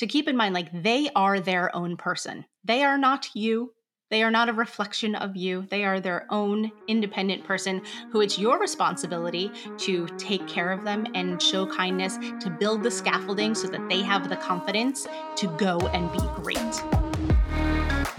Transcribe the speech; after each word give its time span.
to 0.00 0.06
keep 0.06 0.28
in 0.28 0.34
mind 0.34 0.54
like 0.54 0.82
they 0.82 1.10
are 1.14 1.40
their 1.40 1.76
own 1.76 1.94
person. 1.94 2.46
They 2.64 2.84
are 2.84 2.96
not 2.96 3.28
you. 3.34 3.74
They 4.08 4.22
are 4.22 4.30
not 4.30 4.48
a 4.48 4.54
reflection 4.54 5.14
of 5.14 5.36
you. 5.36 5.66
They 5.68 5.84
are 5.84 6.00
their 6.00 6.26
own 6.30 6.72
independent 6.88 7.44
person 7.44 7.82
who 8.10 8.22
it's 8.22 8.38
your 8.38 8.58
responsibility 8.58 9.52
to 9.76 10.06
take 10.16 10.48
care 10.48 10.72
of 10.72 10.84
them 10.84 11.06
and 11.14 11.40
show 11.42 11.66
kindness, 11.66 12.16
to 12.16 12.56
build 12.58 12.82
the 12.82 12.90
scaffolding 12.90 13.54
so 13.54 13.68
that 13.68 13.86
they 13.90 14.00
have 14.00 14.30
the 14.30 14.36
confidence 14.36 15.06
to 15.36 15.48
go 15.58 15.78
and 15.88 16.10
be 16.12 16.20
great. 16.42 16.56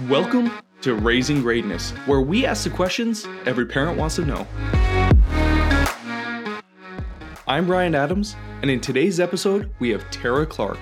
Welcome 0.08 0.52
to 0.82 0.94
Raising 0.94 1.42
Greatness, 1.42 1.90
where 2.06 2.22
we 2.22 2.46
ask 2.46 2.64
the 2.64 2.70
questions 2.70 3.26
every 3.48 3.66
parent 3.66 3.98
wants 3.98 4.18
to 4.18 4.26
know. 4.26 4.46
I'm 7.48 7.68
Ryan 7.68 7.96
Adams, 7.96 8.36
and 8.62 8.70
in 8.70 8.80
today's 8.80 9.20
episode, 9.20 9.74
we 9.80 9.90
have 9.90 10.08
Tara 10.12 10.46
Clark 10.46 10.78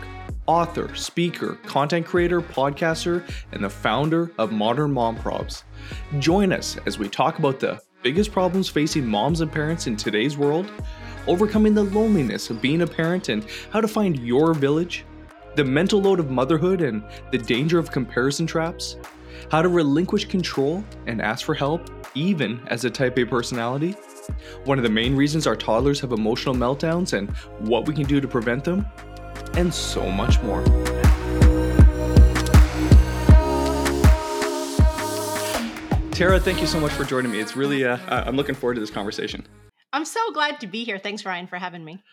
author, 0.50 0.96
speaker, 0.96 1.60
content 1.68 2.04
creator, 2.04 2.42
podcaster, 2.42 3.24
and 3.52 3.64
the 3.64 3.70
founder 3.70 4.32
of 4.40 4.52
Modern 4.52 4.92
Mom 4.92 5.16
Probs. 5.16 5.62
Join 6.18 6.52
us 6.52 6.76
as 6.88 6.98
we 6.98 7.08
talk 7.08 7.38
about 7.38 7.60
the 7.60 7.80
biggest 8.02 8.32
problems 8.32 8.68
facing 8.68 9.06
moms 9.06 9.42
and 9.42 9.52
parents 9.52 9.86
in 9.86 9.96
today's 9.96 10.40
world, 10.40 10.72
overcoming 11.28 11.76
the 11.76 11.84
loneliness 11.84 12.50
of 12.50 12.64
being 12.64 12.82
a 12.82 12.88
parent 12.88 13.30
and 13.30 13.46
how 13.70 13.80
to 13.80 13.88
find 13.88 14.18
your 14.22 14.56
village, 14.56 15.06
the 15.54 15.64
mental 15.64 16.02
load 16.02 16.20
of 16.20 16.32
motherhood 16.32 16.82
and 16.82 17.04
the 17.32 17.38
danger 17.38 17.78
of 17.78 17.92
comparison 17.92 18.48
traps, 18.48 18.98
how 19.52 19.62
to 19.62 19.70
relinquish 19.70 20.26
control 20.26 20.84
and 21.06 21.22
ask 21.22 21.46
for 21.46 21.54
help, 21.54 21.92
even 22.16 22.60
as 22.70 22.86
a 22.86 22.90
type 22.90 23.20
A 23.20 23.24
personality, 23.24 23.96
one 24.66 24.80
of 24.80 24.84
the 24.84 24.90
main 24.90 25.16
reasons 25.16 25.46
our 25.46 25.56
toddlers 25.56 26.00
have 26.00 26.12
emotional 26.12 26.56
meltdowns 26.56 27.14
and 27.14 27.30
what 27.68 27.88
we 27.88 27.94
can 27.94 28.06
do 28.06 28.20
to 28.20 28.28
prevent 28.28 28.64
them, 28.64 28.86
and 29.56 29.74
so 29.74 30.10
much 30.10 30.42
more. 30.42 30.64
Tara, 36.12 36.38
thank 36.38 36.60
you 36.60 36.68
so 36.68 36.80
much 36.80 36.92
for 36.92 37.06
joining 37.06 37.32
me. 37.32 37.40
It's 37.40 37.56
really, 37.56 37.86
uh, 37.86 37.98
I'm 38.10 38.36
looking 38.36 38.56
forward 38.56 38.74
to 38.74 38.82
this 38.82 38.92
conversation. 38.92 39.46
I'm 39.94 40.06
so 40.06 40.32
glad 40.32 40.60
to 40.60 40.68
be 40.68 40.84
here. 40.84 40.98
Thanks, 40.98 41.26
Ryan, 41.26 41.48
for 41.48 41.58
having 41.58 41.86
me. 41.86 42.04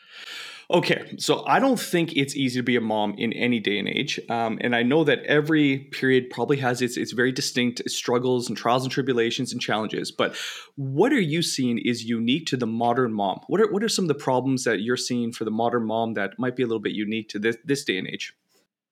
Okay, 0.69 1.15
so 1.19 1.45
I 1.47 1.61
don't 1.61 1.79
think 1.79 2.17
it's 2.17 2.35
easy 2.35 2.59
to 2.59 2.65
be 2.65 2.75
a 2.75 2.81
mom 2.81 3.15
in 3.19 3.33
any 3.35 3.61
day 3.61 3.79
and 3.79 3.89
age, 3.89 4.19
um, 4.29 4.59
and 4.61 4.75
I 4.75 4.83
know 4.83 5.05
that 5.05 5.23
every 5.25 5.79
period 5.93 6.29
probably 6.29 6.57
has 6.57 6.83
its 6.83 6.97
its 6.97 7.13
very 7.13 7.31
distinct 7.31 7.89
struggles 7.89 8.49
and 8.49 8.57
trials 8.59 8.83
and 8.83 8.91
tribulations 8.91 9.53
and 9.53 9.61
challenges. 9.61 10.11
But 10.11 10.35
what 10.75 11.13
are 11.13 11.21
you 11.21 11.41
seeing 11.41 11.79
is 11.79 12.05
unique 12.05 12.47
to 12.47 12.57
the 12.57 12.67
modern 12.67 13.13
mom? 13.13 13.43
What 13.47 13.61
are 13.61 13.71
what 13.71 13.85
are 13.85 13.89
some 13.89 14.07
of 14.07 14.09
the 14.09 14.15
problems 14.15 14.65
that 14.65 14.81
you're 14.81 14.97
seeing 14.97 15.31
for 15.33 15.45
the 15.45 15.53
modern 15.53 15.87
mom 15.87 16.15
that 16.15 16.37
might 16.37 16.57
be 16.57 16.65
a 16.65 16.67
little 16.67 16.81
bit 16.81 16.93
unique 16.93 17.29
to 17.29 17.39
this 17.39 17.57
this 17.65 17.85
day 17.85 17.99
and 17.99 18.09
age? 18.09 18.35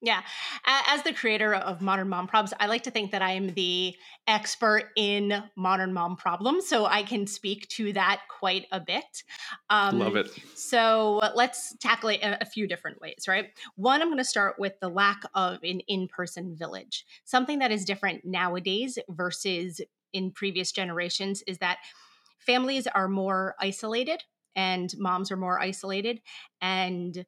Yeah. 0.04 0.20
As 0.66 1.02
the 1.02 1.14
creator 1.14 1.54
of 1.54 1.80
Modern 1.80 2.10
Mom 2.10 2.28
Probs, 2.28 2.52
I 2.60 2.66
like 2.66 2.82
to 2.82 2.90
think 2.90 3.12
that 3.12 3.22
I 3.22 3.32
am 3.32 3.54
the 3.54 3.96
expert 4.26 4.90
in 4.96 5.42
modern 5.56 5.94
mom 5.94 6.16
problems. 6.16 6.68
So 6.68 6.84
I 6.84 7.04
can 7.04 7.26
speak 7.26 7.66
to 7.70 7.90
that 7.94 8.20
quite 8.28 8.66
a 8.70 8.80
bit. 8.80 9.22
Um, 9.70 9.98
Love 9.98 10.16
it. 10.16 10.28
So 10.54 11.22
let's 11.34 11.74
tackle 11.78 12.10
it 12.10 12.20
a, 12.20 12.42
a 12.42 12.44
few 12.44 12.66
different 12.66 13.00
ways, 13.00 13.24
right? 13.26 13.46
One, 13.76 14.02
I'm 14.02 14.08
going 14.08 14.18
to 14.18 14.24
start 14.24 14.56
with 14.58 14.78
the 14.80 14.90
lack 14.90 15.22
of 15.34 15.58
an 15.62 15.80
in 15.88 16.06
person 16.08 16.54
village. 16.54 17.06
Something 17.24 17.60
that 17.60 17.72
is 17.72 17.86
different 17.86 18.26
nowadays 18.26 18.98
versus 19.08 19.80
in 20.12 20.32
previous 20.32 20.70
generations 20.70 21.42
is 21.46 21.58
that 21.58 21.78
families 22.38 22.86
are 22.86 23.08
more 23.08 23.54
isolated 23.58 24.22
and 24.54 24.92
moms 24.98 25.32
are 25.32 25.36
more 25.36 25.58
isolated. 25.58 26.20
And 26.60 27.24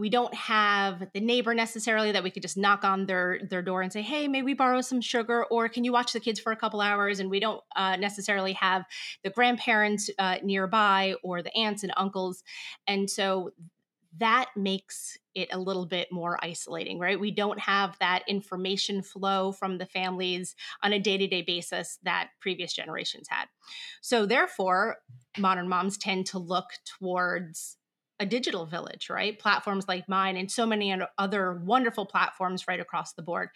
we 0.00 0.08
don't 0.08 0.32
have 0.34 1.06
the 1.12 1.20
neighbor 1.20 1.52
necessarily 1.52 2.10
that 2.10 2.24
we 2.24 2.30
could 2.30 2.42
just 2.42 2.56
knock 2.56 2.84
on 2.84 3.04
their 3.04 3.38
their 3.50 3.60
door 3.60 3.82
and 3.82 3.92
say 3.92 4.00
hey 4.00 4.26
may 4.26 4.42
we 4.42 4.54
borrow 4.54 4.80
some 4.80 5.00
sugar 5.00 5.44
or 5.50 5.68
can 5.68 5.84
you 5.84 5.92
watch 5.92 6.14
the 6.14 6.20
kids 6.20 6.40
for 6.40 6.52
a 6.52 6.56
couple 6.56 6.80
hours 6.80 7.20
and 7.20 7.28
we 7.28 7.38
don't 7.38 7.62
uh, 7.76 7.96
necessarily 7.96 8.54
have 8.54 8.84
the 9.22 9.30
grandparents 9.30 10.08
uh, 10.18 10.36
nearby 10.42 11.14
or 11.22 11.42
the 11.42 11.54
aunts 11.54 11.82
and 11.82 11.92
uncles 11.96 12.42
and 12.86 13.10
so 13.10 13.52
that 14.18 14.46
makes 14.56 15.16
it 15.36 15.48
a 15.52 15.58
little 15.58 15.86
bit 15.86 16.08
more 16.10 16.36
isolating, 16.42 16.98
right? 16.98 17.20
We 17.20 17.30
don't 17.30 17.60
have 17.60 17.96
that 18.00 18.24
information 18.26 19.02
flow 19.02 19.52
from 19.52 19.78
the 19.78 19.86
families 19.86 20.56
on 20.82 20.92
a 20.92 20.98
day 20.98 21.16
to 21.16 21.28
day 21.28 21.42
basis 21.42 22.00
that 22.02 22.30
previous 22.40 22.72
generations 22.72 23.28
had. 23.30 23.46
So, 24.00 24.26
therefore, 24.26 24.96
modern 25.38 25.68
moms 25.68 25.96
tend 25.96 26.26
to 26.26 26.40
look 26.40 26.70
towards 26.84 27.76
a 28.20 28.26
digital 28.26 28.66
village, 28.66 29.08
right? 29.08 29.38
Platforms 29.38 29.88
like 29.88 30.08
mine 30.08 30.36
and 30.36 30.50
so 30.50 30.66
many 30.66 30.94
other 31.18 31.54
wonderful 31.64 32.04
platforms 32.04 32.68
right 32.68 32.78
across 32.78 33.14
the 33.14 33.22
board. 33.22 33.48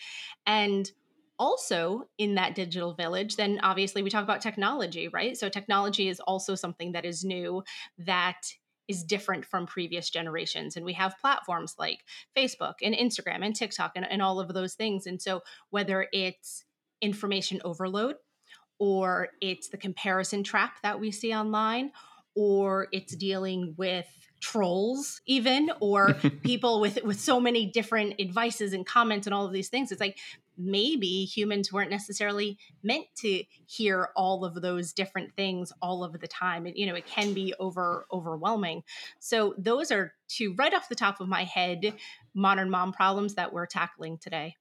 And 0.46 0.90
also 1.38 2.08
in 2.16 2.36
that 2.36 2.54
digital 2.54 2.94
village, 2.94 3.36
then 3.36 3.60
obviously 3.62 4.02
we 4.02 4.10
talk 4.10 4.24
about 4.24 4.40
technology, 4.40 5.08
right? 5.08 5.36
So 5.36 5.48
technology 5.48 6.08
is 6.08 6.18
also 6.20 6.54
something 6.54 6.92
that 6.92 7.04
is 7.04 7.24
new 7.24 7.62
that 7.98 8.52
is 8.88 9.02
different 9.02 9.44
from 9.44 9.66
previous 9.66 10.10
generations. 10.10 10.76
And 10.76 10.84
we 10.84 10.92
have 10.94 11.18
platforms 11.20 11.74
like 11.78 12.04
Facebook 12.36 12.74
and 12.82 12.94
Instagram 12.94 13.44
and 13.44 13.54
TikTok 13.54 13.92
and, 13.96 14.10
and 14.10 14.22
all 14.22 14.40
of 14.40 14.52
those 14.52 14.74
things. 14.74 15.06
And 15.06 15.20
so 15.20 15.42
whether 15.70 16.06
it's 16.12 16.64
information 17.00 17.60
overload 17.64 18.16
or 18.78 19.28
it's 19.40 19.68
the 19.68 19.76
comparison 19.76 20.42
trap 20.42 20.76
that 20.82 21.00
we 21.00 21.10
see 21.10 21.34
online 21.34 21.92
or 22.34 22.88
it's 22.92 23.16
dealing 23.16 23.74
with 23.76 24.08
trolls 24.40 25.20
even 25.26 25.70
or 25.80 26.14
people 26.42 26.80
with 26.80 27.02
with 27.04 27.20
so 27.20 27.40
many 27.40 27.66
different 27.66 28.20
advices 28.20 28.72
and 28.72 28.86
comments 28.86 29.26
and 29.26 29.34
all 29.34 29.46
of 29.46 29.52
these 29.52 29.68
things. 29.68 29.90
It's 29.90 30.00
like 30.00 30.18
maybe 30.56 31.24
humans 31.24 31.72
weren't 31.72 31.90
necessarily 31.90 32.58
meant 32.82 33.06
to 33.16 33.42
hear 33.66 34.10
all 34.14 34.44
of 34.44 34.60
those 34.62 34.92
different 34.92 35.34
things 35.34 35.72
all 35.82 36.04
of 36.04 36.20
the 36.20 36.28
time. 36.28 36.66
And 36.66 36.76
you 36.76 36.86
know 36.86 36.94
it 36.94 37.06
can 37.06 37.34
be 37.34 37.54
over 37.58 38.06
overwhelming. 38.12 38.82
So 39.18 39.54
those 39.58 39.90
are 39.90 40.12
two 40.28 40.54
right 40.58 40.74
off 40.74 40.88
the 40.88 40.94
top 40.94 41.20
of 41.20 41.28
my 41.28 41.44
head 41.44 41.94
modern 42.34 42.70
mom 42.70 42.92
problems 42.92 43.34
that 43.34 43.52
we're 43.52 43.66
tackling 43.66 44.18
today 44.18 44.56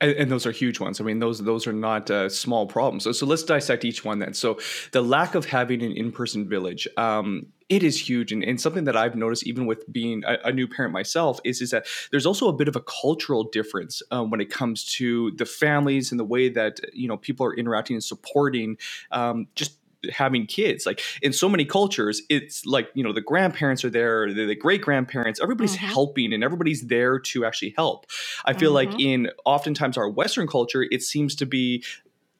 and, 0.00 0.12
and, 0.12 0.30
those 0.30 0.46
are 0.46 0.52
huge 0.52 0.80
ones. 0.80 1.00
I 1.00 1.04
mean, 1.04 1.18
those 1.18 1.38
those 1.40 1.66
are 1.66 1.72
not 1.72 2.10
uh, 2.10 2.28
small 2.28 2.66
problems. 2.66 3.04
So, 3.04 3.12
so 3.12 3.26
let's 3.26 3.42
dissect 3.42 3.84
each 3.84 4.04
one 4.04 4.18
then. 4.18 4.34
So, 4.34 4.58
the 4.92 5.02
lack 5.02 5.34
of 5.34 5.44
having 5.44 5.82
an 5.82 5.92
in-person 5.92 6.48
village, 6.48 6.88
um, 6.96 7.46
it 7.68 7.82
is 7.82 8.08
huge, 8.08 8.32
and, 8.32 8.42
and, 8.42 8.60
something 8.60 8.84
that 8.84 8.96
I've 8.96 9.14
noticed, 9.14 9.46
even 9.46 9.66
with 9.66 9.90
being 9.92 10.24
a, 10.26 10.48
a, 10.48 10.52
new 10.52 10.66
parent 10.66 10.92
myself, 10.92 11.38
is 11.44 11.60
is 11.60 11.70
that 11.70 11.86
there's 12.10 12.26
also 12.26 12.48
a 12.48 12.52
bit 12.52 12.68
of 12.68 12.76
a 12.76 12.80
cultural 12.80 13.44
difference 13.44 14.02
um, 14.10 14.30
when 14.30 14.40
it 14.40 14.50
comes 14.50 14.84
to 14.96 15.30
the 15.32 15.46
families 15.46 16.10
and 16.10 16.18
the 16.18 16.24
way 16.24 16.48
that 16.48 16.80
you 16.92 17.08
know 17.08 17.16
people 17.16 17.46
are 17.46 17.54
interacting 17.54 17.94
and 17.94 18.04
supporting 18.04 18.76
um, 19.12 19.46
just 19.54 19.79
having 20.12 20.46
kids 20.46 20.86
like 20.86 21.02
in 21.22 21.32
so 21.32 21.48
many 21.48 21.64
cultures 21.64 22.22
it's 22.28 22.64
like 22.64 22.88
you 22.94 23.04
know 23.04 23.12
the 23.12 23.20
grandparents 23.20 23.84
are 23.84 23.90
there 23.90 24.32
the, 24.32 24.46
the 24.46 24.54
great 24.54 24.80
grandparents 24.80 25.40
everybody's 25.40 25.76
mm-hmm. 25.76 25.86
helping 25.86 26.32
and 26.32 26.42
everybody's 26.42 26.86
there 26.86 27.18
to 27.18 27.44
actually 27.44 27.74
help 27.76 28.06
i 28.44 28.52
feel 28.52 28.72
mm-hmm. 28.72 28.92
like 28.92 29.00
in 29.00 29.30
oftentimes 29.44 29.98
our 29.98 30.08
western 30.08 30.46
culture 30.46 30.86
it 30.90 31.02
seems 31.02 31.34
to 31.34 31.44
be 31.44 31.84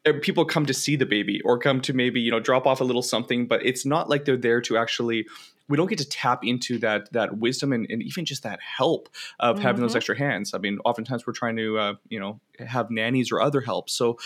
er, 0.07 0.15
people 0.15 0.45
come 0.45 0.65
to 0.65 0.75
see 0.75 0.97
the 0.97 1.07
baby 1.07 1.41
or 1.43 1.59
come 1.59 1.81
to 1.81 1.93
maybe 1.93 2.21
you 2.21 2.31
know 2.31 2.41
drop 2.41 2.67
off 2.67 2.81
a 2.81 2.85
little 2.85 3.03
something 3.03 3.47
but 3.47 3.65
it's 3.65 3.85
not 3.85 4.09
like 4.09 4.25
they're 4.25 4.37
there 4.37 4.61
to 4.61 4.77
actually 4.77 5.27
we 5.71 5.77
don't 5.77 5.87
get 5.87 5.99
to 5.99 6.09
tap 6.09 6.45
into 6.45 6.79
that 6.79 7.11
that 7.13 7.39
wisdom 7.39 7.73
and, 7.73 7.87
and 7.89 8.03
even 8.03 8.25
just 8.25 8.43
that 8.43 8.59
help 8.61 9.09
of 9.39 9.57
mm-hmm. 9.57 9.63
having 9.63 9.81
those 9.81 9.93
mm-hmm. 9.93 9.99
extra 9.99 10.19
hands. 10.19 10.53
I 10.53 10.59
mean, 10.59 10.81
oftentimes 10.85 11.27
we're 11.27 11.33
trying 11.33 11.57
to 11.57 11.79
uh, 11.79 11.95
you 12.09 12.19
know 12.19 12.41
have 12.59 12.91
nannies 12.91 13.31
or 13.31 13.41
other 13.41 13.61
help. 13.61 13.89
So, 13.89 14.19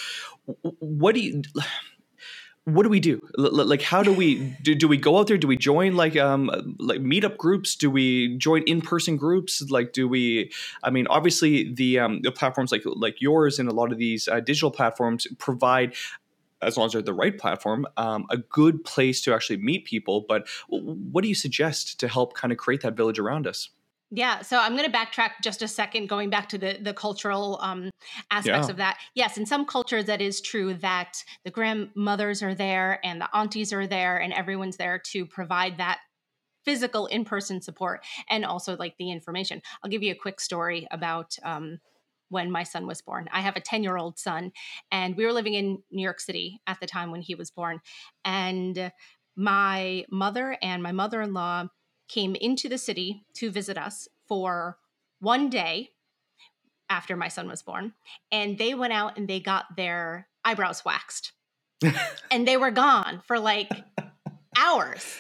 what 0.81 1.15
do 1.15 1.21
you? 1.21 1.43
What 2.65 2.83
do 2.83 2.89
we 2.89 3.01
do 3.01 3.21
L- 3.39 3.67
like 3.67 3.83
how 3.83 4.03
do 4.03 4.13
we 4.13 4.57
do, 4.63 4.75
do 4.75 4.89
we 4.89 4.97
go 4.97 5.19
out 5.19 5.27
there 5.27 5.37
do 5.37 5.47
we 5.47 5.57
join 5.57 5.97
like 5.97 6.17
um 6.17 6.51
like 6.79 7.01
meetup 7.01 7.37
groups 7.37 7.77
do 7.77 7.91
we 7.91 8.37
join 8.39 8.63
in-person 8.63 9.17
groups 9.17 9.63
like 9.71 9.93
do 9.93 10.09
we 10.09 10.51
i 10.83 10.91
mean 10.91 11.07
obviously 11.09 11.73
the 11.75 11.99
um 11.99 12.23
the 12.23 12.33
platforms 12.33 12.73
like 12.73 12.83
like 12.85 13.21
yours 13.21 13.59
and 13.59 13.69
a 13.69 13.73
lot 13.73 13.93
of 13.93 13.99
these 13.99 14.29
uh, 14.29 14.41
digital 14.41 14.71
platforms 14.71 15.27
provide 15.39 15.95
as 16.63 16.77
long 16.77 16.87
as 16.87 16.93
they're 16.93 17.03
the 17.03 17.13
right 17.13 17.37
platform, 17.37 17.87
um, 17.99 18.27
a 18.31 18.39
good 18.39 18.85
place 18.85 19.21
to 19.21 19.35
actually 19.35 19.59
meet 19.59 19.85
people. 19.85 20.25
But 20.27 20.49
what 20.69 21.23
do 21.23 21.29
you 21.29 21.35
suggest 21.35 22.01
to 22.01 22.09
help 22.09 22.33
kind 22.33 22.53
of 22.53 22.59
create 22.59 22.81
that 22.81 22.97
village 22.97 23.19
around 23.19 23.47
us? 23.47 23.69
Yeah, 24.17 24.43
so 24.43 24.59
I'm 24.59 24.77
going 24.77 24.89
to 24.89 24.97
backtrack 24.97 25.31
just 25.43 25.61
a 25.61 25.67
second, 25.67 26.09
going 26.09 26.31
back 26.31 26.49
to 26.51 26.59
the 26.59 26.79
the 26.81 26.95
cultural 26.95 27.59
um, 27.61 27.91
aspects 28.31 28.69
yeah. 28.69 28.71
of 28.71 28.77
that. 28.77 28.99
Yes, 29.15 29.37
in 29.37 29.45
some 29.45 29.67
cultures, 29.67 30.05
that 30.05 30.21
is 30.21 30.41
true 30.41 30.75
that 30.75 31.25
the 31.45 31.51
grandmothers 31.51 32.41
are 32.41 32.55
there 32.55 33.01
and 33.05 33.21
the 33.21 33.29
aunties 33.37 33.73
are 33.73 33.89
there, 33.89 34.17
and 34.19 34.33
everyone's 34.33 34.77
there 34.77 35.01
to 35.13 35.27
provide 35.27 35.79
that 35.79 35.99
physical 36.65 37.07
in 37.07 37.25
person 37.25 37.61
support 37.61 38.05
and 38.31 38.45
also 38.45 38.77
like 38.77 38.95
the 38.99 39.11
information. 39.11 39.61
I'll 39.83 39.91
give 39.91 40.05
you 40.05 40.13
a 40.13 40.17
quick 40.17 40.41
story 40.41 40.87
about 40.93 41.37
um, 41.45 41.79
when 42.29 42.53
my 42.53 42.63
son 42.63 42.87
was 42.87 43.03
born. 43.03 43.29
I 43.33 43.41
have 43.41 43.57
a 43.57 43.61
10 43.61 43.83
year 43.83 43.97
old 43.97 44.19
son, 44.19 44.53
and 44.93 45.17
we 45.17 45.27
were 45.27 45.33
living 45.33 45.55
in 45.55 45.83
New 45.91 46.03
York 46.03 46.21
City 46.21 46.61
at 46.69 46.79
the 46.79 46.87
time 46.87 47.11
when 47.11 47.21
he 47.21 47.35
was 47.35 47.51
born, 47.51 47.81
and 48.25 48.93
my 49.35 50.05
mother 50.09 50.57
and 50.63 50.85
my 50.85 50.93
mother 50.93 51.21
in 51.21 51.35
law 51.35 51.67
came 52.15 52.37
into 52.37 52.69
the 52.69 52.79
city 52.79 53.25
to 53.35 53.51
visit 53.51 53.77
us 53.77 54.09
for 54.29 54.79
one 55.19 55.51
day 55.51 55.91
after 56.89 57.17
my 57.17 57.29
son 57.29 57.49
was 57.49 57.63
born, 57.63 57.93
and 58.31 58.57
they 58.57 58.73
went 58.73 58.93
out 58.93 59.19
and 59.19 59.27
they 59.27 59.41
got 59.41 59.77
their 59.77 60.29
eyebrows 60.45 60.85
waxed. 60.85 61.33
and 62.31 62.47
they 62.47 62.57
were 62.57 62.71
gone 62.71 63.21
for 63.27 63.39
like 63.41 63.69
hours. 64.57 65.17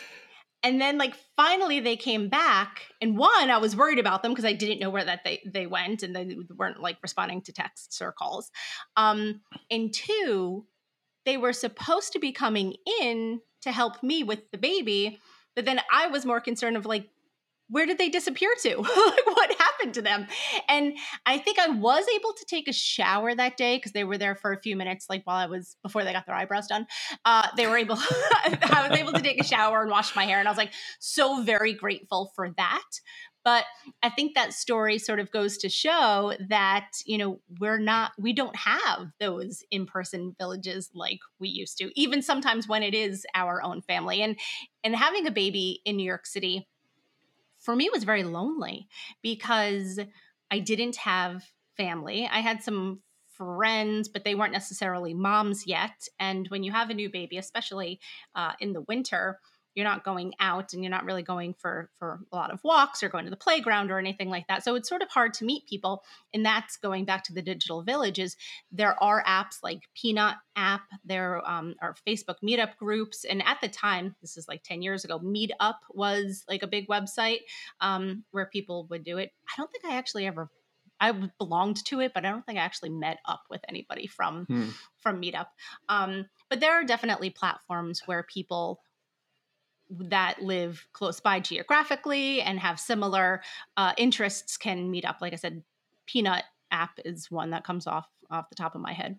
And 0.62 0.80
then 0.80 0.96
like 0.96 1.14
finally 1.36 1.80
they 1.80 1.96
came 1.96 2.28
back 2.28 2.82
and 3.02 3.18
one 3.18 3.50
I 3.50 3.58
was 3.58 3.76
worried 3.76 3.98
about 3.98 4.22
them 4.22 4.32
because 4.32 4.46
I 4.46 4.54
didn't 4.54 4.78
know 4.78 4.88
where 4.88 5.04
that 5.04 5.24
they 5.24 5.42
they 5.44 5.66
went 5.66 6.02
and 6.02 6.16
they 6.16 6.38
weren't 6.56 6.80
like 6.80 6.96
responding 7.02 7.42
to 7.42 7.52
texts 7.52 8.00
or 8.00 8.12
calls. 8.12 8.50
Um 8.96 9.42
and 9.70 9.92
two 9.92 10.64
they 11.26 11.36
were 11.36 11.52
supposed 11.52 12.12
to 12.12 12.18
be 12.18 12.32
coming 12.32 12.76
in 13.02 13.40
to 13.62 13.72
help 13.72 14.02
me 14.02 14.22
with 14.22 14.50
the 14.52 14.58
baby, 14.58 15.18
but 15.56 15.64
then 15.64 15.80
I 15.92 16.08
was 16.08 16.24
more 16.24 16.40
concerned 16.40 16.76
of 16.76 16.86
like 16.86 17.08
where 17.70 17.86
did 17.86 17.98
they 17.98 18.08
disappear 18.08 18.50
to? 18.62 18.76
like 18.76 19.26
what 19.26 19.54
happened 19.58 19.94
to 19.94 20.02
them? 20.02 20.26
And 20.68 20.96
I 21.24 21.38
think 21.38 21.58
I 21.58 21.68
was 21.68 22.04
able 22.14 22.32
to 22.34 22.44
take 22.46 22.68
a 22.68 22.72
shower 22.72 23.34
that 23.34 23.56
day 23.56 23.76
because 23.76 23.92
they 23.92 24.04
were 24.04 24.18
there 24.18 24.34
for 24.34 24.52
a 24.52 24.60
few 24.60 24.76
minutes, 24.76 25.06
like 25.08 25.22
while 25.24 25.36
I 25.36 25.46
was 25.46 25.76
before 25.82 26.04
they 26.04 26.12
got 26.12 26.26
their 26.26 26.36
eyebrows 26.36 26.66
done. 26.66 26.86
Uh, 27.24 27.48
they 27.56 27.66
were 27.66 27.78
able, 27.78 27.96
I 28.00 28.86
was 28.88 28.98
able 28.98 29.12
to 29.12 29.22
take 29.22 29.40
a 29.40 29.44
shower 29.44 29.82
and 29.82 29.90
wash 29.90 30.14
my 30.14 30.24
hair, 30.24 30.38
and 30.38 30.46
I 30.46 30.50
was 30.50 30.58
like 30.58 30.72
so 31.00 31.42
very 31.42 31.72
grateful 31.72 32.32
for 32.36 32.50
that. 32.56 32.84
But 33.44 33.64
I 34.02 34.08
think 34.08 34.34
that 34.34 34.54
story 34.54 34.98
sort 34.98 35.20
of 35.20 35.30
goes 35.30 35.58
to 35.58 35.68
show 35.68 36.32
that, 36.48 36.88
you 37.04 37.18
know, 37.18 37.40
we're 37.60 37.78
not, 37.78 38.12
we 38.18 38.32
don't 38.32 38.56
have 38.56 39.10
those 39.20 39.62
in 39.70 39.84
person 39.86 40.34
villages 40.38 40.90
like 40.94 41.20
we 41.38 41.48
used 41.50 41.76
to, 41.78 41.90
even 41.94 42.22
sometimes 42.22 42.66
when 42.66 42.82
it 42.82 42.94
is 42.94 43.26
our 43.34 43.62
own 43.62 43.82
family. 43.82 44.22
And, 44.22 44.38
and 44.82 44.96
having 44.96 45.26
a 45.26 45.30
baby 45.30 45.82
in 45.84 45.96
New 45.96 46.06
York 46.06 46.26
City, 46.26 46.66
for 47.58 47.76
me 47.76 47.90
was 47.92 48.04
very 48.04 48.24
lonely 48.24 48.88
because 49.22 50.00
I 50.50 50.58
didn't 50.58 50.96
have 50.96 51.44
family. 51.76 52.28
I 52.30 52.40
had 52.40 52.62
some 52.62 53.00
friends, 53.36 54.08
but 54.08 54.24
they 54.24 54.34
weren't 54.34 54.52
necessarily 54.52 55.12
moms 55.12 55.66
yet. 55.66 56.08
And 56.18 56.46
when 56.48 56.62
you 56.62 56.72
have 56.72 56.90
a 56.90 56.94
new 56.94 57.10
baby, 57.10 57.36
especially 57.36 58.00
uh, 58.34 58.52
in 58.60 58.72
the 58.72 58.82
winter, 58.82 59.40
you're 59.74 59.84
not 59.84 60.04
going 60.04 60.32
out 60.40 60.72
and 60.72 60.82
you're 60.82 60.90
not 60.90 61.04
really 61.04 61.22
going 61.22 61.54
for 61.54 61.90
for 61.98 62.20
a 62.32 62.36
lot 62.36 62.50
of 62.50 62.62
walks 62.64 63.02
or 63.02 63.08
going 63.08 63.24
to 63.24 63.30
the 63.30 63.36
playground 63.36 63.90
or 63.90 63.98
anything 63.98 64.28
like 64.28 64.46
that 64.48 64.64
so 64.64 64.74
it's 64.74 64.88
sort 64.88 65.02
of 65.02 65.08
hard 65.08 65.34
to 65.34 65.44
meet 65.44 65.66
people 65.66 66.02
and 66.32 66.44
that's 66.44 66.76
going 66.76 67.04
back 67.04 67.24
to 67.24 67.32
the 67.32 67.42
digital 67.42 67.82
villages 67.82 68.36
there 68.72 69.00
are 69.02 69.22
apps 69.24 69.58
like 69.62 69.82
peanut 69.94 70.36
app 70.56 70.82
there 71.04 71.46
um, 71.48 71.74
are 71.80 71.94
facebook 72.06 72.36
meetup 72.42 72.76
groups 72.76 73.24
and 73.24 73.42
at 73.46 73.60
the 73.60 73.68
time 73.68 74.14
this 74.20 74.36
is 74.36 74.48
like 74.48 74.62
10 74.62 74.82
years 74.82 75.04
ago 75.04 75.18
meetup 75.18 75.76
was 75.90 76.44
like 76.48 76.62
a 76.62 76.68
big 76.68 76.88
website 76.88 77.40
um, 77.80 78.24
where 78.30 78.46
people 78.46 78.86
would 78.90 79.04
do 79.04 79.18
it 79.18 79.32
i 79.48 79.52
don't 79.56 79.70
think 79.70 79.84
i 79.84 79.96
actually 79.96 80.26
ever 80.26 80.48
I 81.00 81.12
belonged 81.38 81.84
to 81.86 82.00
it, 82.00 82.12
but 82.14 82.24
I 82.24 82.30
don't 82.30 82.46
think 82.46 82.58
I 82.58 82.62
actually 82.62 82.90
met 82.90 83.18
up 83.26 83.42
with 83.50 83.60
anybody 83.68 84.06
from 84.06 84.46
hmm. 84.46 84.68
from 84.96 85.20
Meetup. 85.20 85.46
Um, 85.88 86.26
but 86.48 86.60
there 86.60 86.72
are 86.72 86.84
definitely 86.84 87.30
platforms 87.30 88.02
where 88.06 88.22
people 88.22 88.80
that 89.98 90.42
live 90.42 90.86
close 90.92 91.20
by 91.20 91.40
geographically 91.40 92.40
and 92.42 92.58
have 92.58 92.78
similar 92.80 93.42
uh, 93.76 93.92
interests 93.96 94.56
can 94.56 94.90
meet 94.90 95.04
up. 95.04 95.18
Like 95.20 95.32
I 95.32 95.36
said, 95.36 95.62
Peanut 96.06 96.44
app 96.70 96.98
is 97.04 97.30
one 97.30 97.50
that 97.50 97.64
comes 97.64 97.86
off 97.86 98.08
off 98.30 98.48
the 98.48 98.56
top 98.56 98.74
of 98.74 98.80
my 98.80 98.92
head. 98.92 99.18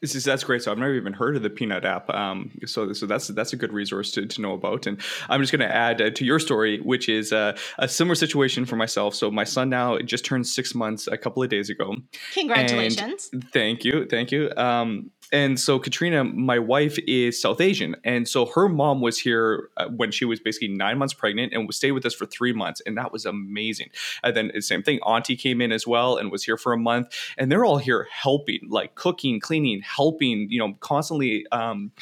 This 0.00 0.14
is 0.14 0.24
that's 0.24 0.44
great. 0.44 0.62
So 0.62 0.72
I've 0.72 0.78
never 0.78 0.94
even 0.94 1.12
heard 1.12 1.36
of 1.36 1.42
the 1.42 1.50
Peanut 1.50 1.84
app. 1.84 2.10
Um, 2.10 2.50
so 2.66 2.92
so 2.92 3.06
that's 3.06 3.28
that's 3.28 3.52
a 3.52 3.56
good 3.56 3.72
resource 3.72 4.12
to, 4.12 4.26
to 4.26 4.40
know 4.40 4.52
about. 4.52 4.86
And 4.86 5.00
I'm 5.28 5.40
just 5.40 5.52
going 5.52 5.66
to 5.66 5.74
add 5.74 6.00
uh, 6.00 6.10
to 6.10 6.24
your 6.24 6.38
story, 6.38 6.80
which 6.80 7.08
is 7.08 7.32
uh, 7.32 7.56
a 7.78 7.88
similar 7.88 8.14
situation 8.14 8.64
for 8.66 8.76
myself. 8.76 9.14
So 9.14 9.30
my 9.30 9.44
son 9.44 9.70
now 9.70 9.98
just 9.98 10.24
turned 10.24 10.46
six 10.46 10.74
months 10.74 11.06
a 11.06 11.16
couple 11.16 11.42
of 11.42 11.48
days 11.48 11.70
ago. 11.70 11.96
Congratulations! 12.34 13.30
Thank 13.52 13.84
you, 13.84 14.06
thank 14.06 14.30
you. 14.30 14.52
Um, 14.56 15.10
and 15.32 15.58
so 15.58 15.78
Katrina, 15.78 16.22
my 16.22 16.58
wife 16.58 16.98
is 17.06 17.40
South 17.40 17.60
Asian, 17.60 17.96
and 18.04 18.28
so 18.28 18.46
her 18.46 18.68
mom 18.68 19.00
was 19.00 19.18
here 19.18 19.70
uh, 19.76 19.88
when 19.88 20.12
she 20.12 20.24
was 20.24 20.38
basically 20.38 20.68
nine 20.68 20.98
months 20.98 21.14
pregnant 21.14 21.52
and 21.52 21.72
stayed 21.74 21.92
with 21.92 22.06
us 22.06 22.14
for 22.14 22.26
three 22.26 22.52
months, 22.52 22.80
and 22.86 22.96
that 22.96 23.12
was 23.12 23.26
amazing. 23.26 23.90
And 24.22 24.36
then 24.36 24.52
the 24.54 24.62
same 24.62 24.82
thing, 24.82 25.00
Auntie 25.00 25.36
came 25.36 25.60
in 25.60 25.72
as 25.72 25.86
well 25.86 26.16
and 26.16 26.30
was 26.30 26.44
here 26.44 26.56
for 26.56 26.72
a 26.72 26.78
month, 26.78 27.12
and 27.36 27.50
they're 27.50 27.64
all 27.64 27.78
here 27.78 28.06
helping, 28.10 28.60
like 28.68 28.94
cooking, 28.94 29.40
cleaning, 29.40 29.82
helping, 29.86 30.50
you 30.50 30.58
know, 30.58 30.74
constantly. 30.80 31.46
Um, 31.52 31.92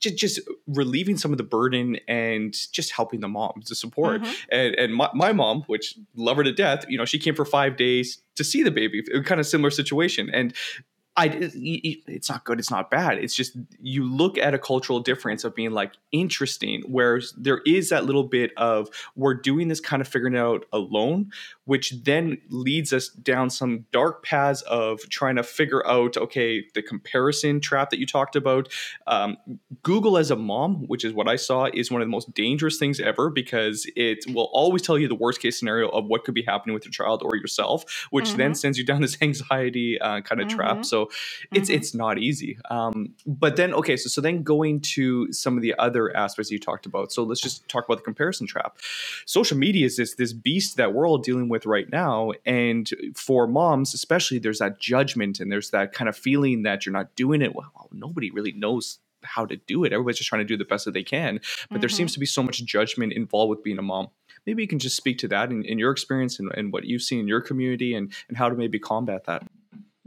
just, 0.00 0.16
just 0.16 0.40
relieving 0.68 1.16
some 1.16 1.32
of 1.32 1.38
the 1.38 1.44
burden 1.44 1.98
and 2.06 2.54
just 2.72 2.92
helping 2.92 3.18
the 3.18 3.26
mom 3.26 3.62
to 3.64 3.74
support. 3.74 4.22
Mm-hmm. 4.22 4.32
And, 4.52 4.74
and 4.76 4.94
my, 4.94 5.10
my 5.12 5.32
mom, 5.32 5.62
which 5.66 5.98
love 6.14 6.36
her 6.36 6.44
to 6.44 6.52
death, 6.52 6.84
you 6.88 6.96
know, 6.96 7.04
she 7.04 7.18
came 7.18 7.34
for 7.34 7.44
five 7.44 7.76
days 7.76 8.22
to 8.36 8.44
see 8.44 8.62
the 8.62 8.70
baby, 8.70 9.02
kind 9.24 9.40
of 9.40 9.46
similar 9.46 9.70
situation. 9.70 10.30
And 10.32 10.54
I, 11.18 11.26
it's 11.32 12.30
not 12.30 12.44
good. 12.44 12.60
It's 12.60 12.70
not 12.70 12.92
bad. 12.92 13.18
It's 13.18 13.34
just 13.34 13.56
you 13.80 14.04
look 14.04 14.38
at 14.38 14.54
a 14.54 14.58
cultural 14.58 15.00
difference 15.00 15.42
of 15.42 15.52
being 15.52 15.72
like 15.72 15.94
interesting, 16.12 16.84
whereas 16.86 17.34
there 17.36 17.60
is 17.66 17.88
that 17.88 18.04
little 18.04 18.22
bit 18.22 18.52
of 18.56 18.88
we're 19.16 19.34
doing 19.34 19.66
this 19.66 19.80
kind 19.80 20.00
of 20.00 20.06
figuring 20.06 20.36
out 20.36 20.64
alone, 20.72 21.32
which 21.64 21.92
then 22.04 22.38
leads 22.50 22.92
us 22.92 23.08
down 23.08 23.50
some 23.50 23.84
dark 23.90 24.24
paths 24.24 24.62
of 24.62 25.00
trying 25.10 25.34
to 25.34 25.42
figure 25.42 25.84
out 25.88 26.16
okay 26.16 26.64
the 26.74 26.82
comparison 26.82 27.60
trap 27.60 27.90
that 27.90 27.98
you 27.98 28.06
talked 28.06 28.36
about. 28.36 28.68
Um, 29.08 29.38
Google 29.82 30.18
as 30.18 30.30
a 30.30 30.36
mom, 30.36 30.86
which 30.86 31.04
is 31.04 31.12
what 31.12 31.26
I 31.26 31.34
saw, 31.34 31.68
is 31.74 31.90
one 31.90 32.00
of 32.00 32.06
the 32.06 32.12
most 32.12 32.32
dangerous 32.32 32.78
things 32.78 33.00
ever 33.00 33.28
because 33.28 33.90
it 33.96 34.24
will 34.32 34.50
always 34.52 34.82
tell 34.82 34.96
you 34.96 35.08
the 35.08 35.16
worst 35.16 35.42
case 35.42 35.58
scenario 35.58 35.88
of 35.88 36.06
what 36.06 36.22
could 36.22 36.34
be 36.34 36.42
happening 36.42 36.74
with 36.74 36.84
your 36.84 36.92
child 36.92 37.24
or 37.24 37.34
yourself, 37.34 38.06
which 38.10 38.28
mm-hmm. 38.28 38.38
then 38.38 38.54
sends 38.54 38.78
you 38.78 38.84
down 38.84 39.00
this 39.00 39.18
anxiety 39.22 40.00
uh, 40.00 40.20
kind 40.20 40.40
of 40.40 40.46
mm-hmm. 40.46 40.56
trap. 40.56 40.84
So 40.84 41.07
it's 41.52 41.68
mm-hmm. 41.68 41.76
it's 41.76 41.94
not 41.94 42.18
easy. 42.18 42.58
Um, 42.70 43.14
but 43.26 43.56
then 43.56 43.74
okay, 43.74 43.96
so 43.96 44.08
so 44.08 44.20
then 44.20 44.42
going 44.42 44.80
to 44.80 45.32
some 45.32 45.56
of 45.56 45.62
the 45.62 45.74
other 45.78 46.14
aspects 46.16 46.50
you 46.50 46.58
talked 46.58 46.86
about. 46.86 47.12
So 47.12 47.22
let's 47.22 47.40
just 47.40 47.68
talk 47.68 47.84
about 47.84 47.98
the 47.98 48.04
comparison 48.04 48.46
trap. 48.46 48.78
Social 49.26 49.56
media 49.56 49.86
is 49.86 49.96
this 49.96 50.14
this 50.14 50.32
beast 50.32 50.76
that 50.76 50.94
we're 50.94 51.08
all 51.08 51.18
dealing 51.18 51.48
with 51.48 51.66
right 51.66 51.90
now, 51.90 52.32
and 52.46 52.90
for 53.14 53.46
moms 53.46 53.94
especially, 53.94 54.38
there's 54.38 54.58
that 54.58 54.78
judgment 54.78 55.40
and 55.40 55.50
there's 55.50 55.70
that 55.70 55.92
kind 55.92 56.08
of 56.08 56.16
feeling 56.16 56.62
that 56.62 56.86
you're 56.86 56.92
not 56.92 57.14
doing 57.16 57.42
it 57.42 57.54
well. 57.54 57.88
Nobody 57.92 58.30
really 58.30 58.52
knows 58.52 58.98
how 59.22 59.46
to 59.46 59.56
do 59.56 59.84
it. 59.84 59.92
Everybody's 59.92 60.18
just 60.18 60.28
trying 60.28 60.40
to 60.40 60.46
do 60.46 60.56
the 60.56 60.64
best 60.64 60.84
that 60.84 60.94
they 60.94 61.02
can. 61.02 61.34
But 61.34 61.42
mm-hmm. 61.42 61.80
there 61.80 61.88
seems 61.88 62.12
mm-hmm. 62.12 62.14
to 62.14 62.20
be 62.20 62.26
so 62.26 62.42
much 62.42 62.64
judgment 62.64 63.12
involved 63.12 63.50
with 63.50 63.64
being 63.64 63.78
a 63.78 63.82
mom. 63.82 64.08
Maybe 64.46 64.62
you 64.62 64.68
can 64.68 64.78
just 64.78 64.96
speak 64.96 65.18
to 65.18 65.28
that 65.28 65.50
in, 65.50 65.64
in 65.64 65.78
your 65.78 65.90
experience 65.90 66.38
and, 66.38 66.50
and 66.54 66.72
what 66.72 66.84
you've 66.84 67.02
seen 67.02 67.20
in 67.20 67.28
your 67.28 67.40
community 67.40 67.94
and, 67.94 68.12
and 68.28 68.36
how 68.36 68.48
to 68.48 68.54
maybe 68.54 68.78
combat 68.78 69.24
that. 69.24 69.46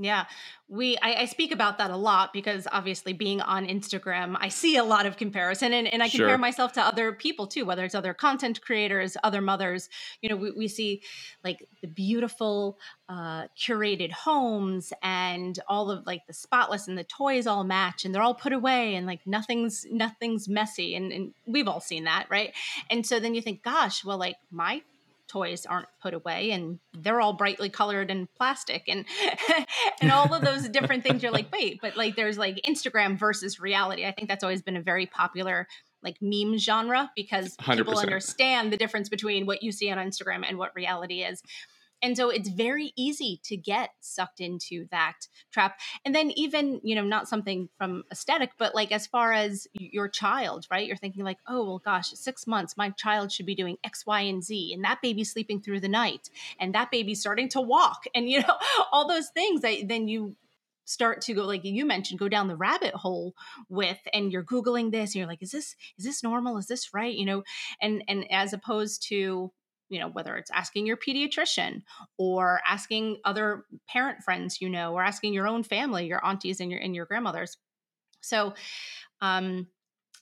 Yeah, 0.04 0.26
we 0.72 0.98
I, 1.02 1.16
I, 1.16 1.26
speak 1.26 1.52
about 1.52 1.78
that 1.80 1.92
a 1.92 1.98
lot 1.98 2.32
because 2.32 2.66
obviously 2.72 3.12
being 3.12 3.42
on 3.42 3.68
Instagram, 3.68 4.38
I 4.40 4.48
see 4.48 4.78
a 4.78 4.86
lot 4.86 5.06
of 5.06 5.18
comparison 5.18 5.74
and, 5.74 5.86
and 5.86 6.02
I 6.02 6.08
compare 6.08 6.30
sure. 6.30 6.38
myself 6.38 6.72
to 6.74 6.82
other 6.82 7.12
people 7.12 7.46
too, 7.46 7.66
whether 7.66 7.84
it's 7.84 7.94
other 7.94 8.14
content 8.14 8.62
creators, 8.62 9.18
other 9.22 9.42
mothers. 9.42 9.90
You 10.22 10.30
know, 10.30 10.38
we, 10.38 10.52
we 10.52 10.68
see 10.70 11.02
like 11.44 11.68
the 11.82 11.88
beautiful 11.88 12.80
uh, 13.10 13.48
curated 13.58 14.12
homes 14.12 14.94
and 15.04 15.60
all 15.68 15.92
of 15.92 16.06
like 16.06 16.26
the 16.26 16.34
spotless 16.34 16.88
and 16.88 16.98
the 16.98 17.04
toys 17.04 17.48
all 17.48 17.66
match 17.66 18.06
and 18.06 18.16
they're 18.16 18.24
all 18.24 18.34
put 18.34 18.54
away 18.54 18.96
and 18.96 19.06
like 19.06 19.28
nothing's 19.28 19.86
nothing's 19.92 20.48
messy 20.48 20.96
and, 20.96 21.12
and 21.12 21.34
we've 21.46 21.68
all 21.68 21.82
seen 21.82 22.06
that, 22.06 22.28
right? 22.30 22.54
And 22.90 23.06
so 23.06 23.20
then 23.20 23.36
you 23.36 23.42
think, 23.42 23.62
gosh, 23.62 24.06
well, 24.06 24.18
like 24.18 24.38
my 24.50 24.84
toys 25.32 25.66
aren't 25.66 25.88
put 26.02 26.14
away 26.14 26.52
and 26.52 26.80
they're 26.94 27.22
all 27.22 27.34
brightly 27.34 27.70
colored 27.70 28.12
and 28.12 28.28
plastic 28.36 28.84
and 28.88 29.06
and 30.02 30.12
all 30.12 30.34
of 30.34 30.44
those 30.44 30.68
different 30.68 31.04
things 31.04 31.24
you're 31.24 31.32
like 31.32 31.50
wait 31.54 31.80
but 31.82 31.96
like 31.96 32.18
there's 32.18 32.38
like 32.38 32.60
instagram 32.68 33.18
versus 33.18 33.60
reality 33.60 34.06
i 34.06 34.12
think 34.12 34.28
that's 34.28 34.44
always 34.44 34.62
been 34.62 34.76
a 34.76 34.82
very 34.82 35.06
popular 35.06 35.68
like 36.04 36.18
meme 36.22 36.58
genre 36.58 37.10
because 37.16 37.56
100%. 37.58 37.78
people 37.78 37.98
understand 37.98 38.74
the 38.74 38.78
difference 38.78 39.08
between 39.08 39.46
what 39.46 39.64
you 39.64 39.72
see 39.72 39.90
on 39.90 39.98
instagram 39.98 40.44
and 40.48 40.58
what 40.58 40.76
reality 40.76 41.24
is 41.24 41.42
and 42.02 42.18
so 42.18 42.30
it's 42.30 42.50
very 42.50 42.94
easy 42.96 43.40
to 43.44 43.58
get 43.58 43.92
sucked 44.00 44.40
into 44.40 44.88
that 44.92 45.28
trap. 45.52 45.80
And 46.04 46.16
then, 46.16 46.32
even, 46.32 46.82
you 46.84 46.96
know, 46.96 47.04
not 47.04 47.28
something 47.28 47.70
from 47.78 48.04
aesthetic, 48.12 48.52
but 48.58 48.74
like 48.74 48.92
as 48.92 49.08
far 49.08 49.34
as 49.34 49.68
your 49.74 50.08
child, 50.08 50.66
right? 50.72 50.88
You're 50.88 50.98
thinking, 50.98 51.24
like, 51.24 51.40
oh, 51.48 51.66
well, 51.66 51.82
gosh, 51.84 52.12
six 52.12 52.48
months, 52.48 52.78
my 52.78 52.90
child 52.92 53.32
should 53.32 53.46
be 53.46 53.56
doing 53.56 53.78
X, 53.84 54.06
Y, 54.06 54.22
and 54.22 54.44
Z. 54.44 54.74
And 54.74 54.84
that 54.84 55.02
baby's 55.02 55.32
sleeping 55.32 55.62
through 55.62 55.80
the 55.80 55.90
night. 55.90 56.30
And 56.60 56.74
that 56.74 56.92
baby's 56.92 57.20
starting 57.20 57.50
to 57.50 57.62
walk. 57.62 58.06
And, 58.16 58.30
you 58.30 58.42
know, 58.42 58.58
all 58.92 59.08
those 59.08 59.30
things 59.30 59.62
then 59.62 60.08
you 60.08 60.36
start 60.86 61.22
to 61.22 61.34
go 61.34 61.46
like 61.46 61.64
you 61.64 61.86
mentioned 61.86 62.20
go 62.20 62.28
down 62.28 62.48
the 62.48 62.56
rabbit 62.56 62.94
hole 62.94 63.34
with 63.70 64.00
and 64.14 64.32
you're 64.32 64.44
googling 64.44 64.92
this 64.92 65.12
and 65.12 65.16
you're 65.16 65.28
like 65.28 65.42
is 65.42 65.52
this 65.52 65.76
is 65.98 66.04
this 66.04 66.24
normal 66.24 66.58
is 66.58 66.68
this 66.68 66.94
right 66.94 67.16
you 67.16 67.26
know 67.26 67.44
and 67.82 68.04
and 68.08 68.30
as 68.32 68.52
opposed 68.52 69.08
to 69.08 69.52
you 69.92 70.00
know 70.00 70.10
whether 70.10 70.36
it's 70.38 70.50
asking 70.52 70.88
your 70.88 70.98
pediatrician 70.98 71.84
or 72.18 72.62
asking 72.68 73.18
other 73.26 73.66
parent 73.88 74.24
friends 74.24 74.60
you 74.62 74.70
know 74.70 74.94
or 74.94 75.04
asking 75.04 75.34
your 75.34 75.48
own 75.48 75.62
family 75.64 76.08
your 76.08 76.26
aunties 76.26 76.60
and 76.60 76.72
your 76.72 76.80
and 76.80 76.96
your 76.96 77.06
grandmothers. 77.06 77.58
So 78.22 78.54
um 79.22 79.68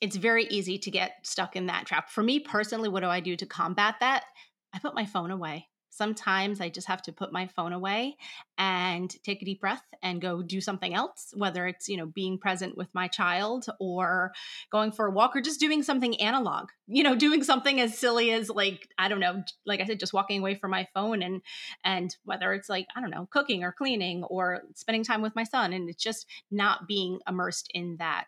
it's 0.01 0.15
very 0.15 0.45
easy 0.47 0.77
to 0.79 0.91
get 0.91 1.11
stuck 1.23 1.55
in 1.55 1.67
that 1.67 1.85
trap. 1.85 2.09
For 2.09 2.23
me 2.23 2.39
personally 2.39 2.89
what 2.89 3.01
do 3.01 3.07
i 3.07 3.21
do 3.21 3.35
to 3.37 3.45
combat 3.45 3.95
that? 4.01 4.25
I 4.73 4.79
put 4.79 4.95
my 4.95 5.05
phone 5.05 5.31
away 5.31 5.67
sometimes 5.89 6.61
I 6.61 6.69
just 6.69 6.87
have 6.87 7.01
to 7.03 7.11
put 7.11 7.31
my 7.31 7.47
phone 7.47 7.73
away 7.73 8.17
and 8.57 9.13
take 9.23 9.41
a 9.41 9.45
deep 9.45 9.61
breath 9.61 9.83
and 10.01 10.21
go 10.21 10.41
do 10.41 10.61
something 10.61 10.93
else, 10.93 11.33
whether 11.35 11.67
it's, 11.67 11.89
you 11.89 11.97
know, 11.97 12.05
being 12.05 12.37
present 12.37 12.77
with 12.77 12.87
my 12.93 13.07
child 13.07 13.65
or 13.79 14.31
going 14.71 14.91
for 14.91 15.07
a 15.07 15.11
walk 15.11 15.35
or 15.35 15.41
just 15.41 15.59
doing 15.59 15.83
something 15.83 16.19
analog, 16.21 16.69
you 16.87 17.03
know, 17.03 17.15
doing 17.15 17.43
something 17.43 17.79
as 17.81 17.97
silly 17.97 18.31
as 18.31 18.49
like, 18.49 18.87
I 18.97 19.07
don't 19.07 19.19
know, 19.19 19.43
like 19.65 19.81
I 19.81 19.85
said, 19.85 19.99
just 19.99 20.13
walking 20.13 20.39
away 20.39 20.55
from 20.55 20.71
my 20.71 20.87
phone 20.93 21.21
and, 21.21 21.41
and 21.83 22.15
whether 22.23 22.53
it's 22.53 22.69
like, 22.69 22.87
I 22.95 23.01
don't 23.01 23.11
know, 23.11 23.27
cooking 23.31 23.63
or 23.63 23.71
cleaning 23.71 24.23
or 24.23 24.63
spending 24.75 25.03
time 25.03 25.21
with 25.21 25.35
my 25.35 25.43
son. 25.43 25.73
And 25.73 25.89
it's 25.89 26.03
just 26.03 26.27
not 26.51 26.87
being 26.87 27.19
immersed 27.27 27.69
in 27.73 27.97
that 27.97 28.25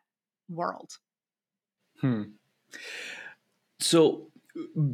world. 0.50 0.98
Hmm. 2.00 2.24
So 3.80 4.31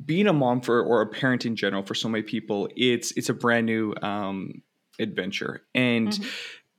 being 0.05 0.27
a 0.27 0.33
mom 0.33 0.61
for 0.61 0.81
or 0.81 1.01
a 1.01 1.07
parent 1.07 1.45
in 1.45 1.55
general 1.55 1.83
for 1.83 1.95
so 1.95 2.07
many 2.07 2.23
people 2.23 2.69
it's 2.75 3.11
it's 3.11 3.29
a 3.29 3.33
brand 3.33 3.65
new 3.65 3.93
um, 4.01 4.61
adventure. 4.99 5.63
And 5.75 6.09
mm-hmm. 6.09 6.27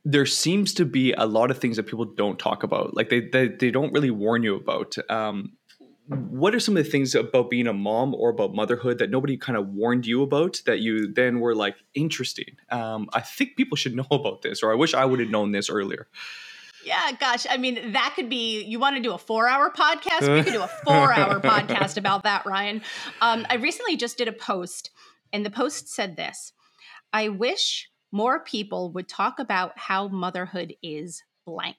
there 0.04 0.26
seems 0.26 0.74
to 0.74 0.84
be 0.84 1.12
a 1.12 1.26
lot 1.26 1.50
of 1.50 1.58
things 1.58 1.76
that 1.76 1.84
people 1.84 2.04
don't 2.04 2.38
talk 2.38 2.62
about 2.62 2.94
like 2.94 3.08
they 3.08 3.20
they, 3.20 3.48
they 3.48 3.70
don't 3.70 3.92
really 3.92 4.10
warn 4.10 4.42
you 4.42 4.56
about. 4.56 4.96
Um, 5.10 5.52
what 6.08 6.54
are 6.54 6.60
some 6.60 6.74
of 6.74 6.84
the 6.84 6.90
things 6.90 7.14
about 7.14 7.50
being 7.50 7.66
a 7.66 7.74
mom 7.74 8.14
or 8.14 8.30
about 8.30 8.54
motherhood 8.54 8.98
that 8.98 9.10
nobody 9.10 9.36
kind 9.36 9.58
of 9.58 9.68
warned 9.68 10.06
you 10.06 10.22
about 10.22 10.62
that 10.64 10.80
you 10.80 11.12
then 11.12 11.38
were 11.40 11.54
like 11.54 11.76
interesting. 11.94 12.56
Um, 12.70 13.10
i 13.12 13.20
think 13.20 13.56
people 13.56 13.76
should 13.76 13.94
know 14.00 14.06
about 14.10 14.42
this 14.42 14.62
or 14.62 14.72
i 14.72 14.74
wish 14.74 14.94
i 14.94 15.04
would 15.04 15.20
have 15.20 15.28
known 15.28 15.52
this 15.52 15.68
earlier 15.68 16.08
yeah, 16.88 17.12
gosh. 17.12 17.46
I 17.48 17.58
mean, 17.58 17.92
that 17.92 18.14
could 18.16 18.30
be, 18.30 18.64
you 18.64 18.78
want 18.78 18.96
to 18.96 19.02
do 19.02 19.12
a 19.12 19.18
four 19.18 19.46
hour 19.46 19.70
podcast? 19.70 20.34
We 20.34 20.42
could 20.42 20.54
do 20.54 20.62
a 20.62 20.68
four 20.84 21.12
hour 21.12 21.38
podcast 21.38 21.98
about 21.98 22.22
that, 22.24 22.46
Ryan. 22.46 22.82
Um, 23.20 23.46
I 23.50 23.56
recently 23.56 23.96
just 23.96 24.16
did 24.16 24.26
a 24.26 24.32
post, 24.32 24.90
and 25.32 25.44
the 25.44 25.50
post 25.50 25.88
said 25.88 26.16
this 26.16 26.52
I 27.12 27.28
wish 27.28 27.90
more 28.10 28.40
people 28.40 28.90
would 28.92 29.06
talk 29.06 29.38
about 29.38 29.78
how 29.78 30.08
motherhood 30.08 30.74
is 30.82 31.22
blank. 31.46 31.76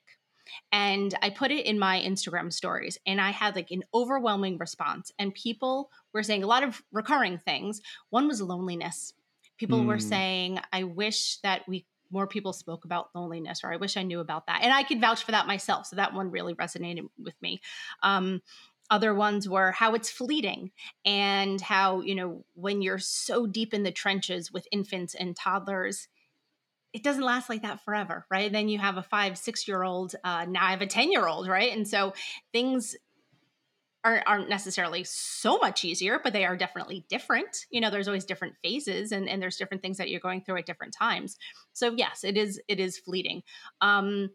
And 0.71 1.13
I 1.21 1.29
put 1.31 1.51
it 1.51 1.65
in 1.65 1.79
my 1.79 1.99
Instagram 1.99 2.53
stories, 2.53 2.97
and 3.05 3.19
I 3.19 3.31
had 3.31 3.55
like 3.55 3.71
an 3.71 3.83
overwhelming 3.93 4.57
response. 4.57 5.11
And 5.17 5.33
people 5.33 5.89
were 6.13 6.23
saying 6.23 6.43
a 6.43 6.47
lot 6.47 6.63
of 6.63 6.81
recurring 6.91 7.39
things. 7.39 7.81
One 8.11 8.27
was 8.27 8.41
loneliness. 8.41 9.13
People 9.57 9.79
mm. 9.79 9.87
were 9.87 9.95
hmm. 9.95 10.07
saying, 10.07 10.59
I 10.71 10.83
wish 10.83 11.39
that 11.43 11.67
we 11.67 11.85
more 12.11 12.27
people 12.27 12.53
spoke 12.53 12.85
about 12.85 13.09
loneliness 13.15 13.63
or 13.63 13.71
i 13.71 13.77
wish 13.77 13.97
i 13.97 14.03
knew 14.03 14.19
about 14.19 14.47
that. 14.47 14.61
And 14.63 14.73
i 14.73 14.83
could 14.83 15.01
vouch 15.01 15.23
for 15.23 15.31
that 15.31 15.47
myself 15.47 15.87
so 15.87 15.95
that 15.95 16.13
one 16.13 16.31
really 16.31 16.55
resonated 16.55 17.07
with 17.17 17.35
me. 17.41 17.61
Um, 18.03 18.41
other 18.89 19.13
ones 19.13 19.47
were 19.47 19.71
how 19.71 19.93
it's 19.93 20.09
fleeting 20.09 20.71
and 21.05 21.61
how 21.61 22.01
you 22.01 22.15
know 22.15 22.43
when 22.55 22.81
you're 22.81 22.99
so 22.99 23.45
deep 23.45 23.73
in 23.73 23.83
the 23.83 23.91
trenches 23.91 24.51
with 24.51 24.67
infants 24.71 25.15
and 25.15 25.35
toddlers 25.35 26.07
it 26.91 27.03
doesn't 27.03 27.23
last 27.23 27.49
like 27.49 27.61
that 27.61 27.83
forever 27.85 28.25
right? 28.31 28.51
Then 28.51 28.67
you 28.67 28.79
have 28.79 28.97
a 28.97 29.03
five 29.03 29.37
six 29.37 29.67
year 29.67 29.83
old 29.83 30.15
uh, 30.23 30.45
now 30.49 30.65
i 30.65 30.71
have 30.71 30.81
a 30.81 30.87
10 30.87 31.11
year 31.11 31.27
old 31.27 31.47
right? 31.47 31.71
And 31.71 31.87
so 31.87 32.13
things 32.51 32.95
aren't, 34.03 34.23
aren't 34.27 34.49
necessarily 34.49 35.03
so 35.03 35.57
much 35.57 35.83
easier, 35.83 36.19
but 36.23 36.33
they 36.33 36.45
are 36.45 36.55
definitely 36.55 37.05
different. 37.09 37.65
You 37.69 37.81
know, 37.81 37.89
there's 37.89 38.07
always 38.07 38.25
different 38.25 38.55
phases 38.63 39.11
and, 39.11 39.27
and 39.27 39.41
there's 39.41 39.57
different 39.57 39.81
things 39.81 39.97
that 39.97 40.09
you're 40.09 40.19
going 40.19 40.41
through 40.41 40.57
at 40.57 40.65
different 40.65 40.93
times. 40.97 41.37
So 41.73 41.93
yes, 41.95 42.23
it 42.23 42.37
is 42.37 42.61
it 42.67 42.79
is 42.79 42.97
fleeting. 42.97 43.43
Um, 43.81 44.29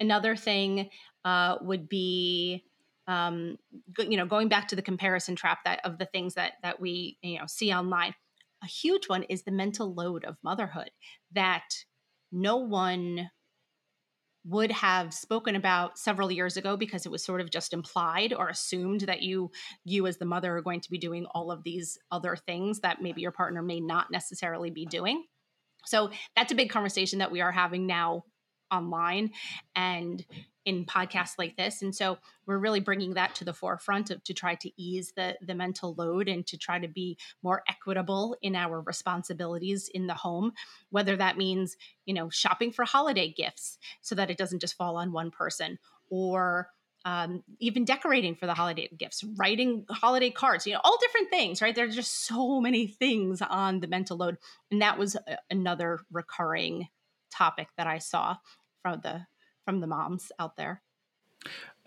another 0.00 0.36
thing 0.36 0.90
uh, 1.24 1.56
would 1.60 1.88
be 1.88 2.64
um, 3.06 3.56
you 3.98 4.16
know 4.16 4.26
going 4.26 4.48
back 4.48 4.68
to 4.68 4.76
the 4.76 4.82
comparison 4.82 5.34
trap 5.34 5.60
that 5.64 5.80
of 5.84 5.98
the 5.98 6.06
things 6.06 6.34
that 6.34 6.52
that 6.62 6.80
we 6.80 7.18
you 7.22 7.38
know 7.38 7.46
see 7.46 7.72
online. 7.72 8.14
A 8.62 8.66
huge 8.66 9.08
one 9.08 9.22
is 9.24 9.42
the 9.44 9.52
mental 9.52 9.94
load 9.94 10.24
of 10.24 10.36
motherhood 10.42 10.90
that 11.32 11.68
no 12.32 12.56
one 12.56 13.30
would 14.48 14.72
have 14.72 15.12
spoken 15.12 15.56
about 15.56 15.98
several 15.98 16.32
years 16.32 16.56
ago 16.56 16.76
because 16.76 17.04
it 17.04 17.12
was 17.12 17.24
sort 17.24 17.40
of 17.40 17.50
just 17.50 17.72
implied 17.72 18.32
or 18.32 18.48
assumed 18.48 19.02
that 19.02 19.22
you 19.22 19.50
you 19.84 20.06
as 20.06 20.16
the 20.16 20.24
mother 20.24 20.56
are 20.56 20.62
going 20.62 20.80
to 20.80 20.90
be 20.90 20.98
doing 20.98 21.26
all 21.34 21.50
of 21.50 21.62
these 21.64 21.98
other 22.10 22.34
things 22.34 22.80
that 22.80 23.02
maybe 23.02 23.20
your 23.20 23.32
partner 23.32 23.62
may 23.62 23.80
not 23.80 24.10
necessarily 24.10 24.70
be 24.70 24.86
doing. 24.86 25.24
So 25.84 26.10
that's 26.34 26.52
a 26.52 26.56
big 26.56 26.70
conversation 26.70 27.18
that 27.20 27.30
we 27.30 27.40
are 27.40 27.52
having 27.52 27.86
now 27.86 28.24
online. 28.72 29.30
And 29.74 30.24
in 30.68 30.84
podcasts 30.84 31.38
like 31.38 31.56
this 31.56 31.80
and 31.80 31.94
so 31.94 32.18
we're 32.44 32.58
really 32.58 32.78
bringing 32.78 33.14
that 33.14 33.34
to 33.34 33.42
the 33.42 33.54
forefront 33.54 34.10
of 34.10 34.22
to 34.22 34.34
try 34.34 34.54
to 34.54 34.70
ease 34.76 35.14
the 35.16 35.34
the 35.40 35.54
mental 35.54 35.94
load 35.96 36.28
and 36.28 36.46
to 36.46 36.58
try 36.58 36.78
to 36.78 36.88
be 36.88 37.16
more 37.42 37.62
equitable 37.66 38.36
in 38.42 38.54
our 38.54 38.82
responsibilities 38.82 39.88
in 39.88 40.06
the 40.06 40.14
home 40.14 40.52
whether 40.90 41.16
that 41.16 41.38
means 41.38 41.78
you 42.04 42.12
know 42.12 42.28
shopping 42.28 42.70
for 42.70 42.84
holiday 42.84 43.32
gifts 43.32 43.78
so 44.02 44.14
that 44.14 44.30
it 44.30 44.36
doesn't 44.36 44.60
just 44.60 44.76
fall 44.76 44.96
on 44.98 45.10
one 45.10 45.30
person 45.30 45.78
or 46.10 46.68
um, 47.06 47.42
even 47.58 47.86
decorating 47.86 48.34
for 48.34 48.44
the 48.44 48.52
holiday 48.52 48.90
gifts, 48.98 49.24
writing 49.38 49.86
holiday 49.88 50.30
cards, 50.30 50.66
you 50.66 50.74
know, 50.74 50.80
all 50.84 50.98
different 51.00 51.30
things, 51.30 51.62
right? 51.62 51.74
There's 51.74 51.94
just 51.94 52.26
so 52.26 52.60
many 52.60 52.86
things 52.86 53.40
on 53.40 53.80
the 53.80 53.86
mental 53.86 54.18
load. 54.18 54.36
And 54.70 54.82
that 54.82 54.98
was 54.98 55.14
a, 55.14 55.38
another 55.48 56.00
recurring 56.12 56.88
topic 57.30 57.68
that 57.78 57.86
I 57.86 57.96
saw 57.98 58.36
from 58.82 59.00
the 59.02 59.26
from 59.68 59.80
the 59.80 59.86
moms 59.86 60.32
out 60.38 60.56
there 60.56 60.80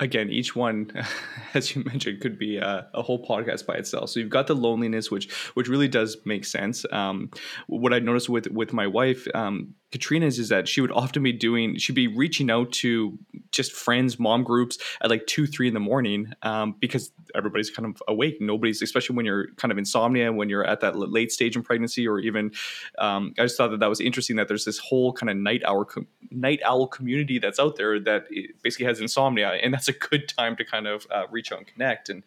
again 0.01 0.29
each 0.29 0.55
one 0.55 0.91
as 1.53 1.73
you 1.73 1.83
mentioned 1.85 2.19
could 2.19 2.37
be 2.37 2.57
a, 2.57 2.87
a, 2.93 3.01
whole 3.01 3.23
podcast 3.23 3.65
by 3.65 3.75
itself 3.75 4.09
so 4.09 4.19
you've 4.19 4.29
got 4.29 4.47
the 4.47 4.55
loneliness 4.55 5.09
which 5.09 5.31
which 5.53 5.69
really 5.69 5.87
does 5.87 6.17
make 6.25 6.43
sense 6.43 6.85
um, 6.91 7.29
what 7.67 7.93
i 7.93 7.99
noticed 7.99 8.27
with 8.27 8.47
with 8.47 8.73
my 8.73 8.87
wife 8.87 9.27
um, 9.33 9.73
Katrina's 9.91 10.39
is 10.39 10.49
that 10.49 10.67
she 10.67 10.81
would 10.81 10.91
often 10.91 11.21
be 11.21 11.33
doing, 11.33 11.77
she'd 11.77 11.93
be 11.93 12.07
reaching 12.07 12.49
out 12.49 12.71
to 12.71 13.17
just 13.51 13.73
friends, 13.73 14.17
mom 14.17 14.43
groups 14.43 14.77
at 15.01 15.09
like 15.09 15.27
two, 15.27 15.45
three 15.45 15.67
in 15.67 15.73
the 15.73 15.79
morning 15.81 16.31
um, 16.43 16.75
because 16.79 17.11
everybody's 17.35 17.69
kind 17.69 17.85
of 17.85 18.01
awake. 18.07 18.37
Nobody's, 18.39 18.81
especially 18.81 19.17
when 19.17 19.25
you're 19.25 19.47
kind 19.55 19.71
of 19.71 19.77
insomnia, 19.77 20.31
when 20.31 20.47
you're 20.47 20.65
at 20.65 20.79
that 20.79 20.97
late 20.97 21.31
stage 21.31 21.57
in 21.57 21.63
pregnancy, 21.63 22.07
or 22.07 22.19
even, 22.19 22.51
um, 22.99 23.33
I 23.37 23.43
just 23.43 23.57
thought 23.57 23.71
that 23.71 23.81
that 23.81 23.89
was 23.89 23.99
interesting 23.99 24.37
that 24.37 24.47
there's 24.47 24.65
this 24.65 24.77
whole 24.77 25.11
kind 25.11 25.29
of 25.29 25.35
night 25.35 25.61
hour, 25.65 25.85
night 26.31 26.61
owl 26.65 26.87
community 26.87 27.37
that's 27.37 27.59
out 27.59 27.75
there 27.75 27.99
that 27.99 28.27
basically 28.61 28.85
has 28.85 29.01
insomnia. 29.01 29.49
And 29.61 29.73
that's 29.73 29.89
a 29.91 30.07
good 30.09 30.27
time 30.27 30.55
to 30.57 30.65
kind 30.65 30.87
of 30.87 31.07
uh, 31.11 31.23
reach 31.29 31.51
out 31.51 31.59
and 31.59 31.67
connect. 31.67 32.09
And, 32.09 32.23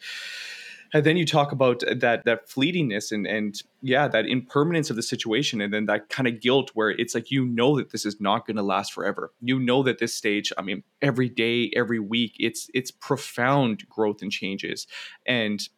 and 0.94 1.04
then 1.04 1.16
you 1.16 1.26
talk 1.26 1.52
about 1.52 1.82
that 1.94 2.24
that 2.24 2.48
fleetingness 2.48 3.12
and 3.12 3.26
and 3.26 3.62
yeah 3.82 4.08
that 4.08 4.26
impermanence 4.26 4.88
of 4.88 4.96
the 4.96 5.02
situation 5.02 5.60
and 5.60 5.74
then 5.74 5.86
that 5.86 6.08
kind 6.08 6.26
of 6.26 6.40
guilt 6.40 6.70
where 6.74 6.90
it's 6.90 7.14
like 7.14 7.30
you 7.30 7.44
know 7.44 7.76
that 7.76 7.90
this 7.90 8.06
is 8.06 8.20
not 8.20 8.46
going 8.46 8.56
to 8.56 8.62
last 8.62 8.92
forever 8.92 9.32
you 9.42 9.58
know 9.58 9.82
that 9.82 9.98
this 9.98 10.14
stage 10.14 10.52
i 10.56 10.62
mean 10.62 10.82
every 11.02 11.28
day 11.28 11.70
every 11.74 11.98
week 11.98 12.36
it's 12.38 12.70
it's 12.72 12.90
profound 12.90 13.86
growth 13.88 14.22
and 14.22 14.30
changes 14.30 14.86
and 15.26 15.68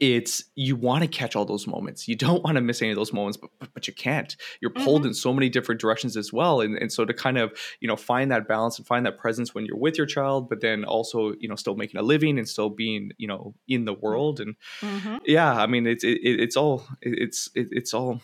it's 0.00 0.44
you 0.54 0.76
want 0.76 1.02
to 1.02 1.08
catch 1.08 1.34
all 1.34 1.44
those 1.44 1.66
moments. 1.66 2.06
You 2.06 2.14
don't 2.14 2.42
want 2.44 2.56
to 2.56 2.60
miss 2.60 2.80
any 2.82 2.90
of 2.90 2.96
those 2.96 3.12
moments, 3.12 3.36
but 3.36 3.50
but, 3.58 3.70
but 3.74 3.88
you 3.88 3.94
can't. 3.94 4.36
You're 4.60 4.70
pulled 4.70 5.02
mm-hmm. 5.02 5.08
in 5.08 5.14
so 5.14 5.32
many 5.32 5.48
different 5.48 5.80
directions 5.80 6.16
as 6.16 6.32
well, 6.32 6.60
and 6.60 6.76
and 6.76 6.92
so 6.92 7.04
to 7.04 7.12
kind 7.12 7.38
of 7.38 7.52
you 7.80 7.88
know 7.88 7.96
find 7.96 8.30
that 8.30 8.46
balance 8.46 8.78
and 8.78 8.86
find 8.86 9.04
that 9.06 9.18
presence 9.18 9.54
when 9.54 9.66
you're 9.66 9.76
with 9.76 9.98
your 9.98 10.06
child, 10.06 10.48
but 10.48 10.60
then 10.60 10.84
also 10.84 11.34
you 11.40 11.48
know 11.48 11.56
still 11.56 11.74
making 11.74 11.98
a 11.98 12.02
living 12.02 12.38
and 12.38 12.48
still 12.48 12.70
being 12.70 13.10
you 13.18 13.26
know 13.26 13.54
in 13.66 13.84
the 13.84 13.94
world, 13.94 14.40
and 14.40 14.54
mm-hmm. 14.80 15.16
yeah, 15.26 15.52
I 15.52 15.66
mean 15.66 15.86
it's 15.86 16.04
it, 16.04 16.18
it's 16.22 16.56
all 16.56 16.84
it's 17.02 17.50
it, 17.54 17.68
it's 17.72 17.92
all 17.92 18.20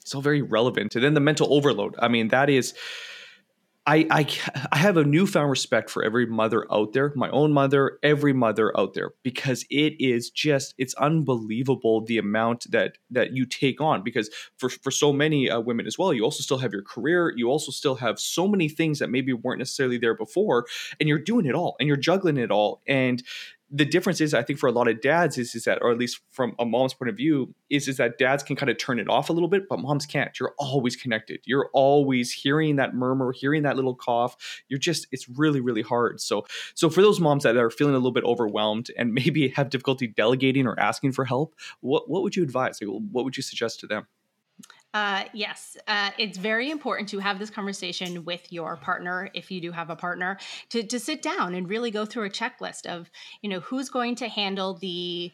it's 0.00 0.14
all 0.14 0.22
very 0.22 0.42
relevant. 0.42 0.94
And 0.94 1.04
then 1.04 1.14
the 1.14 1.20
mental 1.20 1.52
overload. 1.52 1.96
I 1.98 2.08
mean 2.08 2.28
that 2.28 2.48
is 2.48 2.74
I, 3.88 4.06
I, 4.10 4.28
I 4.70 4.76
have 4.76 4.98
a 4.98 5.04
newfound 5.04 5.48
respect 5.48 5.88
for 5.88 6.04
every 6.04 6.26
mother 6.26 6.66
out 6.70 6.92
there, 6.92 7.10
my 7.16 7.30
own 7.30 7.54
mother, 7.54 7.98
every 8.02 8.34
mother 8.34 8.70
out 8.78 8.92
there, 8.92 9.12
because 9.22 9.64
it 9.70 9.94
is 9.98 10.28
just 10.28 10.74
it's 10.76 10.92
unbelievable 10.94 12.04
the 12.04 12.18
amount 12.18 12.70
that 12.70 12.98
that 13.10 13.32
you 13.32 13.46
take 13.46 13.80
on. 13.80 14.04
Because 14.04 14.28
for 14.58 14.68
for 14.68 14.90
so 14.90 15.10
many 15.10 15.48
uh, 15.48 15.60
women 15.60 15.86
as 15.86 15.96
well, 15.98 16.12
you 16.12 16.22
also 16.22 16.42
still 16.42 16.58
have 16.58 16.70
your 16.70 16.82
career, 16.82 17.32
you 17.34 17.48
also 17.48 17.72
still 17.72 17.94
have 17.94 18.20
so 18.20 18.46
many 18.46 18.68
things 18.68 18.98
that 18.98 19.08
maybe 19.08 19.32
weren't 19.32 19.58
necessarily 19.58 19.96
there 19.96 20.14
before, 20.14 20.66
and 21.00 21.08
you're 21.08 21.18
doing 21.18 21.46
it 21.46 21.54
all, 21.54 21.74
and 21.80 21.86
you're 21.86 21.96
juggling 21.96 22.36
it 22.36 22.50
all, 22.50 22.82
and 22.86 23.22
the 23.70 23.84
difference 23.84 24.20
is, 24.20 24.32
I 24.32 24.42
think, 24.42 24.58
for 24.58 24.66
a 24.66 24.72
lot 24.72 24.88
of 24.88 25.00
dads, 25.00 25.36
is 25.36 25.54
is 25.54 25.64
that, 25.64 25.78
or 25.82 25.90
at 25.90 25.98
least 25.98 26.20
from 26.30 26.54
a 26.58 26.64
mom's 26.64 26.94
point 26.94 27.10
of 27.10 27.16
view, 27.16 27.54
is 27.68 27.86
is 27.86 27.98
that 27.98 28.18
dads 28.18 28.42
can 28.42 28.56
kind 28.56 28.70
of 28.70 28.78
turn 28.78 28.98
it 28.98 29.08
off 29.08 29.28
a 29.28 29.32
little 29.32 29.48
bit, 29.48 29.68
but 29.68 29.78
moms 29.78 30.06
can't. 30.06 30.38
You're 30.40 30.54
always 30.58 30.96
connected. 30.96 31.40
You're 31.44 31.68
always 31.74 32.32
hearing 32.32 32.76
that 32.76 32.94
murmur, 32.94 33.32
hearing 33.32 33.62
that 33.64 33.76
little 33.76 33.94
cough. 33.94 34.36
You're 34.68 34.78
just, 34.78 35.06
it's 35.12 35.28
really, 35.28 35.60
really 35.60 35.82
hard. 35.82 36.20
So, 36.20 36.46
so 36.74 36.88
for 36.88 37.02
those 37.02 37.20
moms 37.20 37.42
that 37.42 37.56
are 37.56 37.70
feeling 37.70 37.94
a 37.94 37.98
little 37.98 38.12
bit 38.12 38.24
overwhelmed 38.24 38.90
and 38.96 39.12
maybe 39.18 39.48
have 39.48 39.70
difficulty 39.70 40.06
delegating 40.06 40.66
or 40.66 40.78
asking 40.80 41.12
for 41.12 41.24
help, 41.24 41.54
what 41.80 42.08
what 42.08 42.22
would 42.22 42.36
you 42.36 42.42
advise? 42.42 42.80
Like, 42.80 42.90
what 43.12 43.24
would 43.24 43.36
you 43.36 43.42
suggest 43.42 43.80
to 43.80 43.86
them? 43.86 44.06
Uh, 44.94 45.24
yes, 45.34 45.76
uh, 45.86 46.10
it's 46.18 46.38
very 46.38 46.70
important 46.70 47.08
to 47.10 47.18
have 47.18 47.38
this 47.38 47.50
conversation 47.50 48.24
with 48.24 48.50
your 48.50 48.76
partner, 48.76 49.30
if 49.34 49.50
you 49.50 49.60
do 49.60 49.70
have 49.70 49.90
a 49.90 49.96
partner, 49.96 50.38
to, 50.70 50.82
to 50.82 50.98
sit 50.98 51.20
down 51.20 51.54
and 51.54 51.68
really 51.68 51.90
go 51.90 52.06
through 52.06 52.24
a 52.24 52.30
checklist 52.30 52.86
of, 52.86 53.10
you 53.42 53.50
know, 53.50 53.60
who's 53.60 53.90
going 53.90 54.14
to 54.16 54.28
handle 54.28 54.74
the 54.74 55.30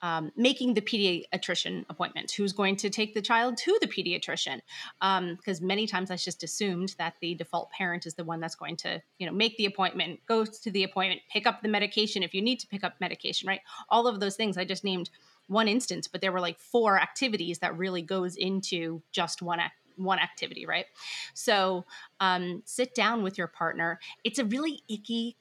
um, 0.00 0.30
making 0.36 0.74
the 0.74 0.80
pediatrician 0.80 1.84
appointment 1.90 2.30
who's 2.30 2.52
going 2.52 2.76
to 2.76 2.90
take 2.90 3.14
the 3.14 3.22
child 3.22 3.56
to 3.56 3.76
the 3.80 3.86
pediatrician. 3.88 4.60
Because 5.00 5.60
um, 5.60 5.66
many 5.66 5.86
times 5.86 6.10
i 6.10 6.16
just 6.16 6.44
assumed 6.44 6.94
that 6.98 7.14
the 7.20 7.34
default 7.34 7.70
parent 7.72 8.06
is 8.06 8.14
the 8.14 8.24
one 8.24 8.38
that's 8.38 8.54
going 8.54 8.76
to 8.76 9.02
you 9.18 9.26
know 9.26 9.32
make 9.32 9.56
the 9.56 9.66
appointment 9.66 10.20
go 10.26 10.44
to 10.44 10.70
the 10.70 10.84
appointment 10.84 11.22
pick 11.32 11.46
up 11.46 11.62
the 11.62 11.68
medication 11.68 12.22
if 12.22 12.32
you 12.32 12.42
need 12.42 12.60
to 12.60 12.68
pick 12.68 12.84
up 12.84 12.94
medication 13.00 13.48
right? 13.48 13.60
All 13.88 14.06
of 14.06 14.20
those 14.20 14.36
things 14.36 14.56
i 14.56 14.64
just 14.64 14.84
named 14.84 15.10
one 15.48 15.68
instance 15.68 16.06
but 16.06 16.20
there 16.20 16.32
were 16.32 16.40
like 16.40 16.58
four 16.60 16.98
activities 16.98 17.58
that 17.58 17.76
really 17.76 18.02
goes 18.02 18.36
into 18.36 19.02
just 19.10 19.42
one 19.42 19.58
act 19.60 19.74
one 19.98 20.18
activity, 20.18 20.64
right? 20.64 20.86
So 21.34 21.84
um, 22.20 22.62
sit 22.64 22.94
down 22.94 23.22
with 23.22 23.36
your 23.36 23.48
partner. 23.48 23.98
It's 24.24 24.38
a 24.38 24.44
really 24.44 24.80
icky 24.88 25.36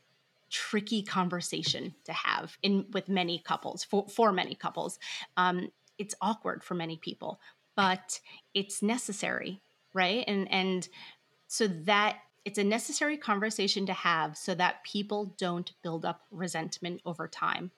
tricky 0.50 1.04
conversation 1.04 1.94
to 2.06 2.14
have 2.14 2.58
in 2.64 2.86
with 2.94 3.10
many 3.10 3.38
couples 3.40 3.84
for, 3.84 4.08
for 4.08 4.32
many 4.32 4.56
couples 4.56 4.98
um, 5.36 5.70
it's 5.98 6.16
awkward 6.22 6.64
for 6.64 6.74
many 6.74 6.96
people 6.96 7.42
but 7.76 8.22
it's 8.54 8.82
necessary 8.82 9.60
right 9.94 10.24
and 10.26 10.50
and 10.50 10.88
so 11.48 11.68
that 11.68 12.20
it's 12.46 12.58
a 12.58 12.64
necessary 12.64 13.18
conversation 13.18 13.86
to 13.86 13.92
have 13.92 14.38
so 14.38 14.56
that 14.56 14.86
people 14.86 15.36
don't 15.38 15.74
build 15.84 16.06
up 16.06 16.22
resentment 16.32 17.02
over 17.06 17.28
time 17.28 17.70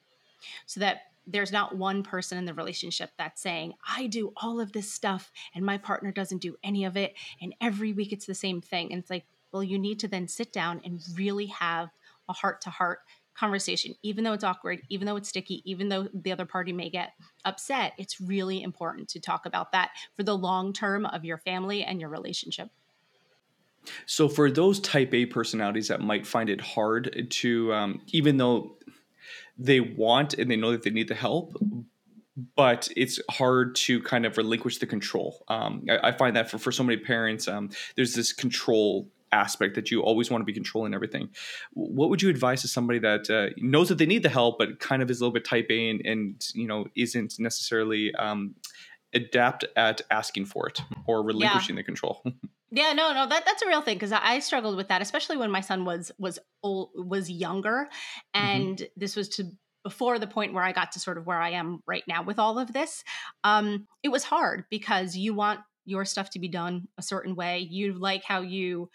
so 0.68 0.80
that 0.80 1.02
there's 1.32 1.52
not 1.52 1.76
one 1.76 2.04
person 2.04 2.38
in 2.38 2.46
the 2.46 2.54
relationship 2.54 3.12
that's 3.18 3.42
saying 3.42 3.74
i 3.88 4.08
do 4.08 4.34
all 4.38 4.60
of 4.60 4.72
this 4.72 4.92
stuff 4.92 5.32
and 5.56 5.66
my 5.66 5.78
partner 5.78 6.12
doesn't 6.12 6.42
do 6.42 6.56
any 6.64 6.86
of 6.86 6.98
it 6.98 7.14
and 7.42 7.56
every 7.62 7.94
week 7.94 8.12
it's 8.12 8.26
the 8.26 8.36
same 8.36 8.62
thing 8.62 8.92
and 8.92 9.02
it's 9.02 9.10
like 9.10 9.26
well 9.52 9.64
you 9.64 9.80
need 9.80 10.00
to 10.00 10.08
then 10.08 10.28
sit 10.28 10.52
down 10.52 10.82
and 10.84 11.02
really 11.16 11.48
have 11.48 11.90
a 12.28 12.34
heart 12.34 12.62
to 12.62 12.70
heart 12.70 13.00
conversation, 13.40 13.96
even 14.04 14.24
though 14.24 14.34
it's 14.34 14.44
awkward, 14.44 14.82
even 14.90 15.08
though 15.08 15.16
it's 15.16 15.30
sticky, 15.30 15.62
even 15.66 15.88
though 15.88 16.10
the 16.14 16.32
other 16.32 16.46
party 16.46 16.74
may 16.74 16.90
get 16.90 17.14
upset, 17.46 17.94
it's 17.98 18.20
really 18.20 18.62
important 18.62 19.08
to 19.08 19.20
talk 19.20 19.46
about 19.46 19.72
that 19.72 19.92
for 20.18 20.24
the 20.24 20.36
long 20.36 20.74
term 20.74 21.06
of 21.06 21.24
your 21.24 21.38
family 21.38 21.84
and 21.84 22.02
your 22.02 22.10
relationship. 22.10 22.70
So, 24.06 24.28
for 24.28 24.52
those 24.52 24.82
type 24.82 25.14
A 25.14 25.26
personalities 25.26 25.88
that 25.88 26.02
might 26.02 26.28
find 26.28 26.50
it 26.50 26.60
hard 26.60 27.28
to, 27.30 27.74
um, 27.74 28.02
even 28.08 28.36
though 28.36 28.76
they 29.60 29.82
want 29.82 30.34
and 30.34 30.50
they 30.50 30.56
know 30.56 30.72
that 30.72 30.84
they 30.84 30.90
need 30.90 31.10
the 31.10 31.16
help, 31.16 31.54
but 32.56 32.88
it's 32.96 33.20
hard 33.30 33.76
to 33.76 34.02
kind 34.02 34.26
of 34.26 34.38
relinquish 34.38 34.78
the 34.78 34.88
control. 34.88 35.44
Um, 35.50 35.86
I, 35.90 36.10
I, 36.10 36.12
find 36.14 36.36
that 36.38 36.50
for, 36.50 36.58
for 36.58 36.72
so 36.72 36.84
many 36.84 36.98
parents, 36.98 37.48
um, 37.48 37.70
there's 37.96 38.16
this 38.16 38.32
control 38.32 39.10
aspect 39.32 39.76
that 39.76 39.92
you 39.92 40.02
always 40.02 40.32
want 40.32 40.42
to 40.42 40.46
be 40.46 40.54
controlling 40.54 40.94
everything. 40.94 41.30
What 41.74 42.10
would 42.10 42.22
you 42.22 42.30
advise 42.30 42.62
to 42.62 42.68
somebody 42.68 43.00
that 43.00 43.30
uh, 43.30 43.54
knows 43.58 43.90
that 43.90 43.98
they 43.98 44.06
need 44.06 44.24
the 44.24 44.30
help, 44.30 44.58
but 44.58 44.80
kind 44.80 45.02
of 45.02 45.12
is 45.12 45.20
a 45.20 45.24
little 45.24 45.34
bit 45.34 45.46
type 45.46 45.68
A 45.70 45.90
and, 45.90 46.02
and 46.06 46.48
you 46.54 46.68
know 46.68 46.86
isn't 46.96 47.38
necessarily 47.38 48.14
um, 48.16 48.56
adapt 49.14 49.66
at 49.76 50.02
asking 50.10 50.46
for 50.46 50.68
it 50.68 50.82
or 51.06 51.22
relinquishing 51.22 51.76
yeah. 51.76 51.82
the 51.82 51.86
control? 51.86 52.24
Yeah, 52.72 52.94
no, 52.94 53.14
no, 53.14 53.28
that 53.28 53.46
that's 53.46 53.62
a 53.62 53.68
real 53.68 53.82
thing 53.82 53.96
because 53.96 54.12
I 54.12 54.40
struggled 54.40 54.76
with 54.76 54.90
that, 54.90 55.02
especially 55.02 55.38
when 55.38 55.52
my 55.52 55.62
son 55.62 55.86
was 55.86 56.12
was 56.20 56.38
old, 56.62 56.92
was 56.96 57.30
younger, 57.30 57.88
mm-hmm. 58.36 58.46
and 58.46 58.78
mm-hmm. 58.78 59.00
this 59.00 59.16
was 59.16 59.30
to 59.30 59.52
before 59.84 60.20
the 60.20 60.28
point 60.28 60.54
where 60.54 60.64
I 60.64 60.72
got 60.72 60.92
to 60.92 61.00
sort 61.00 61.18
of 61.18 61.26
where 61.26 61.40
I 61.40 61.52
am 61.52 61.82
right 61.88 62.04
now 62.08 62.22
with 62.22 62.38
all 62.38 62.60
of 62.60 62.74
this. 62.74 63.04
Um, 63.44 63.88
it 64.04 64.10
was 64.10 64.24
hard 64.24 64.66
because 64.70 65.16
you 65.16 65.34
want 65.34 65.62
your 65.86 66.06
stuff 66.06 66.30
to 66.32 66.40
be 66.40 66.48
done 66.48 66.88
a 66.98 67.02
certain 67.02 67.36
way. 67.36 67.60
You 67.60 67.94
like 67.94 68.24
how 68.24 68.42
you 68.42 68.90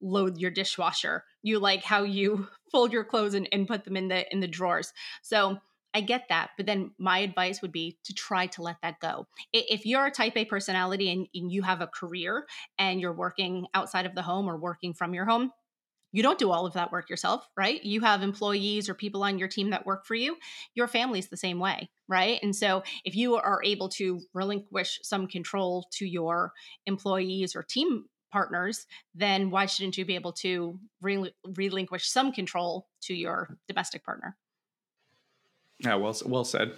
load 0.00 0.38
your 0.38 0.50
dishwasher. 0.50 1.24
You 1.42 1.58
like 1.58 1.84
how 1.84 2.02
you 2.02 2.48
fold 2.72 2.92
your 2.92 3.04
clothes 3.04 3.34
and, 3.34 3.48
and 3.52 3.68
put 3.68 3.84
them 3.84 3.96
in 3.96 4.08
the 4.08 4.30
in 4.32 4.40
the 4.40 4.48
drawers. 4.48 4.92
So 5.22 5.58
I 5.92 6.00
get 6.02 6.26
that, 6.28 6.50
but 6.56 6.66
then 6.66 6.92
my 6.98 7.18
advice 7.18 7.62
would 7.62 7.72
be 7.72 7.98
to 8.04 8.14
try 8.14 8.46
to 8.48 8.62
let 8.62 8.76
that 8.82 9.00
go. 9.00 9.26
If 9.52 9.86
you're 9.86 10.06
a 10.06 10.10
type 10.10 10.36
A 10.36 10.44
personality 10.44 11.10
and, 11.12 11.26
and 11.34 11.50
you 11.50 11.62
have 11.62 11.80
a 11.80 11.88
career 11.88 12.46
and 12.78 13.00
you're 13.00 13.12
working 13.12 13.66
outside 13.74 14.06
of 14.06 14.14
the 14.14 14.22
home 14.22 14.48
or 14.48 14.56
working 14.56 14.94
from 14.94 15.14
your 15.14 15.24
home, 15.24 15.50
you 16.12 16.22
don't 16.22 16.38
do 16.38 16.50
all 16.50 16.66
of 16.66 16.72
that 16.74 16.90
work 16.90 17.08
yourself, 17.08 17.46
right? 17.56 17.82
You 17.84 18.00
have 18.00 18.22
employees 18.22 18.88
or 18.88 18.94
people 18.94 19.22
on 19.22 19.38
your 19.38 19.48
team 19.48 19.70
that 19.70 19.86
work 19.86 20.06
for 20.06 20.14
you. 20.14 20.36
Your 20.74 20.88
family's 20.88 21.28
the 21.28 21.36
same 21.36 21.60
way, 21.60 21.90
right? 22.08 22.40
And 22.42 22.54
so 22.54 22.82
if 23.04 23.14
you 23.14 23.36
are 23.36 23.60
able 23.64 23.88
to 23.90 24.20
relinquish 24.34 24.98
some 25.02 25.28
control 25.28 25.86
to 25.92 26.06
your 26.06 26.52
employees 26.86 27.54
or 27.54 27.62
team 27.62 28.06
partners, 28.32 28.86
then 29.14 29.50
why 29.50 29.66
shouldn't 29.66 29.98
you 29.98 30.04
be 30.04 30.14
able 30.16 30.32
to 30.32 30.78
rel- 31.00 31.30
relinquish 31.56 32.08
some 32.08 32.32
control 32.32 32.88
to 33.02 33.14
your 33.14 33.56
domestic 33.68 34.04
partner? 34.04 34.36
Yeah, 35.80 35.96
well, 35.96 36.16
well 36.26 36.44
said. 36.44 36.72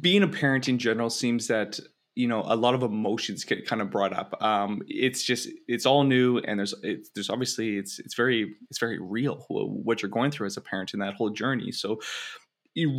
Being 0.00 0.22
a 0.22 0.28
parent 0.28 0.68
in 0.68 0.78
general 0.78 1.10
seems 1.10 1.48
that 1.48 1.78
you 2.14 2.28
know 2.28 2.42
a 2.46 2.56
lot 2.56 2.74
of 2.74 2.82
emotions 2.82 3.42
get 3.44 3.66
kind 3.66 3.80
of 3.82 3.90
brought 3.90 4.12
up. 4.12 4.40
Um 4.42 4.82
it's 4.86 5.22
just 5.22 5.48
it's 5.66 5.86
all 5.86 6.04
new 6.04 6.38
and 6.38 6.58
there's 6.58 6.74
it's 6.82 7.10
there's 7.14 7.30
obviously 7.30 7.78
it's 7.78 7.98
it's 7.98 8.14
very 8.14 8.54
it's 8.70 8.78
very 8.78 8.98
real 9.00 9.44
what 9.48 10.02
you're 10.02 10.10
going 10.10 10.30
through 10.30 10.46
as 10.46 10.56
a 10.56 10.60
parent 10.60 10.94
in 10.94 11.00
that 11.00 11.14
whole 11.14 11.30
journey. 11.30 11.72
So 11.72 12.00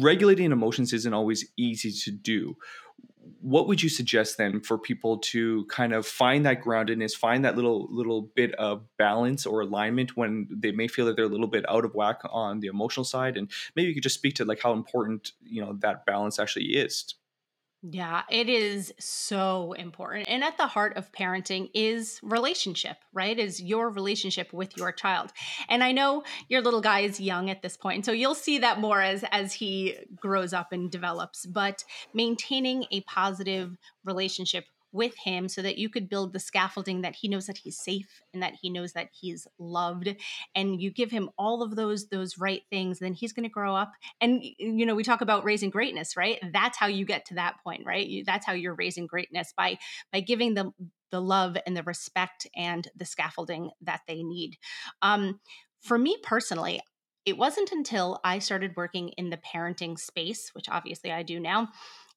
regulating 0.02 0.52
emotions 0.52 0.94
isn't 0.94 1.14
always 1.14 1.46
easy 1.58 1.92
to 1.92 2.12
do 2.12 2.56
what 3.44 3.68
would 3.68 3.84
you 3.84 3.90
suggest 3.90 4.38
then 4.38 4.62
for 4.62 4.78
people 4.78 5.18
to 5.18 5.66
kind 5.66 5.94
of 5.94 6.08
find 6.08 6.46
that 6.46 6.64
groundedness 6.64 7.14
find 7.14 7.44
that 7.44 7.56
little 7.56 7.88
little 7.92 8.22
bit 8.22 8.54
of 8.56 8.86
balance 8.98 9.46
or 9.46 9.62
alignment 9.62 10.16
when 10.16 10.48
they 10.50 10.72
may 10.72 10.88
feel 10.88 11.06
that 11.06 11.18
they're 11.18 11.26
a 11.26 11.30
little 11.30 11.48
bit 11.48 11.66
out 11.70 11.84
of 11.84 11.94
whack 11.94 12.22
on 12.32 12.62
the 12.62 12.68
emotional 12.68 13.04
side? 13.04 13.36
And 13.36 13.52
maybe 13.76 13.90
you 13.90 13.94
could 13.94 14.04
just 14.04 14.16
speak 14.16 14.36
to 14.36 14.46
like 14.46 14.62
how 14.62 14.72
important 14.72 15.34
you 15.44 15.62
know 15.62 15.74
that 15.82 16.06
balance 16.06 16.40
actually 16.40 16.68
is 16.68 17.16
yeah, 17.92 18.22
it 18.32 18.48
is 18.48 18.94
so 18.98 19.74
important. 19.74 20.30
And 20.30 20.42
at 20.42 20.58
the 20.58 20.68
heart 20.68 20.96
of 20.96 21.12
parenting 21.12 21.70
is 21.74 22.18
relationship, 22.24 22.96
right? 23.12 23.38
Is 23.38 23.62
your 23.62 23.90
relationship 23.90 24.54
with 24.54 24.78
your 24.78 24.94
child. 24.94 25.32
And 25.68 25.84
I 25.84 25.92
know 25.92 26.24
your 26.48 26.62
little 26.62 26.80
guy 26.80 27.02
is 27.02 27.20
young 27.20 27.50
at 27.50 27.62
this 27.62 27.76
point, 27.76 28.06
so 28.06 28.14
you'll 28.14 28.36
see 28.36 28.60
that 28.60 28.80
more 28.80 29.02
as 29.02 29.26
as 29.32 29.52
he 29.52 29.98
grows 30.16 30.54
up 30.54 30.72
and 30.72 30.90
develops, 30.90 31.46
but 31.46 31.84
maintaining 32.14 32.86
a 32.92 33.02
positive 33.02 33.76
relationship 34.06 34.66
with 34.94 35.16
him 35.18 35.50
so 35.50 35.62
that 35.62 35.78
you 35.78 35.90
could 35.90 36.08
build 36.08 36.32
the 36.32 36.40
scaffolding 36.40 37.02
that 37.02 37.16
he 37.16 37.28
knows 37.28 37.48
that 37.48 37.58
he's 37.58 37.78
safe 37.78 38.22
and 38.34 38.42
that 38.44 38.54
he 38.62 38.70
knows 38.70 38.94
that 38.94 39.10
he's 39.12 39.48
loved. 39.60 40.16
And 40.56 40.82
you 40.82 40.92
give 40.92 41.12
him 41.12 41.30
all 41.38 41.62
of 41.62 41.76
those 41.76 42.08
those 42.08 42.38
right 42.38 42.62
things 42.70 43.00
then 43.00 43.14
he's 43.14 43.34
going 43.34 43.44
to 43.44 43.50
grow 43.50 43.76
up. 43.76 43.92
And 44.22 44.42
you 44.42 44.86
know 44.86 44.96
we 44.96 45.04
talk 45.04 45.22
about 45.22 45.44
raising 45.44 45.70
greatness 45.70 46.16
right? 46.16 46.40
That's 46.54 46.78
how 46.78 46.88
you 46.88 47.06
get 47.06 47.26
to 47.26 47.36
that 47.36 47.56
point 47.64 47.84
right? 47.86 48.24
That's 48.26 48.46
how 48.46 48.54
you're 48.54 48.76
raising 48.76 49.08
greatness 49.08 49.54
by 49.56 49.78
by 50.12 50.22
giving 50.22 50.54
them 50.54 50.74
the 51.12 51.22
love 51.22 51.58
and 51.68 51.76
the 51.76 51.84
respect 51.84 52.48
and 52.56 52.88
the 52.96 53.06
scaffolding 53.06 53.70
that 53.82 54.02
they 54.08 54.24
need. 54.24 54.58
Um, 55.02 55.40
for 55.84 55.98
me 55.98 56.18
personally 56.24 56.82
it 57.26 57.38
wasn't 57.38 57.72
until 57.72 58.20
i 58.24 58.40
started 58.40 58.74
working 58.76 59.10
in 59.10 59.30
the 59.30 59.38
parenting 59.38 60.00
space 60.00 60.50
which 60.54 60.70
obviously 60.70 61.12
i 61.12 61.22
do 61.22 61.40
now 61.40 61.68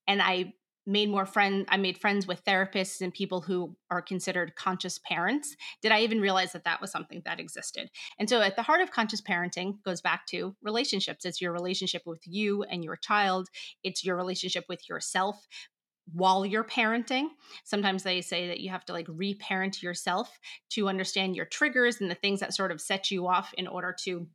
and 0.07 0.21
i 0.21 0.53
made 0.87 1.09
more 1.09 1.25
friends 1.25 1.65
i 1.69 1.77
made 1.77 1.97
friends 1.97 2.25
with 2.25 2.43
therapists 2.45 3.01
and 3.01 3.13
people 3.13 3.41
who 3.41 3.75
are 3.91 4.01
considered 4.01 4.55
conscious 4.55 4.99
parents 4.99 5.55
did 5.81 5.91
i 5.91 5.99
even 5.99 6.21
realize 6.21 6.53
that 6.53 6.63
that 6.63 6.81
was 6.81 6.91
something 6.91 7.21
that 7.25 7.39
existed 7.39 7.89
and 8.17 8.29
so 8.29 8.41
at 8.41 8.55
the 8.55 8.63
heart 8.63 8.81
of 8.81 8.91
conscious 8.91 9.21
parenting 9.21 9.75
goes 9.83 10.01
back 10.01 10.25
to 10.25 10.55
relationships 10.61 11.25
it's 11.25 11.41
your 11.41 11.51
relationship 11.51 12.01
with 12.05 12.21
you 12.25 12.63
and 12.63 12.83
your 12.83 12.95
child 12.95 13.49
it's 13.83 14.03
your 14.03 14.15
relationship 14.15 14.65
with 14.69 14.87
yourself 14.89 15.47
while 16.13 16.45
you're 16.45 16.63
parenting. 16.63 17.27
Sometimes 17.63 18.03
they 18.03 18.21
say 18.21 18.47
that 18.47 18.59
you 18.59 18.69
have 18.69 18.85
to 18.85 18.93
like 18.93 19.07
reparent 19.09 19.83
yourself 19.83 20.39
to 20.69 20.87
understand 20.87 21.35
your 21.35 21.45
triggers 21.45 21.99
and 21.99 22.09
the 22.09 22.15
things 22.15 22.39
that 22.39 22.53
sort 22.53 22.71
of 22.71 22.81
set 22.81 23.11
you 23.11 23.27
off 23.27 23.53
in 23.57 23.67
order 23.67 23.93
to 24.03 24.27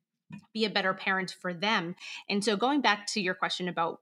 be 0.52 0.64
a 0.64 0.70
better 0.70 0.94
parent 0.94 1.34
for 1.40 1.52
them. 1.52 1.94
And 2.28 2.44
so 2.44 2.56
going 2.56 2.80
back 2.80 3.06
to 3.08 3.20
your 3.20 3.34
question 3.34 3.68
about 3.68 4.00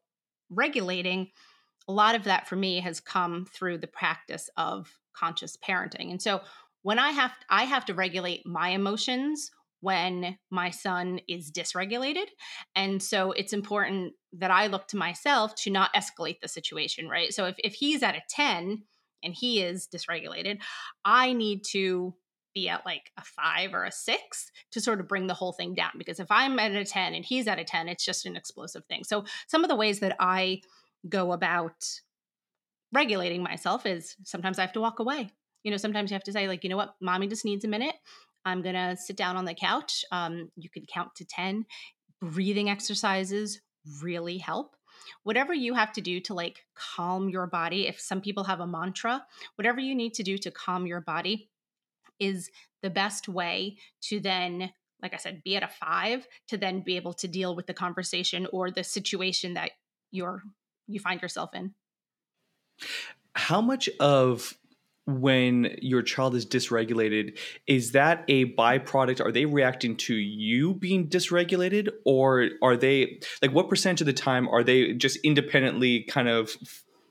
regulating, 0.48 1.30
a 1.88 1.92
lot 1.92 2.14
of 2.14 2.24
that 2.24 2.48
for 2.48 2.56
me 2.56 2.80
has 2.80 3.00
come 3.00 3.46
through 3.52 3.78
the 3.78 3.86
practice 3.86 4.48
of 4.56 4.98
conscious 5.14 5.56
parenting. 5.56 6.10
And 6.10 6.22
so 6.22 6.40
when 6.82 6.98
I 6.98 7.10
have 7.10 7.32
I 7.48 7.64
have 7.64 7.84
to 7.86 7.94
regulate 7.94 8.46
my 8.46 8.70
emotions 8.70 9.50
when 9.80 10.36
my 10.50 10.70
son 10.70 11.20
is 11.28 11.50
dysregulated. 11.50 12.26
And 12.74 13.02
so 13.02 13.32
it's 13.32 13.52
important 13.52 14.12
that 14.34 14.50
I 14.50 14.66
look 14.66 14.88
to 14.88 14.96
myself 14.96 15.54
to 15.56 15.70
not 15.70 15.92
escalate 15.94 16.40
the 16.40 16.48
situation, 16.48 17.08
right? 17.08 17.32
So 17.32 17.46
if, 17.46 17.54
if 17.58 17.74
he's 17.74 18.02
at 18.02 18.14
a 18.14 18.22
10 18.28 18.82
and 19.22 19.34
he 19.34 19.62
is 19.62 19.88
dysregulated, 19.88 20.60
I 21.04 21.32
need 21.32 21.64
to 21.70 22.14
be 22.54 22.68
at 22.68 22.84
like 22.84 23.10
a 23.16 23.22
five 23.22 23.72
or 23.74 23.84
a 23.84 23.92
six 23.92 24.50
to 24.72 24.80
sort 24.80 25.00
of 25.00 25.08
bring 25.08 25.28
the 25.28 25.34
whole 25.34 25.52
thing 25.52 25.74
down. 25.74 25.92
Because 25.96 26.20
if 26.20 26.30
I'm 26.30 26.58
at 26.58 26.72
a 26.72 26.84
10 26.84 27.14
and 27.14 27.24
he's 27.24 27.46
at 27.46 27.58
a 27.58 27.64
10, 27.64 27.88
it's 27.88 28.04
just 28.04 28.26
an 28.26 28.36
explosive 28.36 28.84
thing. 28.86 29.04
So 29.04 29.24
some 29.46 29.64
of 29.64 29.70
the 29.70 29.76
ways 29.76 30.00
that 30.00 30.16
I 30.18 30.60
go 31.08 31.32
about 31.32 31.84
regulating 32.92 33.42
myself 33.42 33.86
is 33.86 34.16
sometimes 34.24 34.58
I 34.58 34.62
have 34.62 34.72
to 34.72 34.80
walk 34.80 34.98
away. 34.98 35.30
You 35.62 35.70
know, 35.70 35.76
sometimes 35.76 36.10
you 36.10 36.14
have 36.14 36.24
to 36.24 36.32
say, 36.32 36.48
like, 36.48 36.64
you 36.64 36.70
know 36.70 36.76
what, 36.76 36.94
mommy 37.00 37.28
just 37.28 37.44
needs 37.44 37.64
a 37.64 37.68
minute. 37.68 37.94
I'm 38.44 38.62
going 38.62 38.74
to 38.74 38.96
sit 38.96 39.16
down 39.16 39.36
on 39.36 39.44
the 39.44 39.54
couch. 39.54 40.04
Um, 40.10 40.50
you 40.56 40.70
could 40.70 40.88
count 40.88 41.14
to 41.16 41.24
10. 41.24 41.66
Breathing 42.20 42.70
exercises 42.70 43.60
really 44.02 44.38
help. 44.38 44.76
whatever 45.22 45.54
you 45.54 45.74
have 45.74 45.92
to 45.92 46.00
do 46.00 46.20
to 46.20 46.34
like 46.34 46.64
calm 46.74 47.28
your 47.28 47.46
body, 47.46 47.86
if 47.86 47.98
some 48.00 48.20
people 48.20 48.44
have 48.44 48.60
a 48.60 48.66
mantra, 48.66 49.24
whatever 49.56 49.80
you 49.80 49.94
need 49.94 50.14
to 50.14 50.22
do 50.22 50.36
to 50.38 50.50
calm 50.50 50.86
your 50.86 51.00
body 51.00 51.50
is 52.18 52.50
the 52.82 52.90
best 52.90 53.28
way 53.28 53.76
to 54.02 54.20
then 54.20 54.70
like 55.02 55.14
I 55.14 55.16
said, 55.16 55.42
be 55.42 55.56
at 55.56 55.62
a 55.62 55.68
five 55.68 56.26
to 56.48 56.58
then 56.58 56.80
be 56.80 56.96
able 56.96 57.14
to 57.14 57.28
deal 57.28 57.56
with 57.56 57.66
the 57.66 57.74
conversation 57.74 58.46
or 58.52 58.70
the 58.70 58.84
situation 58.84 59.54
that 59.54 59.70
you're 60.10 60.42
you 60.92 61.00
find 61.00 61.22
yourself 61.22 61.54
in. 61.54 61.74
How 63.34 63.60
much 63.60 63.88
of 64.00 64.54
when 65.06 65.76
your 65.80 66.02
child 66.02 66.34
is 66.34 66.46
dysregulated 66.46 67.38
is 67.66 67.92
that 67.92 68.24
a 68.28 68.44
byproduct 68.54 69.20
are 69.24 69.32
they 69.32 69.44
reacting 69.44 69.96
to 69.96 70.14
you 70.14 70.74
being 70.74 71.08
dysregulated 71.08 71.88
or 72.04 72.48
are 72.62 72.76
they 72.76 73.20
like 73.42 73.52
what 73.52 73.68
percentage 73.68 74.02
of 74.02 74.06
the 74.06 74.12
time 74.12 74.48
are 74.48 74.62
they 74.62 74.92
just 74.92 75.16
independently 75.24 76.04
kind 76.04 76.28
of 76.28 76.54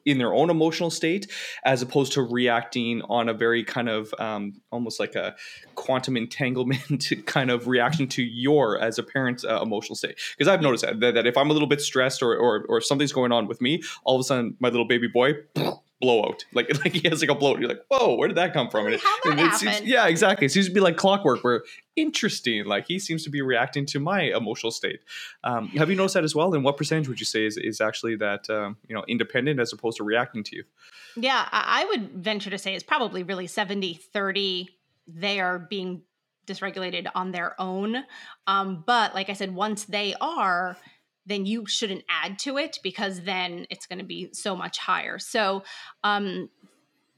in 0.06 0.18
their 0.18 0.34
own 0.34 0.50
emotional 0.50 0.90
state 0.90 1.32
as 1.64 1.82
opposed 1.82 2.14
to 2.14 2.22
reacting 2.22 3.02
on 3.04 3.30
a 3.30 3.34
very 3.34 3.64
kind 3.64 3.90
of 3.90 4.14
um, 4.20 4.62
almost 4.72 5.00
like 5.00 5.16
a 5.16 5.36
quantum 5.76 6.18
entanglement 6.24 7.12
kind 7.26 7.52
of 7.52 7.68
reaction 7.68 8.08
to 8.08 8.24
your 8.24 8.80
as 8.80 8.98
a 8.98 9.04
parent's 9.04 9.44
uh, 9.44 9.62
emotional 9.62 9.96
state. 9.96 10.20
Because 10.38 10.48
i've 10.48 10.62
noticed 10.62 10.84
that, 10.84 11.00
that, 11.00 11.28
if 11.28 11.38
i'm 11.38 11.50
a 11.50 11.54
little 11.54 11.68
bit 11.68 11.82
stressed 11.82 12.22
or, 12.22 12.36
or, 12.36 12.66
or 12.70 12.82
something's 12.82 13.14
going 13.14 13.32
on 13.32 13.48
with 13.48 13.62
me 13.62 13.82
all 14.04 14.16
of 14.16 14.22
a 14.22 14.24
sudden 14.24 14.56
my 14.60 14.70
little 14.70 14.88
baby 14.88 15.08
boy 15.08 15.34
blowout. 16.00 16.46
Like 16.54 16.70
like 16.84 16.94
he 16.94 17.08
has 17.10 17.22
like 17.22 17.30
a 17.30 17.36
blowout. 17.36 17.60
You're 17.60 17.70
like, 17.70 17.86
whoa, 17.90 18.16
where 18.16 18.28
did 18.28 18.38
that 18.38 18.54
come 18.54 18.70
from? 18.70 18.88
And, 18.88 19.00
How 19.00 19.18
that 19.26 19.40
it 19.40 19.54
seems, 19.54 19.82
yeah, 19.82 20.08
exactly. 20.08 20.46
It 20.46 20.50
seems 20.50 20.68
to 20.68 20.74
be 20.74 20.80
like 20.80 20.98
clockwork. 20.98 21.44
Where 21.44 21.64
interesting, 21.96 22.66
like 22.66 22.88
he 22.88 23.00
seems 23.00 23.24
to 23.24 23.30
be 23.30 23.42
reacting 23.42 23.86
to 23.88 24.00
my 24.00 24.22
emotional 24.22 24.72
state. 24.72 25.02
Um, 25.44 25.68
have 25.70 25.90
you 25.90 25.96
noticed 25.96 26.16
that 26.16 26.24
as 26.24 26.36
well? 26.36 26.54
And 26.54 26.64
what 26.64 26.78
percentage 26.78 27.08
would 27.08 27.20
you 27.20 27.26
say 27.26 27.46
is 27.46 27.58
is 27.58 27.82
actually 27.82 28.16
that 28.18 28.50
um, 28.50 28.78
you 28.88 28.96
know 28.96 29.04
independent 29.08 29.60
as 29.60 29.74
opposed 29.74 29.98
to 29.98 30.04
reacting 30.04 30.44
to 30.46 30.56
you? 30.56 30.64
Yeah, 31.16 31.48
I 31.52 31.86
would 31.86 32.12
venture 32.12 32.50
to 32.50 32.58
say 32.58 32.76
it's 32.76 32.84
probably 32.84 33.24
really 33.24 33.48
70 33.48 33.96
30. 33.96 34.70
They 35.08 35.40
are 35.40 35.60
being 35.60 36.04
dysregulated 36.46 37.08
on 37.14 37.32
their 37.32 37.60
own. 37.62 38.04
Um, 38.48 38.84
but 38.86 39.14
like 39.14 39.30
I 39.30 39.34
said, 39.34 39.54
once 39.54 39.86
they 39.86 40.16
are, 40.20 40.78
then 41.30 41.46
you 41.46 41.66
shouldn't 41.66 42.04
add 42.10 42.40
to 42.40 42.58
it 42.58 42.80
because 42.84 43.22
then 43.22 43.66
it's 43.70 43.86
going 43.86 44.00
to 44.00 44.06
be 44.06 44.30
so 44.34 44.56
much 44.56 44.78
higher. 44.78 45.20
So, 45.20 45.64
um, 46.04 46.50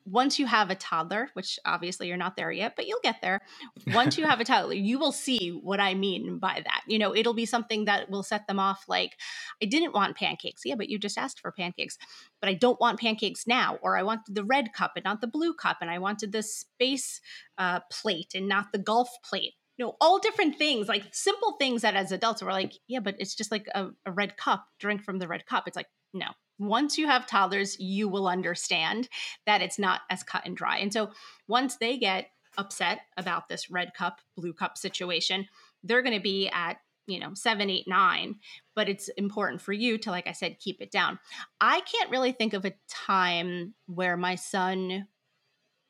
once 0.06 0.39
you 0.39 0.45
have 0.45 0.69
a 0.69 0.76
toddler, 0.76 1.30
which 1.34 1.60
obviously 1.65 2.08
you're 2.08 2.17
not 2.17 2.36
there 2.36 2.52
yet, 2.52 2.76
but 2.76 2.88
you'll 2.88 3.00
get 3.04 3.21
there. 3.21 3.39
Once 3.93 4.17
you 4.17 4.26
have 4.26 4.39
a 4.39 4.43
toddler, 4.43 4.74
you 4.74 4.97
will 4.97 5.12
see 5.12 5.50
what 5.50 5.80
I 5.80 5.93
mean 5.93 6.39
by 6.39 6.62
that. 6.63 6.82
You 6.88 6.97
know, 6.97 7.15
it'll 7.15 7.34
be 7.34 7.45
something 7.45 7.86
that 7.86 8.10
will 8.10 8.24
set 8.24 8.47
them 8.47 8.60
off 8.60 8.86
like, 8.88 9.17
I 9.62 9.65
didn't 9.65 9.93
want 9.93 10.17
pancakes. 10.17 10.63
Yeah, 10.65 10.76
but 10.76 10.89
you 10.89 10.97
just 10.97 11.17
asked 11.17 11.39
for 11.39 11.52
pancakes. 11.52 11.97
But 12.39 12.50
I 12.50 12.56
don't 12.56 12.82
want 12.82 13.00
pancakes 13.00 13.45
now. 13.45 13.78
Or 13.82 13.95
I 13.95 14.04
wanted 14.04 14.34
the 14.34 14.43
red 14.43 14.74
cup 14.74 14.93
and 14.95 15.06
not 15.06 15.21
the 15.21 15.28
blue 15.28 15.54
cup. 15.54 15.78
And 15.82 15.89
I 15.89 16.00
wanted 16.00 16.32
the 16.32 16.43
space 16.43 17.21
uh, 17.58 17.82
plate 17.91 18.32
and 18.34 18.47
not 18.47 18.71
the 18.71 18.80
golf 18.80 19.10
plate 19.24 19.54
you 19.82 19.88
know, 19.88 19.98
all 20.00 20.20
different 20.20 20.60
things, 20.60 20.88
like 20.88 21.06
simple 21.12 21.54
things 21.54 21.82
that 21.82 21.96
as 21.96 22.12
adults 22.12 22.44
we're 22.44 22.52
like, 22.52 22.74
yeah, 22.88 23.00
but 23.00 23.15
it's 23.17 23.34
just 23.34 23.52
like 23.52 23.65
a, 23.74 23.88
a 24.06 24.12
red 24.12 24.38
cup, 24.38 24.67
drink 24.78 25.04
from 25.04 25.17
the 25.17 25.28
red 25.28 25.48
cup. 25.48 25.63
It's 25.65 25.76
like, 25.76 25.88
no. 26.13 26.28
Once 26.60 27.00
you 27.00 27.08
have 27.08 27.26
toddlers, 27.26 27.80
you 27.80 28.08
will 28.08 28.28
understand 28.28 29.10
that 29.48 29.63
it's 29.63 29.80
not 29.80 30.02
as 30.12 30.22
cut 30.22 30.46
and 30.46 30.56
dry. 30.56 30.78
And 30.78 30.94
so 30.94 31.10
once 31.48 31.78
they 31.78 31.98
get 31.98 32.28
upset 32.60 33.00
about 33.17 33.50
this 33.50 33.72
red 33.72 33.96
cup, 33.96 34.20
blue 34.38 34.54
cup 34.54 34.78
situation, 34.78 35.48
they're 35.84 36.04
going 36.04 36.15
to 36.15 36.22
be 36.22 36.48
at 36.54 36.78
you 37.08 37.20
know 37.20 37.34
seven 37.34 37.67
eight 37.72 37.88
nine 37.88 38.36
but 38.76 38.88
it's 38.88 39.08
important 39.17 39.60
for 39.60 39.74
you 39.74 39.98
to 39.98 40.12
like 40.12 40.28
i 40.28 40.32
said 40.32 40.60
keep 40.60 40.80
it 40.82 40.91
down 40.91 41.17
i 41.60 41.82
can't 41.82 42.12
really 42.12 42.32
think 42.32 42.54
of 42.54 42.63
a 42.63 42.76
time 42.88 43.74
where 43.88 44.15
my 44.15 44.36
son 44.36 45.08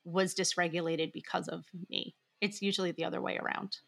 was 0.04 0.34
dysregulated 0.34 1.12
because 1.12 1.48
of 1.48 1.66
me 1.90 2.16
it's 2.42 2.60
usually 2.60 2.92
the 2.92 3.04
other 3.04 3.22
way 3.22 3.38
around. 3.38 3.78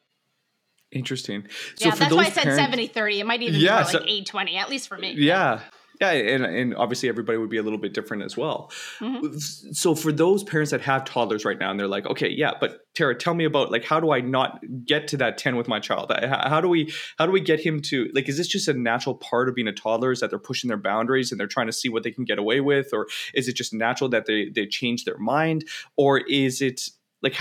Interesting. 0.93 1.47
So 1.75 1.89
yeah, 1.89 1.95
that's 1.97 2.15
why 2.15 2.25
I 2.25 2.31
said 2.31 2.45
parents, 2.45 2.63
70 2.63 2.87
30. 2.87 3.21
It 3.21 3.27
might 3.27 3.43
even 3.43 3.61
yeah, 3.61 3.83
be 3.83 3.89
so, 3.89 3.99
like 3.99 4.09
8 4.09 4.27
20, 4.27 4.57
at 4.57 4.71
least 4.71 4.89
for 4.89 4.97
me. 4.97 5.15
Yeah. 5.19 5.61
Yeah, 6.01 6.11
and, 6.11 6.45
and 6.45 6.75
obviously 6.75 7.09
everybody 7.09 7.39
would 7.39 7.51
be 7.51 7.57
a 7.57 7.63
little 7.63 7.79
bit 7.79 7.95
different 7.95 8.25
as 8.25 8.37
well. 8.37 8.73
Mm-hmm. 8.99 9.37
So 9.73 9.95
for 9.95 10.11
those 10.11 10.43
parents 10.43 10.73
that 10.73 10.81
have 10.81 11.05
toddlers 11.05 11.45
right 11.45 11.59
now, 11.59 11.71
and 11.71 11.79
they're 11.79 11.87
like, 11.87 12.05
okay, 12.07 12.29
yeah, 12.29 12.51
but 12.61 12.81
Tara, 12.95 13.15
tell 13.15 13.33
me 13.35 13.45
about 13.45 13.71
like 13.71 13.85
how 13.85 14.01
do 14.01 14.11
I 14.11 14.21
not 14.21 14.61
get 14.85 15.07
to 15.09 15.17
that 15.19 15.39
ten 15.39 15.55
with 15.55 15.69
my 15.69 15.79
child? 15.79 16.13
How 16.21 16.61
do 16.61 16.69
we 16.69 16.93
how 17.17 17.27
do 17.27 17.33
we 17.33 17.41
get 17.41 17.61
him 17.61 17.81
to 17.83 18.11
like? 18.13 18.29
Is 18.29 18.37
this 18.37 18.49
just 18.49 18.67
a 18.67 18.75
natural 18.75 19.15
part 19.15 19.49
of 19.49 19.55
being 19.55 19.69
a 19.69 19.73
toddler? 19.73 20.11
Is 20.11 20.19
that 20.19 20.31
they're 20.31 20.39
pushing 20.41 20.67
their 20.67 20.77
boundaries 20.77 21.31
and 21.31 21.39
they're 21.39 21.47
trying 21.47 21.69
to 21.69 21.73
see 21.73 21.89
what 21.89 22.03
they 22.03 22.11
can 22.11 22.25
get 22.25 22.41
away 22.41 22.61
with, 22.61 22.93
or 22.93 23.07
is 23.33 23.47
it 23.47 23.55
just 23.55 23.73
natural 23.73 24.11
that 24.11 24.27
they 24.27 24.49
they 24.53 24.67
change 24.67 25.05
their 25.05 25.19
mind, 25.19 25.65
or 25.97 26.19
is 26.19 26.61
it 26.61 26.89
like? 27.23 27.37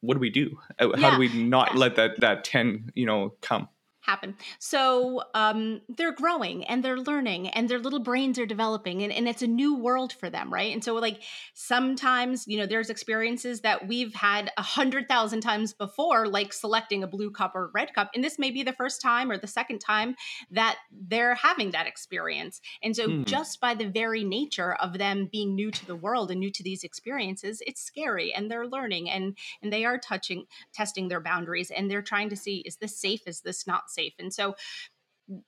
What 0.00 0.14
do 0.14 0.20
we 0.20 0.30
do? 0.30 0.58
Uh, 0.78 0.96
how 0.96 1.08
yeah. 1.08 1.10
do 1.12 1.18
we 1.18 1.28
not 1.28 1.76
let 1.76 1.96
that 1.96 2.20
that 2.20 2.44
10, 2.44 2.92
you 2.94 3.06
know, 3.06 3.34
come? 3.40 3.68
Happen. 4.10 4.34
So 4.58 5.22
um, 5.34 5.82
they're 5.88 6.12
growing 6.12 6.64
and 6.64 6.82
they're 6.82 6.98
learning 6.98 7.48
and 7.48 7.68
their 7.68 7.78
little 7.78 8.00
brains 8.00 8.38
are 8.40 8.46
developing 8.46 9.02
and, 9.02 9.12
and 9.12 9.28
it's 9.28 9.42
a 9.42 9.46
new 9.46 9.76
world 9.76 10.12
for 10.12 10.28
them, 10.28 10.52
right? 10.52 10.72
And 10.72 10.82
so 10.82 10.94
like 10.94 11.22
sometimes, 11.54 12.44
you 12.48 12.58
know, 12.58 12.66
there's 12.66 12.90
experiences 12.90 13.60
that 13.60 13.86
we've 13.86 14.12
had 14.14 14.50
a 14.56 14.62
hundred 14.62 15.08
thousand 15.08 15.42
times 15.42 15.72
before, 15.72 16.26
like 16.26 16.52
selecting 16.52 17.04
a 17.04 17.06
blue 17.06 17.30
cup 17.30 17.52
or 17.54 17.70
red 17.72 17.94
cup. 17.94 18.10
And 18.14 18.24
this 18.24 18.38
may 18.38 18.50
be 18.50 18.64
the 18.64 18.72
first 18.72 19.00
time 19.00 19.30
or 19.30 19.38
the 19.38 19.46
second 19.46 19.78
time 19.78 20.16
that 20.50 20.76
they're 20.90 21.36
having 21.36 21.70
that 21.70 21.86
experience. 21.86 22.60
And 22.82 22.96
so 22.96 23.08
hmm. 23.08 23.22
just 23.24 23.60
by 23.60 23.74
the 23.74 23.86
very 23.86 24.24
nature 24.24 24.74
of 24.74 24.98
them 24.98 25.28
being 25.30 25.54
new 25.54 25.70
to 25.70 25.86
the 25.86 25.96
world 25.96 26.32
and 26.32 26.40
new 26.40 26.50
to 26.50 26.64
these 26.64 26.82
experiences, 26.82 27.62
it's 27.64 27.80
scary 27.80 28.34
and 28.34 28.50
they're 28.50 28.66
learning 28.66 29.08
and 29.08 29.36
and 29.62 29.72
they 29.72 29.84
are 29.84 29.98
touching 29.98 30.46
testing 30.72 31.08
their 31.08 31.20
boundaries 31.20 31.70
and 31.70 31.88
they're 31.88 32.02
trying 32.02 32.30
to 32.30 32.36
see 32.36 32.58
is 32.66 32.76
this 32.76 32.96
safe? 32.98 33.22
Is 33.26 33.42
this 33.42 33.66
not 33.66 33.88
safe? 33.88 33.99
Safe. 34.00 34.14
And 34.18 34.32
so, 34.32 34.54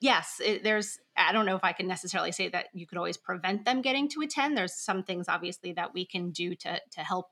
yes, 0.01 0.41
it, 0.45 0.63
there's, 0.63 0.99
I 1.17 1.33
don't 1.33 1.47
know 1.47 1.57
if 1.57 1.65
I 1.65 1.73
can 1.73 1.87
necessarily 1.87 2.33
say 2.33 2.49
that 2.49 2.67
you 2.73 2.87
could 2.87 2.99
always 2.99 3.17
prevent 3.17 3.65
them 3.65 3.83
getting 3.83 4.09
to 4.11 4.23
a 4.23 4.27
10. 4.27 4.55
There's 4.55 4.75
some 4.75 5.03
things, 5.03 5.27
obviously, 5.29 5.73
that 5.73 5.95
we 5.95 6.05
can 6.05 6.31
do 6.31 6.55
to, 6.57 6.81
to 6.93 7.01
help 7.01 7.31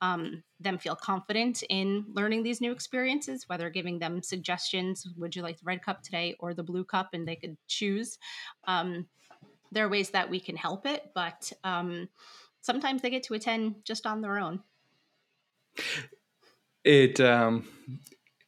um, 0.00 0.44
them 0.60 0.78
feel 0.78 0.94
confident 0.94 1.64
in 1.68 2.04
learning 2.12 2.42
these 2.42 2.60
new 2.60 2.70
experiences, 2.70 3.48
whether 3.48 3.68
giving 3.70 3.98
them 3.98 4.22
suggestions, 4.22 5.08
would 5.16 5.34
you 5.34 5.42
like 5.42 5.58
the 5.58 5.64
red 5.64 5.82
cup 5.82 6.02
today 6.02 6.36
or 6.38 6.54
the 6.54 6.62
blue 6.62 6.84
cup, 6.84 7.10
and 7.12 7.26
they 7.26 7.36
could 7.36 7.56
choose. 7.66 8.18
Um, 8.66 9.06
there 9.72 9.84
are 9.84 9.90
ways 9.90 10.10
that 10.10 10.30
we 10.30 10.40
can 10.40 10.56
help 10.56 10.86
it, 10.86 11.10
but 11.14 11.52
um, 11.64 12.08
sometimes 12.60 13.02
they 13.02 13.10
get 13.10 13.24
to 13.24 13.34
a 13.34 13.38
10 13.38 13.76
just 13.84 14.06
on 14.06 14.20
their 14.20 14.38
own. 14.38 14.60
It 16.84 17.20
um, 17.20 17.68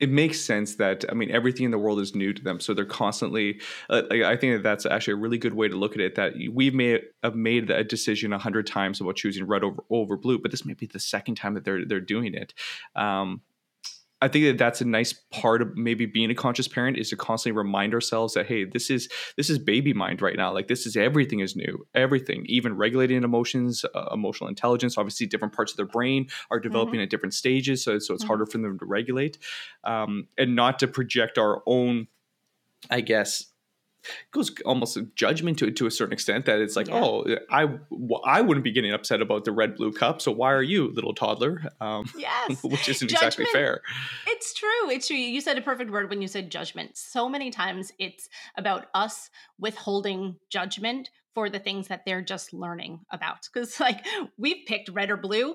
it 0.00 0.10
makes 0.10 0.40
sense 0.40 0.76
that 0.76 1.04
I 1.10 1.14
mean 1.14 1.30
everything 1.30 1.66
in 1.66 1.70
the 1.70 1.78
world 1.78 2.00
is 2.00 2.14
new 2.14 2.32
to 2.32 2.42
them, 2.42 2.58
so 2.58 2.72
they're 2.72 2.84
constantly. 2.86 3.60
Uh, 3.90 4.02
I 4.10 4.36
think 4.36 4.56
that 4.56 4.62
that's 4.62 4.86
actually 4.86 5.12
a 5.12 5.16
really 5.16 5.38
good 5.38 5.54
way 5.54 5.68
to 5.68 5.76
look 5.76 5.94
at 5.94 6.00
it. 6.00 6.14
That 6.14 6.34
we 6.52 6.70
may 6.70 7.00
have 7.22 7.36
made 7.36 7.70
a 7.70 7.84
decision 7.84 8.32
a 8.32 8.38
hundred 8.38 8.66
times 8.66 9.00
about 9.00 9.16
choosing 9.16 9.46
red 9.46 9.62
over 9.62 9.82
over 9.90 10.16
blue, 10.16 10.38
but 10.38 10.50
this 10.50 10.64
may 10.64 10.74
be 10.74 10.86
the 10.86 10.98
second 10.98 11.34
time 11.34 11.54
that 11.54 11.64
they're 11.64 11.84
they're 11.84 12.00
doing 12.00 12.34
it. 12.34 12.54
Um, 12.96 13.42
I 14.22 14.28
think 14.28 14.44
that 14.44 14.58
that's 14.58 14.80
a 14.80 14.84
nice 14.84 15.12
part 15.12 15.62
of 15.62 15.76
maybe 15.76 16.04
being 16.04 16.30
a 16.30 16.34
conscious 16.34 16.68
parent 16.68 16.98
is 16.98 17.08
to 17.10 17.16
constantly 17.16 17.56
remind 17.56 17.94
ourselves 17.94 18.34
that 18.34 18.46
hey, 18.46 18.64
this 18.64 18.90
is 18.90 19.08
this 19.36 19.48
is 19.48 19.58
baby 19.58 19.92
mind 19.94 20.20
right 20.20 20.36
now. 20.36 20.52
Like 20.52 20.68
this 20.68 20.86
is 20.86 20.96
everything 20.96 21.40
is 21.40 21.56
new, 21.56 21.86
everything, 21.94 22.44
even 22.46 22.76
regulating 22.76 23.22
emotions, 23.22 23.84
uh, 23.94 24.08
emotional 24.12 24.48
intelligence. 24.48 24.98
Obviously, 24.98 25.26
different 25.26 25.54
parts 25.54 25.72
of 25.72 25.76
their 25.76 25.86
brain 25.86 26.28
are 26.50 26.60
developing 26.60 26.94
mm-hmm. 26.94 27.04
at 27.04 27.10
different 27.10 27.34
stages, 27.34 27.82
so 27.82 27.98
so 27.98 28.14
it's 28.14 28.22
mm-hmm. 28.22 28.28
harder 28.28 28.46
for 28.46 28.58
them 28.58 28.78
to 28.78 28.84
regulate, 28.84 29.38
um, 29.84 30.28
and 30.36 30.54
not 30.54 30.78
to 30.80 30.88
project 30.88 31.38
our 31.38 31.62
own, 31.66 32.06
I 32.90 33.00
guess, 33.00 33.49
goes 34.32 34.52
almost 34.64 34.96
a 34.96 35.02
judgment 35.14 35.58
to 35.58 35.70
to 35.70 35.86
a 35.86 35.90
certain 35.90 36.12
extent 36.12 36.46
that 36.46 36.60
it's 36.60 36.76
like 36.76 36.88
yeah. 36.88 37.00
oh 37.02 37.24
I 37.50 37.68
I 38.24 38.40
wouldn't 38.40 38.64
be 38.64 38.72
getting 38.72 38.92
upset 38.92 39.20
about 39.20 39.44
the 39.44 39.52
red 39.52 39.76
blue 39.76 39.92
cup 39.92 40.20
so 40.22 40.32
why 40.32 40.52
are 40.52 40.62
you 40.62 40.92
little 40.92 41.14
toddler? 41.14 41.62
Um, 41.80 42.10
yes. 42.16 42.62
which 42.64 42.88
isn't 42.88 43.08
judgment, 43.08 43.12
exactly 43.12 43.44
fair. 43.46 43.80
It's 44.26 44.54
true. 44.54 44.90
It's 44.90 45.06
true. 45.06 45.16
You 45.16 45.40
said 45.40 45.58
a 45.58 45.62
perfect 45.62 45.90
word 45.90 46.10
when 46.10 46.22
you 46.22 46.28
said 46.28 46.50
judgment. 46.50 46.96
So 46.96 47.28
many 47.28 47.50
times 47.50 47.92
it's 47.98 48.28
about 48.56 48.86
us 48.94 49.30
withholding 49.58 50.36
judgment 50.50 51.10
for 51.34 51.48
the 51.48 51.58
things 51.58 51.88
that 51.88 52.02
they're 52.06 52.22
just 52.22 52.52
learning 52.52 53.00
about. 53.10 53.48
Because 53.52 53.78
like 53.80 54.04
we've 54.38 54.66
picked 54.66 54.88
red 54.88 55.10
or 55.10 55.16
blue 55.16 55.54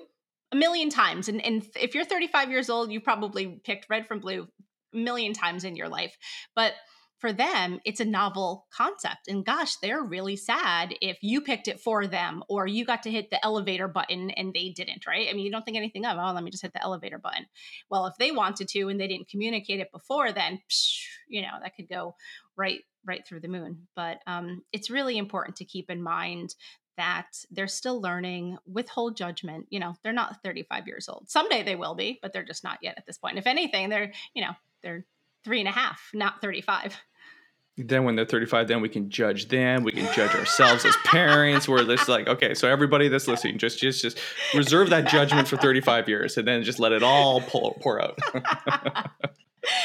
a 0.52 0.56
million 0.56 0.90
times 0.90 1.28
and, 1.28 1.44
and 1.44 1.66
if 1.74 1.94
you're 1.94 2.04
35 2.04 2.50
years 2.50 2.70
old 2.70 2.92
you 2.92 3.00
probably 3.00 3.60
picked 3.64 3.90
red 3.90 4.06
from 4.06 4.20
blue 4.20 4.46
a 4.94 4.96
million 4.96 5.32
times 5.32 5.64
in 5.64 5.76
your 5.76 5.88
life. 5.88 6.16
But 6.54 6.74
for 7.18 7.32
them, 7.32 7.80
it's 7.84 8.00
a 8.00 8.04
novel 8.04 8.66
concept. 8.70 9.28
And 9.28 9.44
gosh, 9.44 9.76
they're 9.76 10.02
really 10.02 10.36
sad 10.36 10.94
if 11.00 11.18
you 11.22 11.40
picked 11.40 11.66
it 11.66 11.80
for 11.80 12.06
them 12.06 12.42
or 12.48 12.66
you 12.66 12.84
got 12.84 13.02
to 13.04 13.10
hit 13.10 13.30
the 13.30 13.42
elevator 13.44 13.88
button 13.88 14.30
and 14.30 14.52
they 14.52 14.70
didn't, 14.70 15.06
right? 15.06 15.28
I 15.28 15.32
mean, 15.32 15.46
you 15.46 15.50
don't 15.50 15.64
think 15.64 15.76
anything 15.76 16.04
of, 16.04 16.18
oh, 16.18 16.32
let 16.32 16.44
me 16.44 16.50
just 16.50 16.62
hit 16.62 16.74
the 16.74 16.82
elevator 16.82 17.18
button. 17.18 17.46
Well, 17.90 18.06
if 18.06 18.14
they 18.18 18.32
wanted 18.32 18.68
to 18.68 18.88
and 18.88 19.00
they 19.00 19.08
didn't 19.08 19.28
communicate 19.28 19.80
it 19.80 19.92
before, 19.92 20.32
then, 20.32 20.60
psh, 20.70 21.04
you 21.28 21.42
know, 21.42 21.54
that 21.62 21.74
could 21.76 21.88
go 21.88 22.16
right 22.56 22.80
right 23.06 23.26
through 23.26 23.40
the 23.40 23.48
moon. 23.48 23.86
But 23.94 24.18
um, 24.26 24.62
it's 24.72 24.90
really 24.90 25.16
important 25.16 25.56
to 25.56 25.64
keep 25.64 25.90
in 25.90 26.02
mind 26.02 26.54
that 26.96 27.26
they're 27.50 27.68
still 27.68 28.00
learning 28.00 28.56
withhold 28.66 29.18
judgment 29.18 29.66
you 29.68 29.78
know 29.78 29.94
they're 30.02 30.14
not 30.14 30.42
35 30.42 30.86
years 30.86 31.10
old 31.10 31.28
someday 31.28 31.62
they 31.62 31.76
will 31.76 31.94
be 31.94 32.18
but 32.22 32.32
they're 32.32 32.42
just 32.42 32.64
not 32.64 32.78
yet 32.80 32.94
at 32.96 33.04
this 33.04 33.18
point 33.18 33.36
if 33.36 33.46
anything 33.46 33.90
they're 33.90 34.14
you 34.34 34.42
know 34.42 34.52
they're 34.82 35.04
three 35.46 35.60
and 35.60 35.68
a 35.68 35.72
half, 35.72 36.10
not 36.12 36.40
35. 36.40 37.00
Then 37.78 38.02
when 38.02 38.16
they're 38.16 38.26
35, 38.26 38.66
then 38.66 38.80
we 38.80 38.88
can 38.88 39.10
judge 39.10 39.46
them. 39.46 39.84
We 39.84 39.92
can 39.92 40.12
judge 40.12 40.34
ourselves 40.34 40.84
as 40.84 40.96
parents. 41.04 41.68
We're 41.68 41.84
just 41.84 42.08
like, 42.08 42.26
okay, 42.26 42.52
so 42.54 42.68
everybody 42.68 43.08
that's 43.08 43.28
listening, 43.28 43.58
just 43.58 43.78
just 43.78 44.02
just 44.02 44.18
reserve 44.54 44.90
that 44.90 45.06
judgment 45.06 45.46
for 45.46 45.56
35 45.56 46.08
years 46.08 46.36
and 46.36 46.48
then 46.48 46.64
just 46.64 46.80
let 46.80 46.90
it 46.90 47.04
all 47.04 47.42
pour, 47.42 47.76
pour 47.80 48.02
out. 48.02 48.18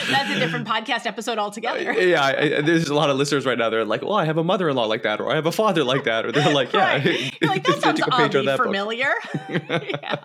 That's 0.10 0.30
a 0.30 0.40
different 0.40 0.68
podcast 0.68 1.08
episode 1.08 1.40
altogether. 1.40 1.92
Uh, 1.92 1.96
yeah, 1.96 2.24
I, 2.24 2.62
there's 2.62 2.90
a 2.90 2.94
lot 2.94 3.10
of 3.10 3.18
listeners 3.18 3.48
right 3.48 3.58
now. 3.58 3.72
They're 3.72 3.84
like, 3.84 4.04
"Well, 4.04 4.14
I 4.14 4.26
have 4.26 4.38
a 4.38 4.44
mother-in-law 4.44 4.86
like 4.86 5.02
that, 5.04 5.20
or 5.20 5.32
I 5.32 5.36
have 5.36 5.48
a 5.48 5.52
father 5.52 5.84
like 5.84 6.04
that," 6.04 6.24
or 6.24 6.32
they're 6.32 6.54
like, 6.54 6.72
"Yeah, 6.72 6.98
right. 6.98 7.34
like 7.42 7.64
that 7.66 7.82
sounds 7.82 8.02
oddly 8.12 8.46
familiar." 8.58 9.12
yeah 9.50 10.18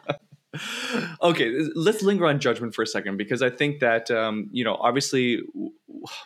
okay, 1.23 1.53
let's 1.75 2.03
linger 2.03 2.27
on 2.27 2.41
judgment 2.41 2.75
for 2.75 2.83
a 2.83 2.87
second 2.87 3.17
because 3.17 3.43
I 3.43 3.51
think 3.51 3.81
that 3.81 4.11
um, 4.11 4.49
you 4.51 4.65
know, 4.65 4.77
obviously, 4.77 5.43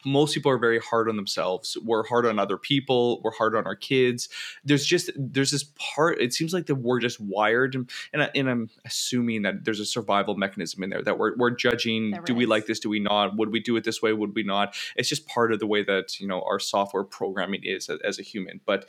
most 0.04 0.34
people 0.34 0.50
are 0.50 0.58
very 0.58 0.78
hard 0.78 1.08
on 1.08 1.16
themselves. 1.16 1.76
We're 1.84 2.06
hard 2.06 2.26
on 2.26 2.38
other 2.38 2.56
people. 2.56 3.20
We're 3.22 3.32
hard 3.32 3.56
on 3.56 3.66
our 3.66 3.76
kids. 3.76 4.28
There's 4.64 4.84
just 4.84 5.10
there's 5.16 5.50
this 5.50 5.64
part. 5.94 6.20
It 6.20 6.32
seems 6.32 6.52
like 6.52 6.66
that 6.66 6.76
we're 6.76 7.00
just 7.00 7.20
wired, 7.20 7.74
and 7.74 7.90
and, 8.12 8.22
I, 8.22 8.30
am 8.34 8.70
assuming 8.84 9.42
that 9.42 9.64
there's 9.64 9.80
a 9.80 9.86
survival 9.86 10.36
mechanism 10.36 10.82
in 10.82 10.90
there 10.90 11.02
that 11.02 11.18
we're 11.18 11.36
we're 11.36 11.50
judging. 11.50 12.12
There 12.12 12.22
do 12.22 12.32
is. 12.32 12.38
we 12.38 12.46
like 12.46 12.66
this? 12.66 12.80
Do 12.80 12.88
we 12.88 13.00
not? 13.00 13.36
Would 13.36 13.50
we 13.50 13.60
do 13.60 13.76
it 13.76 13.84
this 13.84 14.02
way? 14.02 14.12
Would 14.12 14.34
we 14.34 14.42
not? 14.42 14.74
It's 14.96 15.08
just 15.08 15.26
part 15.26 15.52
of 15.52 15.60
the 15.60 15.66
way 15.66 15.82
that 15.84 16.20
you 16.20 16.26
know 16.26 16.42
our 16.42 16.58
software 16.58 17.04
programming 17.04 17.62
is 17.64 17.88
as, 17.88 17.98
as 18.04 18.18
a 18.18 18.22
human. 18.22 18.60
But 18.64 18.88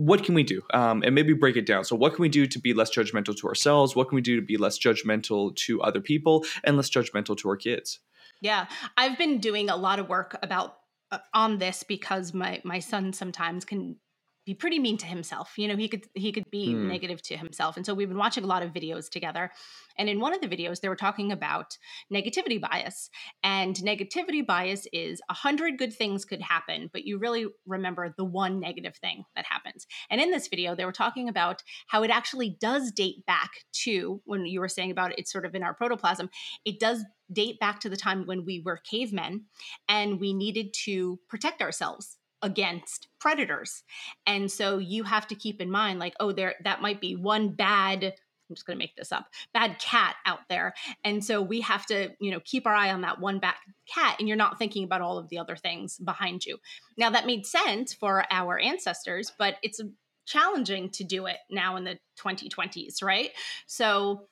what 0.00 0.24
can 0.24 0.34
we 0.34 0.42
do? 0.42 0.62
Um, 0.72 1.02
and 1.04 1.14
maybe 1.14 1.34
break 1.34 1.56
it 1.56 1.66
down. 1.66 1.84
So, 1.84 1.94
what 1.94 2.14
can 2.14 2.22
we 2.22 2.30
do 2.30 2.46
to 2.46 2.58
be 2.58 2.72
less 2.72 2.90
judgmental 2.90 3.36
to 3.36 3.46
ourselves? 3.46 3.94
What 3.94 4.08
can 4.08 4.16
we 4.16 4.22
do 4.22 4.34
to 4.34 4.42
be 4.42 4.56
less 4.56 4.78
judgmental 4.78 5.54
to 5.66 5.82
other 5.82 6.00
people 6.00 6.46
and 6.64 6.78
less 6.78 6.88
judgmental 6.88 7.36
to 7.36 7.48
our 7.50 7.56
kids? 7.56 8.00
Yeah, 8.40 8.66
I've 8.96 9.18
been 9.18 9.40
doing 9.40 9.68
a 9.68 9.76
lot 9.76 9.98
of 9.98 10.08
work 10.08 10.38
about 10.42 10.76
uh, 11.12 11.18
on 11.34 11.58
this 11.58 11.82
because 11.82 12.32
my 12.32 12.62
my 12.64 12.78
son 12.78 13.12
sometimes 13.12 13.66
can 13.66 13.96
be 14.46 14.54
pretty 14.54 14.78
mean 14.78 14.96
to 14.98 15.06
himself. 15.06 15.52
You 15.56 15.68
know, 15.68 15.76
he 15.76 15.88
could 15.88 16.06
he 16.14 16.32
could 16.32 16.50
be 16.50 16.74
mm. 16.74 16.86
negative 16.86 17.20
to 17.22 17.36
himself. 17.36 17.76
And 17.76 17.84
so 17.84 17.94
we've 17.94 18.08
been 18.08 18.18
watching 18.18 18.44
a 18.44 18.46
lot 18.46 18.62
of 18.62 18.72
videos 18.72 19.10
together. 19.10 19.50
And 19.98 20.08
in 20.08 20.18
one 20.18 20.34
of 20.34 20.40
the 20.40 20.48
videos, 20.48 20.80
they 20.80 20.88
were 20.88 20.96
talking 20.96 21.30
about 21.30 21.76
negativity 22.12 22.60
bias. 22.60 23.10
And 23.44 23.76
negativity 23.76 24.44
bias 24.44 24.86
is 24.92 25.20
a 25.28 25.34
hundred 25.34 25.78
good 25.78 25.92
things 25.92 26.24
could 26.24 26.40
happen, 26.40 26.88
but 26.92 27.04
you 27.04 27.18
really 27.18 27.46
remember 27.66 28.14
the 28.16 28.24
one 28.24 28.60
negative 28.60 28.96
thing 28.96 29.24
that 29.36 29.44
happens. 29.46 29.86
And 30.08 30.20
in 30.20 30.30
this 30.30 30.48
video, 30.48 30.74
they 30.74 30.86
were 30.86 30.92
talking 30.92 31.28
about 31.28 31.62
how 31.88 32.02
it 32.02 32.10
actually 32.10 32.56
does 32.60 32.92
date 32.92 33.26
back 33.26 33.50
to 33.84 34.22
when 34.24 34.46
you 34.46 34.60
were 34.60 34.68
saying 34.68 34.90
about 34.90 35.12
it, 35.12 35.18
it's 35.18 35.32
sort 35.32 35.44
of 35.44 35.54
in 35.54 35.62
our 35.62 35.74
protoplasm. 35.74 36.30
It 36.64 36.80
does 36.80 37.04
date 37.32 37.60
back 37.60 37.80
to 37.80 37.88
the 37.88 37.96
time 37.96 38.26
when 38.26 38.44
we 38.44 38.62
were 38.64 38.80
cavemen 38.90 39.44
and 39.88 40.18
we 40.18 40.32
needed 40.32 40.74
to 40.84 41.18
protect 41.28 41.62
ourselves 41.62 42.16
against 42.42 43.08
predators. 43.18 43.82
And 44.26 44.50
so 44.50 44.78
you 44.78 45.04
have 45.04 45.26
to 45.28 45.34
keep 45.34 45.60
in 45.60 45.70
mind 45.70 45.98
like 45.98 46.14
oh 46.20 46.32
there 46.32 46.54
that 46.64 46.82
might 46.82 47.00
be 47.00 47.16
one 47.16 47.50
bad 47.50 48.14
I'm 48.50 48.56
just 48.56 48.66
going 48.66 48.76
to 48.76 48.82
make 48.82 48.96
this 48.96 49.12
up. 49.12 49.28
Bad 49.54 49.78
cat 49.78 50.16
out 50.26 50.40
there. 50.48 50.74
And 51.04 51.24
so 51.24 51.40
we 51.40 51.60
have 51.60 51.86
to, 51.86 52.10
you 52.18 52.32
know, 52.32 52.40
keep 52.44 52.66
our 52.66 52.74
eye 52.74 52.92
on 52.92 53.02
that 53.02 53.20
one 53.20 53.38
bad 53.38 53.54
cat 53.86 54.16
and 54.18 54.26
you're 54.26 54.36
not 54.36 54.58
thinking 54.58 54.82
about 54.82 55.00
all 55.00 55.18
of 55.18 55.28
the 55.28 55.38
other 55.38 55.54
things 55.54 55.98
behind 55.98 56.44
you. 56.44 56.58
Now 56.98 57.10
that 57.10 57.26
made 57.26 57.46
sense 57.46 57.94
for 57.94 58.24
our 58.30 58.58
ancestors, 58.58 59.32
but 59.38 59.54
it's 59.62 59.80
challenging 60.26 60.90
to 60.90 61.04
do 61.04 61.26
it 61.26 61.38
now 61.48 61.76
in 61.76 61.84
the 61.84 61.98
2020s, 62.18 63.02
right? 63.02 63.30
So 63.66 64.26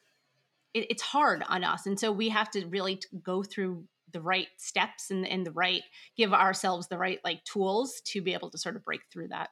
it, 0.75 0.87
it's 0.91 1.03
hard 1.03 1.43
on 1.49 1.65
us. 1.65 1.87
And 1.87 1.99
so 1.99 2.13
we 2.13 2.29
have 2.29 2.51
to 2.53 2.67
really 2.67 3.01
go 3.23 3.43
through 3.43 3.85
the 4.13 4.21
right 4.21 4.49
steps 4.57 5.11
and, 5.11 5.27
and 5.27 5.47
the 5.47 5.53
right 5.53 5.83
give 6.17 6.33
ourselves 6.33 6.89
the 6.89 6.99
right 6.99 7.21
like 7.25 7.45
tools 7.45 8.01
to 8.05 8.23
be 8.23 8.35
able 8.35 8.51
to 8.51 8.59
sort 8.59 8.77
of 8.77 8.85
break 8.85 9.01
through 9.13 9.29
that 9.29 9.51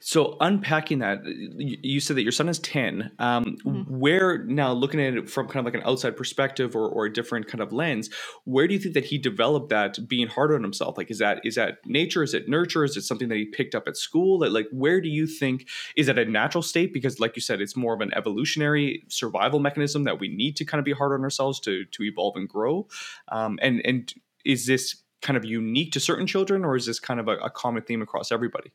so 0.00 0.36
unpacking 0.40 1.00
that, 1.00 1.20
you 1.24 2.00
said 2.00 2.16
that 2.16 2.22
your 2.22 2.32
son 2.32 2.48
is 2.48 2.58
ten. 2.58 3.12
Um, 3.18 3.56
mm-hmm. 3.64 3.82
Where 3.98 4.44
now, 4.44 4.72
looking 4.72 5.00
at 5.00 5.14
it 5.14 5.30
from 5.30 5.46
kind 5.46 5.58
of 5.58 5.64
like 5.64 5.80
an 5.80 5.88
outside 5.88 6.16
perspective 6.16 6.74
or, 6.74 6.88
or 6.88 7.06
a 7.06 7.12
different 7.12 7.46
kind 7.46 7.60
of 7.60 7.72
lens, 7.72 8.10
where 8.44 8.66
do 8.66 8.74
you 8.74 8.80
think 8.80 8.94
that 8.94 9.04
he 9.04 9.18
developed 9.18 9.68
that 9.70 10.08
being 10.08 10.26
hard 10.26 10.52
on 10.52 10.62
himself? 10.62 10.96
Like, 10.96 11.10
is 11.10 11.18
that 11.18 11.40
is 11.44 11.54
that 11.56 11.78
nature? 11.86 12.22
Is 12.22 12.34
it 12.34 12.48
nurture? 12.48 12.84
Is 12.84 12.96
it 12.96 13.02
something 13.02 13.28
that 13.28 13.36
he 13.36 13.44
picked 13.44 13.74
up 13.74 13.86
at 13.86 13.96
school? 13.96 14.40
Like, 14.40 14.50
like 14.50 14.68
where 14.72 15.00
do 15.00 15.08
you 15.08 15.26
think 15.26 15.68
is 15.96 16.06
that 16.06 16.18
a 16.18 16.24
natural 16.24 16.62
state? 16.62 16.92
Because, 16.92 17.20
like 17.20 17.36
you 17.36 17.42
said, 17.42 17.60
it's 17.60 17.76
more 17.76 17.94
of 17.94 18.00
an 18.00 18.12
evolutionary 18.14 19.04
survival 19.08 19.60
mechanism 19.60 20.04
that 20.04 20.20
we 20.20 20.28
need 20.28 20.56
to 20.56 20.64
kind 20.64 20.78
of 20.78 20.84
be 20.84 20.92
hard 20.92 21.12
on 21.12 21.22
ourselves 21.22 21.60
to 21.60 21.84
to 21.84 22.02
evolve 22.02 22.36
and 22.36 22.48
grow. 22.48 22.86
Um, 23.28 23.58
and 23.62 23.80
and 23.84 24.12
is 24.44 24.66
this 24.66 25.02
kind 25.20 25.36
of 25.36 25.44
unique 25.44 25.92
to 25.92 26.00
certain 26.00 26.26
children, 26.26 26.64
or 26.64 26.76
is 26.76 26.86
this 26.86 27.00
kind 27.00 27.20
of 27.20 27.28
a, 27.28 27.36
a 27.38 27.50
common 27.50 27.82
theme 27.82 28.02
across 28.02 28.30
everybody? 28.30 28.72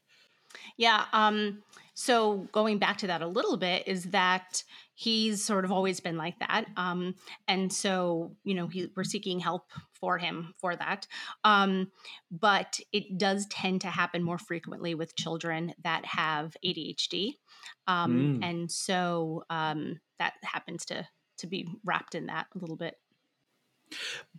Yeah. 0.77 1.05
Um, 1.13 1.63
so 1.95 2.47
going 2.51 2.79
back 2.79 2.97
to 2.99 3.07
that 3.07 3.21
a 3.21 3.27
little 3.27 3.57
bit 3.57 3.87
is 3.87 4.05
that 4.05 4.63
he's 4.95 5.43
sort 5.43 5.65
of 5.65 5.71
always 5.71 5.99
been 5.99 6.17
like 6.17 6.39
that. 6.39 6.65
Um, 6.77 7.15
and 7.47 7.71
so, 7.71 8.35
you 8.43 8.55
know, 8.55 8.67
he, 8.67 8.89
we're 8.95 9.03
seeking 9.03 9.39
help 9.39 9.71
for 9.93 10.17
him 10.17 10.53
for 10.57 10.75
that. 10.75 11.07
Um, 11.43 11.91
but 12.31 12.79
it 12.91 13.17
does 13.17 13.45
tend 13.47 13.81
to 13.81 13.87
happen 13.87 14.23
more 14.23 14.37
frequently 14.37 14.95
with 14.95 15.15
children 15.15 15.73
that 15.83 16.05
have 16.05 16.55
ADHD. 16.65 17.33
Um, 17.87 18.39
mm. 18.39 18.45
And 18.45 18.71
so 18.71 19.43
um, 19.49 19.99
that 20.19 20.33
happens 20.43 20.85
to, 20.85 21.07
to 21.39 21.47
be 21.47 21.67
wrapped 21.83 22.15
in 22.15 22.27
that 22.27 22.47
a 22.55 22.59
little 22.59 22.77
bit. 22.77 22.95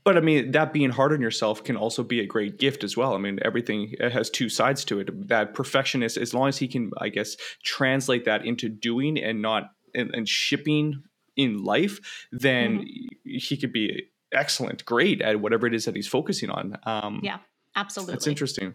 But 0.04 0.18
I 0.18 0.20
mean, 0.20 0.52
that 0.52 0.72
being 0.72 0.90
hard 0.90 1.12
on 1.12 1.22
yourself 1.22 1.64
can 1.64 1.76
also 1.76 2.02
be 2.02 2.20
a 2.20 2.26
great 2.26 2.58
gift 2.58 2.84
as 2.84 2.96
well. 2.96 3.14
I 3.14 3.18
mean, 3.18 3.38
everything 3.42 3.94
has 4.00 4.28
two 4.28 4.50
sides 4.50 4.84
to 4.86 5.00
it. 5.00 5.28
That 5.28 5.54
perfectionist, 5.54 6.18
as 6.18 6.34
long 6.34 6.48
as 6.48 6.58
he 6.58 6.68
can, 6.68 6.90
I 6.98 7.08
guess, 7.08 7.36
translate 7.62 8.26
that 8.26 8.44
into 8.44 8.68
doing 8.68 9.18
and 9.18 9.40
not 9.40 9.70
and, 9.94 10.14
and 10.14 10.28
shipping 10.28 11.04
in 11.36 11.64
life, 11.64 12.26
then 12.32 12.80
mm-hmm. 12.80 13.38
he 13.38 13.56
could 13.56 13.72
be 13.72 14.10
excellent, 14.32 14.84
great 14.84 15.22
at 15.22 15.40
whatever 15.40 15.66
it 15.66 15.74
is 15.74 15.86
that 15.86 15.96
he's 15.96 16.08
focusing 16.08 16.50
on. 16.50 16.76
Um, 16.84 17.20
yeah. 17.22 17.38
Absolutely. 17.76 18.14
That's 18.14 18.26
interesting. 18.28 18.74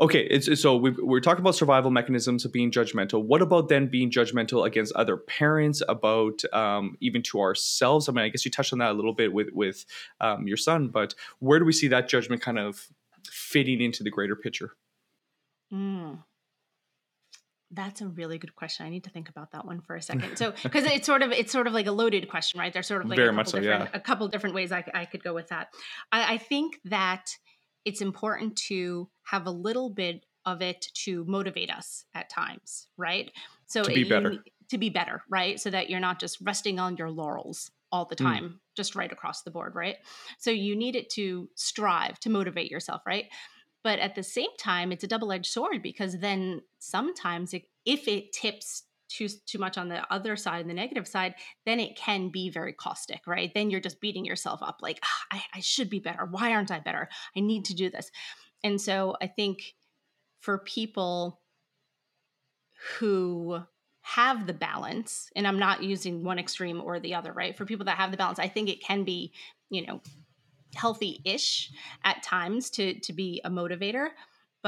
Okay, 0.00 0.20
it's, 0.20 0.60
so 0.60 0.76
we 0.76 1.16
are 1.16 1.20
talking 1.20 1.40
about 1.40 1.56
survival 1.56 1.90
mechanisms 1.90 2.44
of 2.44 2.52
being 2.52 2.70
judgmental. 2.70 3.24
What 3.24 3.42
about 3.42 3.68
then 3.68 3.88
being 3.88 4.10
judgmental 4.10 4.64
against 4.64 4.92
other 4.94 5.16
parents, 5.16 5.82
about 5.88 6.42
um, 6.52 6.96
even 7.00 7.22
to 7.24 7.40
ourselves? 7.40 8.08
I 8.08 8.12
mean, 8.12 8.24
I 8.24 8.28
guess 8.28 8.44
you 8.44 8.50
touched 8.50 8.72
on 8.72 8.78
that 8.78 8.92
a 8.92 8.94
little 8.94 9.12
bit 9.12 9.32
with 9.32 9.48
with 9.52 9.84
um, 10.20 10.46
your 10.46 10.56
son, 10.56 10.88
but 10.88 11.14
where 11.40 11.58
do 11.58 11.64
we 11.64 11.72
see 11.72 11.88
that 11.88 12.08
judgment 12.08 12.40
kind 12.40 12.58
of 12.58 12.86
fitting 13.28 13.80
into 13.80 14.04
the 14.04 14.10
greater 14.10 14.36
picture? 14.36 14.72
Mm. 15.72 16.22
That's 17.70 18.00
a 18.00 18.06
really 18.06 18.38
good 18.38 18.54
question. 18.54 18.86
I 18.86 18.88
need 18.88 19.04
to 19.04 19.10
think 19.10 19.28
about 19.28 19.52
that 19.52 19.66
one 19.66 19.82
for 19.82 19.94
a 19.94 20.00
second. 20.00 20.38
So, 20.38 20.54
because 20.62 20.84
it's 20.84 21.06
sort 21.06 21.22
of 21.22 21.32
it's 21.32 21.52
sort 21.52 21.66
of 21.66 21.72
like 21.72 21.86
a 21.86 21.92
loaded 21.92 22.28
question, 22.28 22.60
right? 22.60 22.72
There's 22.72 22.86
sort 22.86 23.02
of 23.02 23.08
like 23.08 23.16
Very 23.16 23.28
a 23.28 23.32
couple 23.32 23.50
so, 23.50 23.60
different 23.60 23.90
yeah. 23.92 23.96
a 23.96 24.00
couple 24.00 24.28
different 24.28 24.54
ways 24.54 24.70
I, 24.70 24.84
I 24.94 25.04
could 25.04 25.24
go 25.24 25.34
with 25.34 25.48
that. 25.48 25.68
I, 26.12 26.34
I 26.34 26.38
think 26.38 26.78
that 26.84 27.36
it's 27.88 28.02
important 28.02 28.54
to 28.54 29.08
have 29.22 29.46
a 29.46 29.50
little 29.50 29.88
bit 29.88 30.26
of 30.44 30.60
it 30.60 30.88
to 30.92 31.24
motivate 31.24 31.70
us 31.70 32.04
at 32.14 32.28
times, 32.28 32.86
right? 32.98 33.32
So 33.66 33.82
to 33.82 33.94
be 33.94 34.02
it, 34.02 34.10
better. 34.10 34.44
to 34.68 34.78
be 34.78 34.90
better, 34.90 35.22
right? 35.30 35.58
So 35.58 35.70
that 35.70 35.88
you're 35.88 35.98
not 35.98 36.20
just 36.20 36.38
resting 36.42 36.78
on 36.78 36.98
your 36.98 37.10
laurels 37.10 37.70
all 37.90 38.04
the 38.04 38.14
hmm. 38.14 38.24
time, 38.24 38.44
mm. 38.44 38.54
just 38.76 38.94
right 38.94 39.10
across 39.10 39.40
the 39.40 39.50
board, 39.50 39.74
right? 39.74 39.96
So 40.38 40.50
you 40.50 40.76
need 40.76 40.96
it 40.96 41.08
to 41.10 41.48
strive 41.54 42.20
to 42.20 42.28
motivate 42.28 42.70
yourself, 42.70 43.00
right? 43.06 43.24
But 43.82 44.00
at 44.00 44.14
the 44.14 44.22
same 44.22 44.54
time, 44.58 44.92
it's 44.92 45.04
a 45.04 45.06
double 45.06 45.32
edged 45.32 45.50
sword 45.50 45.82
because 45.82 46.18
then 46.18 46.60
sometimes 46.78 47.54
it, 47.54 47.62
if 47.86 48.06
it 48.06 48.34
tips 48.34 48.82
too 49.08 49.28
too 49.46 49.58
much 49.58 49.78
on 49.78 49.88
the 49.88 50.12
other 50.12 50.36
side 50.36 50.60
and 50.60 50.70
the 50.70 50.74
negative 50.74 51.06
side 51.06 51.34
then 51.64 51.80
it 51.80 51.96
can 51.96 52.28
be 52.28 52.50
very 52.50 52.72
caustic 52.72 53.26
right? 53.26 53.52
Then 53.54 53.70
you're 53.70 53.80
just 53.80 54.00
beating 54.00 54.24
yourself 54.24 54.62
up 54.62 54.78
like 54.82 55.00
ah, 55.04 55.24
I, 55.32 55.42
I 55.54 55.60
should 55.60 55.90
be 55.90 56.00
better. 56.00 56.26
Why 56.30 56.52
aren't 56.52 56.70
i 56.70 56.80
better? 56.80 57.08
I 57.36 57.40
need 57.40 57.64
to 57.66 57.74
do 57.74 57.90
this. 57.90 58.10
And 58.62 58.80
so 58.80 59.16
i 59.20 59.26
think 59.26 59.74
for 60.40 60.58
people 60.58 61.40
who 62.98 63.60
have 64.02 64.46
the 64.46 64.54
balance 64.54 65.28
and 65.36 65.46
i'm 65.46 65.58
not 65.58 65.82
using 65.82 66.24
one 66.24 66.38
extreme 66.38 66.80
or 66.80 67.00
the 67.00 67.14
other 67.14 67.32
right? 67.32 67.56
For 67.56 67.64
people 67.64 67.86
that 67.86 67.96
have 67.96 68.10
the 68.10 68.16
balance 68.16 68.38
i 68.38 68.48
think 68.48 68.68
it 68.68 68.82
can 68.82 69.04
be 69.04 69.32
you 69.70 69.86
know 69.86 70.00
healthy-ish 70.74 71.70
at 72.04 72.22
times 72.22 72.70
to 72.70 72.98
to 73.00 73.12
be 73.12 73.40
a 73.44 73.50
motivator 73.50 74.08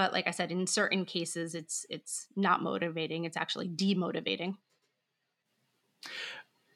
but 0.00 0.14
like 0.14 0.26
i 0.26 0.30
said 0.30 0.50
in 0.50 0.66
certain 0.66 1.04
cases 1.04 1.54
it's 1.54 1.84
it's 1.90 2.26
not 2.34 2.62
motivating 2.62 3.26
it's 3.26 3.36
actually 3.36 3.68
demotivating. 3.68 4.54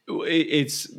It's 0.07 0.95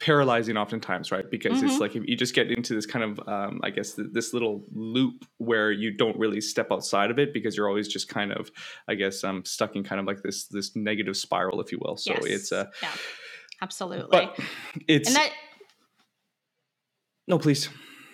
paralyzing 0.00 0.56
oftentimes 0.56 1.12
right? 1.12 1.30
Because 1.30 1.60
Mhm. 1.60 1.64
it's 1.66 1.78
like 1.78 1.94
if 1.94 2.04
you 2.06 2.16
just 2.16 2.34
get 2.34 2.50
into 2.50 2.74
this 2.74 2.86
kind 2.86 3.04
of 3.08 3.28
um, 3.28 3.60
i 3.62 3.68
guess 3.68 3.92
th- 3.96 4.08
this 4.12 4.32
little 4.32 4.64
loop 4.72 5.26
where 5.36 5.70
you 5.70 5.90
don't 5.94 6.18
really 6.18 6.40
step 6.40 6.68
outside 6.72 7.10
of 7.10 7.18
it 7.18 7.34
because 7.34 7.54
you're 7.54 7.68
always 7.68 7.88
just 7.96 8.08
kind 8.08 8.32
of 8.32 8.50
i 8.88 8.94
guess 8.94 9.22
um, 9.24 9.44
stuck 9.44 9.76
in 9.76 9.84
kind 9.84 10.00
of 10.00 10.06
like 10.06 10.22
this 10.22 10.46
this 10.56 10.74
negative 10.74 11.16
spiral 11.18 11.60
if 11.60 11.70
you 11.70 11.78
will. 11.82 11.98
So 11.98 12.14
it's 12.14 12.50
uh 12.50 12.66
yeah. 12.80 12.94
Absolutely. 13.60 14.30
it's 14.88 15.08
and 15.08 15.16
that 15.16 15.30
no 17.28 17.38
please 17.38 17.68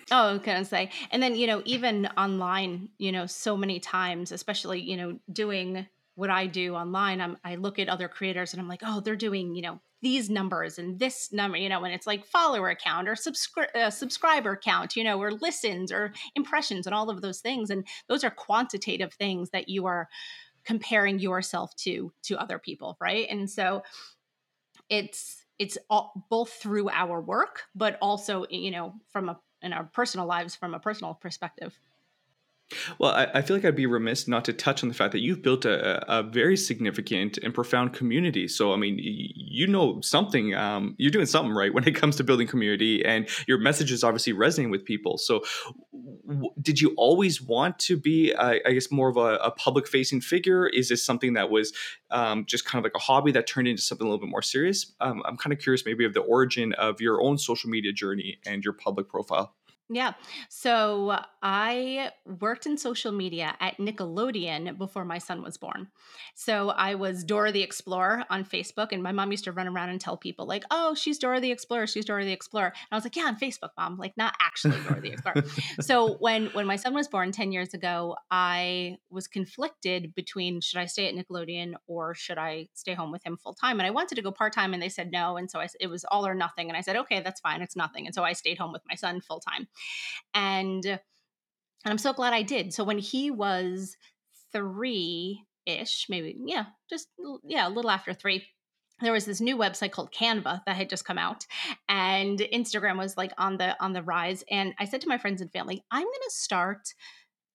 Oh, 0.09 0.39
I 0.45 0.63
say, 0.63 0.89
and 1.11 1.21
then 1.21 1.35
you 1.35 1.47
know, 1.47 1.61
even 1.65 2.07
online, 2.17 2.89
you 2.97 3.11
know, 3.11 3.25
so 3.25 3.55
many 3.55 3.79
times, 3.79 4.31
especially 4.31 4.81
you 4.81 4.97
know, 4.97 5.19
doing 5.31 5.85
what 6.15 6.29
I 6.29 6.47
do 6.47 6.75
online, 6.75 7.21
I'm 7.21 7.37
I 7.43 7.55
look 7.55 7.79
at 7.79 7.89
other 7.89 8.07
creators 8.07 8.53
and 8.53 8.61
I'm 8.61 8.67
like, 8.67 8.81
oh, 8.83 8.99
they're 9.01 9.15
doing 9.15 9.55
you 9.55 9.61
know 9.61 9.79
these 10.01 10.29
numbers 10.29 10.79
and 10.79 10.97
this 10.99 11.31
number, 11.31 11.57
you 11.57 11.69
know, 11.69 11.83
and 11.83 11.93
it's 11.93 12.07
like 12.07 12.25
follower 12.25 12.73
count 12.75 13.07
or 13.07 13.13
subscri- 13.13 13.73
uh, 13.75 13.91
subscriber 13.91 14.55
count, 14.57 14.95
you 14.95 15.03
know, 15.03 15.21
or 15.21 15.31
listens 15.31 15.91
or 15.91 16.11
impressions 16.35 16.87
and 16.87 16.95
all 16.95 17.09
of 17.09 17.21
those 17.21 17.39
things, 17.39 17.69
and 17.69 17.85
those 18.07 18.23
are 18.23 18.31
quantitative 18.31 19.13
things 19.13 19.49
that 19.51 19.69
you 19.69 19.85
are 19.85 20.07
comparing 20.65 21.19
yourself 21.19 21.75
to 21.75 22.11
to 22.23 22.37
other 22.39 22.59
people, 22.59 22.97
right? 23.01 23.27
And 23.29 23.49
so 23.49 23.83
it's 24.89 25.45
it's 25.59 25.77
all, 25.89 26.25
both 26.29 26.49
through 26.53 26.89
our 26.89 27.21
work, 27.21 27.63
but 27.75 27.97
also 28.01 28.45
you 28.49 28.71
know 28.71 28.93
from 29.11 29.29
a 29.29 29.39
in 29.61 29.73
our 29.73 29.83
personal 29.83 30.25
lives 30.25 30.55
from 30.55 30.73
a 30.73 30.79
personal 30.79 31.13
perspective. 31.13 31.77
Well, 32.99 33.11
I, 33.11 33.27
I 33.35 33.41
feel 33.41 33.55
like 33.55 33.65
I'd 33.65 33.75
be 33.75 33.85
remiss 33.85 34.27
not 34.27 34.45
to 34.45 34.53
touch 34.53 34.83
on 34.83 34.89
the 34.89 34.95
fact 34.95 35.11
that 35.11 35.19
you've 35.19 35.41
built 35.41 35.65
a, 35.65 36.03
a 36.11 36.23
very 36.23 36.57
significant 36.57 37.37
and 37.37 37.53
profound 37.53 37.93
community. 37.93 38.47
So, 38.47 38.73
I 38.73 38.77
mean, 38.77 38.97
you 38.99 39.67
know 39.67 40.01
something, 40.01 40.53
um, 40.55 40.95
you're 40.97 41.11
doing 41.11 41.25
something 41.25 41.53
right 41.53 41.73
when 41.73 41.87
it 41.87 41.95
comes 41.95 42.15
to 42.17 42.23
building 42.23 42.47
community, 42.47 43.03
and 43.03 43.27
your 43.47 43.57
message 43.57 43.91
is 43.91 44.03
obviously 44.03 44.33
resonating 44.33 44.71
with 44.71 44.85
people. 44.85 45.17
So, 45.17 45.43
w- 46.27 46.51
did 46.61 46.79
you 46.79 46.93
always 46.97 47.41
want 47.41 47.79
to 47.79 47.97
be, 47.97 48.33
uh, 48.33 48.55
I 48.65 48.71
guess, 48.71 48.91
more 48.91 49.09
of 49.09 49.17
a, 49.17 49.35
a 49.37 49.51
public 49.51 49.87
facing 49.87 50.21
figure? 50.21 50.67
Is 50.67 50.89
this 50.89 51.03
something 51.03 51.33
that 51.33 51.49
was 51.49 51.73
um, 52.09 52.45
just 52.45 52.65
kind 52.65 52.79
of 52.79 52.83
like 52.83 52.95
a 52.95 53.03
hobby 53.03 53.31
that 53.33 53.47
turned 53.47 53.67
into 53.67 53.81
something 53.81 54.05
a 54.05 54.09
little 54.09 54.25
bit 54.25 54.31
more 54.31 54.41
serious? 54.41 54.93
Um, 55.01 55.21
I'm 55.25 55.37
kind 55.37 55.53
of 55.53 55.59
curious, 55.59 55.85
maybe, 55.85 56.05
of 56.05 56.13
the 56.13 56.21
origin 56.21 56.73
of 56.73 57.01
your 57.01 57.21
own 57.21 57.37
social 57.37 57.69
media 57.69 57.91
journey 57.91 58.39
and 58.45 58.63
your 58.63 58.73
public 58.73 59.09
profile. 59.09 59.55
Yeah. 59.93 60.13
So 60.47 61.19
I 61.43 62.11
worked 62.39 62.65
in 62.65 62.77
social 62.77 63.11
media 63.11 63.55
at 63.59 63.77
Nickelodeon 63.77 64.77
before 64.77 65.03
my 65.03 65.17
son 65.17 65.43
was 65.43 65.57
born. 65.57 65.89
So 66.33 66.69
I 66.69 66.95
was 66.95 67.25
Dora 67.25 67.51
the 67.51 67.61
Explorer 67.61 68.23
on 68.29 68.45
Facebook, 68.45 68.93
and 68.93 69.03
my 69.03 69.11
mom 69.11 69.31
used 69.31 69.43
to 69.43 69.51
run 69.51 69.67
around 69.67 69.89
and 69.89 69.99
tell 69.99 70.15
people, 70.15 70.45
like, 70.45 70.63
oh, 70.71 70.95
she's 70.95 71.19
Dora 71.19 71.41
the 71.41 71.51
Explorer, 71.51 71.87
she's 71.87 72.05
Dora 72.05 72.23
the 72.23 72.31
Explorer. 72.31 72.67
And 72.67 72.87
I 72.93 72.95
was 72.95 73.03
like, 73.03 73.17
yeah, 73.17 73.23
on 73.23 73.35
Facebook, 73.35 73.71
mom, 73.77 73.97
like 73.97 74.15
not 74.15 74.33
actually 74.39 74.79
Dora 74.87 75.01
the 75.01 75.11
Explorer. 75.11 75.43
so 75.81 76.15
when 76.19 76.45
when 76.47 76.65
my 76.65 76.77
son 76.77 76.93
was 76.93 77.09
born 77.09 77.33
10 77.33 77.51
years 77.51 77.73
ago, 77.73 78.15
I 78.29 78.95
was 79.09 79.27
conflicted 79.27 80.15
between 80.15 80.61
should 80.61 80.79
I 80.79 80.85
stay 80.85 81.09
at 81.09 81.15
Nickelodeon 81.15 81.73
or 81.87 82.15
should 82.15 82.37
I 82.37 82.69
stay 82.75 82.93
home 82.93 83.11
with 83.11 83.25
him 83.25 83.35
full 83.35 83.53
time? 83.53 83.81
And 83.81 83.87
I 83.87 83.91
wanted 83.91 84.15
to 84.15 84.21
go 84.21 84.31
part 84.31 84.53
time, 84.53 84.73
and 84.73 84.81
they 84.81 84.89
said 84.89 85.11
no. 85.11 85.35
And 85.35 85.51
so 85.51 85.59
I, 85.59 85.67
it 85.81 85.87
was 85.87 86.05
all 86.05 86.25
or 86.25 86.33
nothing. 86.33 86.69
And 86.69 86.77
I 86.77 86.81
said, 86.81 86.95
okay, 86.95 87.19
that's 87.19 87.41
fine, 87.41 87.61
it's 87.61 87.75
nothing. 87.75 88.05
And 88.05 88.15
so 88.15 88.23
I 88.23 88.31
stayed 88.31 88.57
home 88.57 88.71
with 88.71 88.83
my 88.87 88.95
son 88.95 89.19
full 89.19 89.41
time 89.41 89.67
and 90.33 90.85
and 90.85 90.99
I'm 91.91 91.97
so 91.97 92.13
glad 92.13 92.33
I 92.33 92.43
did. 92.43 92.73
So 92.73 92.83
when 92.83 92.99
he 92.99 93.31
was 93.31 93.97
three 94.51 95.43
ish, 95.65 96.07
maybe 96.09 96.37
yeah, 96.45 96.65
just 96.89 97.07
yeah, 97.43 97.67
a 97.67 97.69
little 97.69 97.91
after 97.91 98.13
three. 98.13 98.45
There 99.01 99.13
was 99.13 99.25
this 99.25 99.41
new 99.41 99.57
website 99.57 99.91
called 99.91 100.13
Canva 100.13 100.61
that 100.65 100.75
had 100.75 100.89
just 100.89 101.05
come 101.05 101.17
out, 101.17 101.47
and 101.89 102.37
Instagram 102.37 102.97
was 102.99 103.17
like 103.17 103.33
on 103.37 103.57
the 103.57 103.75
on 103.83 103.93
the 103.93 104.03
rise. 104.03 104.43
And 104.49 104.73
I 104.79 104.85
said 104.85 105.01
to 105.01 105.07
my 105.07 105.17
friends 105.17 105.41
and 105.41 105.51
family, 105.51 105.83
"I'm 105.89 106.03
going 106.03 106.13
to 106.13 106.35
start 106.35 106.93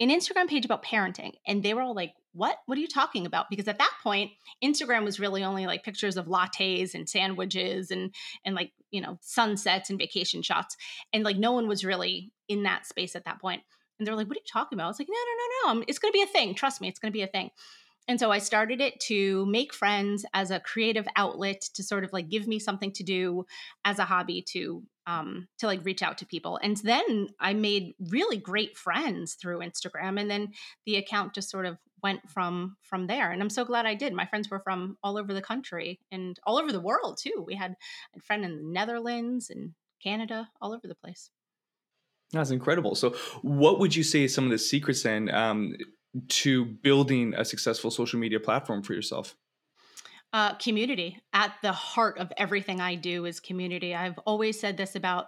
an 0.01 0.11
Instagram 0.11 0.49
page 0.49 0.65
about 0.65 0.85
parenting," 0.85 1.33
and 1.47 1.63
they 1.63 1.73
were 1.73 1.83
all 1.83 1.95
like, 1.95 2.15
"What? 2.37 2.59
What 2.67 2.79
are 2.79 2.81
you 2.81 2.89
talking 2.89 3.27
about?" 3.27 3.51
Because 3.51 3.69
at 3.69 3.79
that 3.79 3.95
point, 4.03 4.33
Instagram 4.63 5.05
was 5.05 5.19
really 5.19 5.43
only 5.43 5.67
like 5.67 5.85
pictures 5.85 6.17
of 6.17 6.27
lattes 6.27 6.95
and 6.95 7.09
sandwiches 7.09 7.91
and 7.91 8.15
and 8.45 8.55
like 8.55 8.73
you 8.91 9.01
know 9.01 9.19
sunsets 9.23 9.91
and 9.91 9.99
vacation 9.99 10.43
shots, 10.43 10.77
and 11.13 11.25
like 11.25 11.37
no 11.37 11.53
one 11.53 11.69
was 11.69 11.85
really 11.85 12.31
in 12.49 12.63
that 12.65 12.87
space 12.87 13.17
at 13.17 13.25
that 13.25 13.41
point. 13.41 13.63
And 13.99 14.07
they're 14.07 14.15
like, 14.15 14.29
"What 14.29 14.37
are 14.37 14.41
you 14.41 14.53
talking 14.53 14.77
about?" 14.77 14.85
I 14.85 14.89
was 14.89 14.99
like, 14.99 15.09
"No, 15.09 15.15
no, 15.15 15.33
no, 15.39 15.75
no. 15.75 15.79
Um, 15.79 15.85
it's 15.89 15.99
going 15.99 16.13
to 16.13 16.17
be 16.17 16.23
a 16.23 16.27
thing. 16.27 16.55
Trust 16.55 16.81
me, 16.81 16.89
it's 16.89 16.99
going 16.99 17.13
to 17.13 17.17
be 17.17 17.23
a 17.23 17.27
thing." 17.27 17.51
And 18.09 18.21
so 18.21 18.31
I 18.31 18.39
started 18.39 18.81
it 18.81 19.01
to 19.01 19.47
make 19.47 19.75
friends 19.75 20.25
as 20.33 20.51
a 20.51 20.61
creative 20.61 21.09
outlet 21.17 21.61
to 21.75 21.83
sort 21.83 22.05
of 22.05 22.13
like 22.13 22.29
give 22.29 22.47
me 22.47 22.59
something 22.59 22.93
to 22.93 23.03
do 23.03 23.47
as 23.85 23.99
a 23.99 24.05
hobby 24.05 24.43
to 24.51 24.85
um 25.07 25.49
to 25.59 25.67
like 25.67 25.85
reach 25.85 26.03
out 26.03 26.19
to 26.19 26.27
people. 26.27 26.59
And 26.63 26.77
then 26.79 27.29
I 27.41 27.55
made 27.55 27.95
really 28.11 28.37
great 28.37 28.77
friends 28.77 29.35
through 29.35 29.61
Instagram 29.61 30.21
and 30.21 30.31
then 30.31 30.53
the 30.85 30.97
account 30.97 31.35
just 31.35 31.51
sort 31.51 31.67
of 31.67 31.79
went 32.03 32.29
from 32.29 32.77
from 32.83 33.07
there 33.07 33.33
and 33.33 33.43
i'm 33.43 33.49
so 33.49 33.65
glad 33.65 33.87
i 33.87 33.95
did 33.95 34.13
my 34.13 34.27
friends 34.27 34.51
were 34.51 34.61
from 34.61 34.99
all 35.03 35.17
over 35.17 35.33
the 35.33 35.41
country 35.41 35.99
and 36.13 36.39
all 36.45 36.59
over 36.59 36.71
the 36.71 36.81
world 36.81 37.19
too 37.21 37.43
we 37.45 37.55
had 37.55 37.75
a 38.15 38.21
friend 38.21 38.45
in 38.45 38.55
the 38.59 38.63
netherlands 38.63 39.49
and 39.49 39.73
canada 40.01 40.47
all 40.61 40.75
over 40.75 40.87
the 40.87 40.95
place 40.95 41.31
That's 42.33 42.51
incredible. 42.51 42.95
So, 42.95 43.15
what 43.43 43.79
would 43.79 43.95
you 43.95 44.03
say 44.03 44.25
is 44.25 44.35
some 44.35 44.45
of 44.45 44.51
the 44.51 44.59
secrets 44.59 45.03
then 45.03 45.33
um, 45.33 45.75
to 46.29 46.65
building 46.65 47.35
a 47.37 47.45
successful 47.45 47.91
social 47.91 48.19
media 48.19 48.41
platform 48.41 48.83
for 48.83 48.95
yourself? 48.95 49.37
Uh, 50.33 50.55
community. 50.57 51.19
At 51.33 51.55
the 51.63 51.73
heart 51.73 52.19
of 52.19 52.33
everything 52.37 52.81
i 52.81 52.95
do 52.95 53.25
is 53.25 53.41
community. 53.41 53.95
I've 53.95 54.19
always 54.27 54.61
said 54.61 54.77
this 54.77 54.95
about 54.95 55.27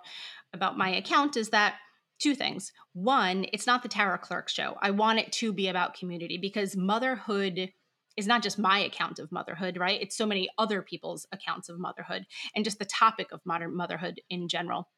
about 0.52 0.76
my 0.76 0.90
account 0.90 1.36
is 1.36 1.50
that 1.50 1.76
two 2.18 2.34
things. 2.34 2.72
One 2.92 3.46
it's 3.52 3.66
not 3.66 3.82
the 3.82 3.88
tara 3.88 4.18
clark 4.18 4.48
show. 4.48 4.76
I 4.82 4.90
want 4.90 5.20
it 5.20 5.32
to 5.32 5.52
be 5.52 5.68
about 5.68 5.94
community 5.94 6.36
because 6.36 6.76
motherhood 6.76 7.70
is 8.16 8.26
not 8.26 8.42
just 8.42 8.58
my 8.58 8.80
account 8.80 9.18
of 9.18 9.32
motherhood 9.32 9.78
right? 9.78 10.00
It's 10.00 10.16
so 10.16 10.26
many 10.26 10.50
other 10.58 10.82
people's 10.82 11.26
accounts 11.32 11.68
of 11.68 11.78
motherhood 11.78 12.26
and 12.54 12.64
just 12.64 12.78
the 12.78 12.84
topic 12.84 13.28
of 13.32 13.40
modern 13.46 13.76
motherhood 13.76 14.20
in 14.28 14.48
general 14.48 14.88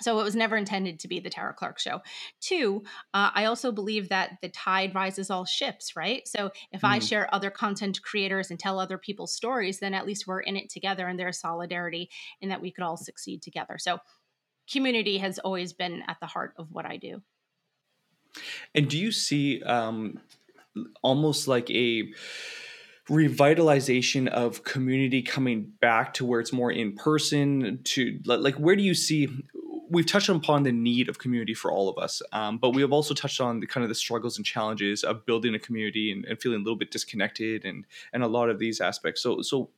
so 0.00 0.18
it 0.20 0.22
was 0.22 0.36
never 0.36 0.56
intended 0.56 1.00
to 1.00 1.08
be 1.08 1.20
the 1.20 1.30
Tara 1.30 1.54
Clark 1.54 1.78
show. 1.78 2.00
Two, 2.40 2.82
uh, 3.14 3.30
I 3.34 3.44
also 3.46 3.72
believe 3.72 4.08
that 4.08 4.38
the 4.42 4.48
tide 4.48 4.94
rises 4.94 5.30
all 5.30 5.44
ships, 5.44 5.96
right? 5.96 6.26
So 6.26 6.50
if 6.72 6.84
I 6.84 6.98
Mm. 6.98 7.08
share 7.08 7.34
other 7.34 7.50
content 7.50 8.00
creators 8.02 8.50
and 8.50 8.58
tell 8.58 8.78
other 8.78 8.98
people's 8.98 9.34
stories, 9.34 9.80
then 9.80 9.94
at 9.94 10.06
least 10.06 10.26
we're 10.26 10.40
in 10.40 10.56
it 10.56 10.70
together 10.70 11.06
and 11.06 11.18
there's 11.18 11.38
solidarity 11.38 12.10
and 12.40 12.50
that 12.50 12.60
we 12.60 12.70
could 12.70 12.84
all 12.84 12.96
succeed 12.96 13.42
together. 13.42 13.78
So 13.78 13.98
community 14.70 15.18
has 15.18 15.38
always 15.38 15.72
been 15.72 16.02
at 16.06 16.18
the 16.20 16.26
heart 16.26 16.54
of 16.56 16.70
what 16.70 16.86
I 16.86 16.96
do. 16.96 17.22
And 18.74 18.88
do 18.88 18.98
you 18.98 19.10
see 19.10 19.62
um, 19.62 20.20
almost 21.02 21.48
like 21.48 21.68
a 21.70 22.12
revitalization 23.08 24.28
of 24.28 24.62
community 24.62 25.22
coming 25.22 25.72
back 25.80 26.14
to 26.14 26.24
where 26.24 26.40
it's 26.40 26.52
more 26.52 26.70
in 26.70 26.94
person? 26.94 27.80
To 27.82 28.20
like, 28.24 28.54
where 28.54 28.76
do 28.76 28.82
you 28.82 28.94
see? 28.94 29.28
We've 29.90 30.06
touched 30.06 30.28
upon 30.28 30.62
the 30.62 30.72
need 30.72 31.08
of 31.08 31.18
community 31.18 31.52
for 31.52 31.70
all 31.70 31.88
of 31.88 31.98
us, 31.98 32.22
um, 32.32 32.58
but 32.58 32.70
we 32.70 32.80
have 32.80 32.92
also 32.92 33.12
touched 33.12 33.40
on 33.40 33.60
the 33.60 33.66
kind 33.66 33.82
of 33.82 33.88
the 33.88 33.94
struggles 33.94 34.36
and 34.36 34.46
challenges 34.46 35.02
of 35.02 35.26
building 35.26 35.54
a 35.54 35.58
community 35.58 36.12
and, 36.12 36.24
and 36.24 36.40
feeling 36.40 36.60
a 36.60 36.62
little 36.62 36.78
bit 36.78 36.90
disconnected 36.90 37.64
and 37.64 37.84
and 38.12 38.22
a 38.22 38.28
lot 38.28 38.48
of 38.48 38.58
these 38.58 38.80
aspects. 38.80 39.22
So 39.22 39.42
so, 39.42 39.70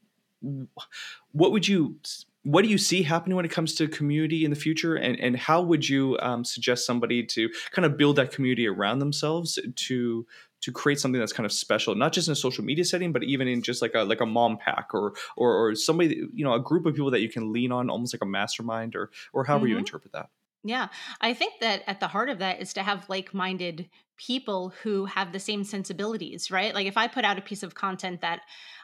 what 1.33 1.53
would 1.53 1.67
you 1.67 1.97
what 2.45 2.63
do 2.63 2.69
you 2.69 2.79
see 2.79 3.03
happening 3.03 3.37
when 3.37 3.45
it 3.45 3.51
comes 3.51 3.75
to 3.77 3.87
community 3.87 4.45
in 4.45 4.51
the 4.51 4.57
future 4.57 4.97
and, 4.97 5.19
and 5.21 5.37
how 5.37 5.63
would 5.63 5.89
you 5.89 6.19
um, 6.21 6.45
suggest 6.45 6.85
somebody 6.85 7.23
to 7.25 7.49
kind 7.71 7.87
of 7.87 7.97
build 7.97 8.17
that 8.17 8.33
community 8.33 8.67
around 8.67 8.99
themselves 8.99 9.59
to 9.77 10.27
to 10.63 10.73
create 10.73 10.99
something 10.99 11.19
that's 11.21 11.33
kind 11.33 11.45
of 11.47 11.53
special 11.53 11.95
not 11.95 12.13
just 12.13 12.29
in 12.29 12.33
a 12.33 12.37
social 12.37 12.65
media 12.65 12.85
setting 12.85 13.13
but 13.13 13.23
even 13.25 13.47
in 13.49 13.63
just 13.63 13.83
like 13.83 13.95
a 13.95 14.01
like 14.05 14.21
a 14.21 14.27
mom 14.27 14.57
pack 14.59 14.89
or 14.95 15.15
or, 15.37 15.69
or 15.69 15.75
somebody 15.75 16.17
you 16.33 16.45
know 16.45 16.55
a 16.55 16.61
group 16.63 16.87
of 16.87 16.95
people 16.95 17.11
that 17.11 17.21
you 17.21 17.29
can 17.29 17.53
lean 17.53 17.73
on 17.73 17.91
almost 17.91 18.15
like 18.15 18.23
a 18.23 18.27
mastermind 18.27 18.97
or 18.97 19.11
or 19.33 19.45
however 19.45 19.67
you 19.67 19.77
Mhm. 19.77 19.79
interpret 19.79 20.13
that 20.13 20.31
Yeah, 20.65 20.89
I 21.21 21.35
think 21.35 21.61
that 21.61 21.85
at 21.89 22.01
the 22.01 22.09
heart 22.09 22.31
of 22.31 22.39
that 22.41 22.61
is 22.61 22.75
to 22.75 22.83
have 22.85 23.09
like 23.09 23.35
minded 23.35 23.91
people 24.19 24.71
who 24.71 25.07
have 25.07 25.33
the 25.33 25.41
same 25.41 25.65
sensibilities, 25.65 26.51
right? 26.51 26.75
Like 26.75 26.87
if 26.87 26.97
I 26.99 27.09
put 27.09 27.25
out 27.25 27.39
a 27.39 27.43
piece 27.43 27.63
of 27.65 27.75
content 27.77 28.23
that 28.23 28.43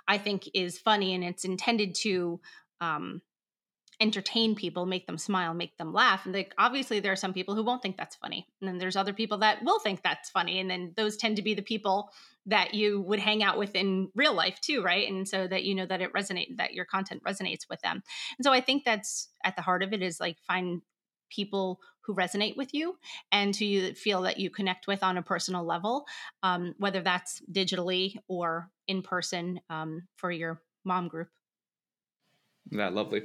I 0.08 0.18
think 0.18 0.48
is 0.54 0.78
funny 0.78 1.14
and 1.14 1.24
it's 1.24 1.44
intended 1.44 1.94
to 1.96 2.40
um, 2.80 3.22
entertain 4.00 4.54
people, 4.54 4.86
make 4.86 5.06
them 5.06 5.18
smile, 5.18 5.54
make 5.54 5.76
them 5.76 5.92
laugh, 5.92 6.24
and 6.24 6.34
like 6.34 6.54
obviously 6.56 7.00
there 7.00 7.12
are 7.12 7.16
some 7.16 7.32
people 7.32 7.54
who 7.54 7.64
won't 7.64 7.82
think 7.82 7.96
that's 7.96 8.16
funny, 8.16 8.46
and 8.60 8.68
then 8.68 8.78
there's 8.78 8.96
other 8.96 9.12
people 9.12 9.38
that 9.38 9.62
will 9.62 9.80
think 9.80 10.02
that's 10.02 10.30
funny, 10.30 10.60
and 10.60 10.70
then 10.70 10.92
those 10.96 11.16
tend 11.16 11.36
to 11.36 11.42
be 11.42 11.54
the 11.54 11.62
people 11.62 12.10
that 12.46 12.74
you 12.74 13.00
would 13.02 13.18
hang 13.18 13.42
out 13.42 13.58
with 13.58 13.74
in 13.74 14.08
real 14.14 14.34
life 14.34 14.60
too, 14.60 14.82
right? 14.82 15.08
And 15.08 15.28
so 15.28 15.46
that 15.46 15.64
you 15.64 15.74
know 15.74 15.86
that 15.86 16.00
it 16.00 16.12
resonates, 16.12 16.56
that 16.56 16.74
your 16.74 16.84
content 16.84 17.22
resonates 17.24 17.68
with 17.68 17.80
them. 17.80 18.02
And 18.38 18.44
so 18.44 18.52
I 18.52 18.60
think 18.60 18.84
that's 18.84 19.28
at 19.44 19.56
the 19.56 19.62
heart 19.62 19.82
of 19.82 19.92
it 19.92 20.02
is 20.02 20.20
like 20.20 20.38
find 20.46 20.80
people 21.30 21.80
who 22.00 22.14
resonate 22.14 22.56
with 22.56 22.72
you 22.72 22.96
and 23.32 23.54
who 23.54 23.66
you 23.66 23.94
feel 23.94 24.22
that 24.22 24.38
you 24.38 24.48
connect 24.48 24.86
with 24.86 25.02
on 25.02 25.18
a 25.18 25.22
personal 25.22 25.64
level, 25.64 26.06
um, 26.42 26.74
whether 26.78 27.02
that's 27.02 27.42
digitally 27.52 28.16
or 28.28 28.70
in 28.86 29.02
person 29.02 29.60
um, 29.68 30.08
for 30.16 30.30
your 30.30 30.62
mom 30.84 31.08
group. 31.08 31.28
That 32.72 32.92
lovely. 32.92 33.22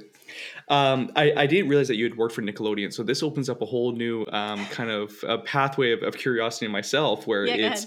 Um, 0.68 1.12
I, 1.16 1.32
I, 1.36 1.46
didn't 1.46 1.68
realize 1.68 1.88
that 1.88 1.96
you 1.96 2.04
had 2.04 2.16
worked 2.16 2.34
for 2.34 2.40
Nickelodeon, 2.40 2.92
so 2.92 3.02
this 3.02 3.22
opens 3.22 3.50
up 3.50 3.60
a 3.60 3.66
whole 3.66 3.92
new 3.92 4.24
um, 4.32 4.64
kind 4.66 4.90
of 4.90 5.12
a 5.26 5.38
pathway 5.38 5.92
of, 5.92 6.02
of 6.02 6.16
curiosity 6.16 6.66
in 6.66 6.72
myself, 6.72 7.26
where 7.26 7.46
yeah, 7.46 7.72
it's 7.72 7.86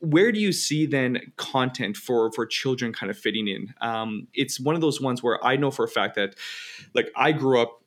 where 0.00 0.32
do 0.32 0.40
you 0.40 0.52
see 0.52 0.86
then 0.86 1.32
content 1.36 1.96
for 1.96 2.32
for 2.32 2.46
children 2.46 2.92
kind 2.92 3.10
of 3.10 3.18
fitting 3.18 3.48
in? 3.48 3.74
Um, 3.80 4.28
it's 4.32 4.58
one 4.58 4.74
of 4.74 4.80
those 4.80 5.00
ones 5.00 5.22
where 5.22 5.44
I 5.44 5.56
know 5.56 5.70
for 5.70 5.84
a 5.84 5.88
fact 5.88 6.14
that, 6.16 6.36
like, 6.94 7.10
I 7.14 7.32
grew 7.32 7.60
up 7.60 7.82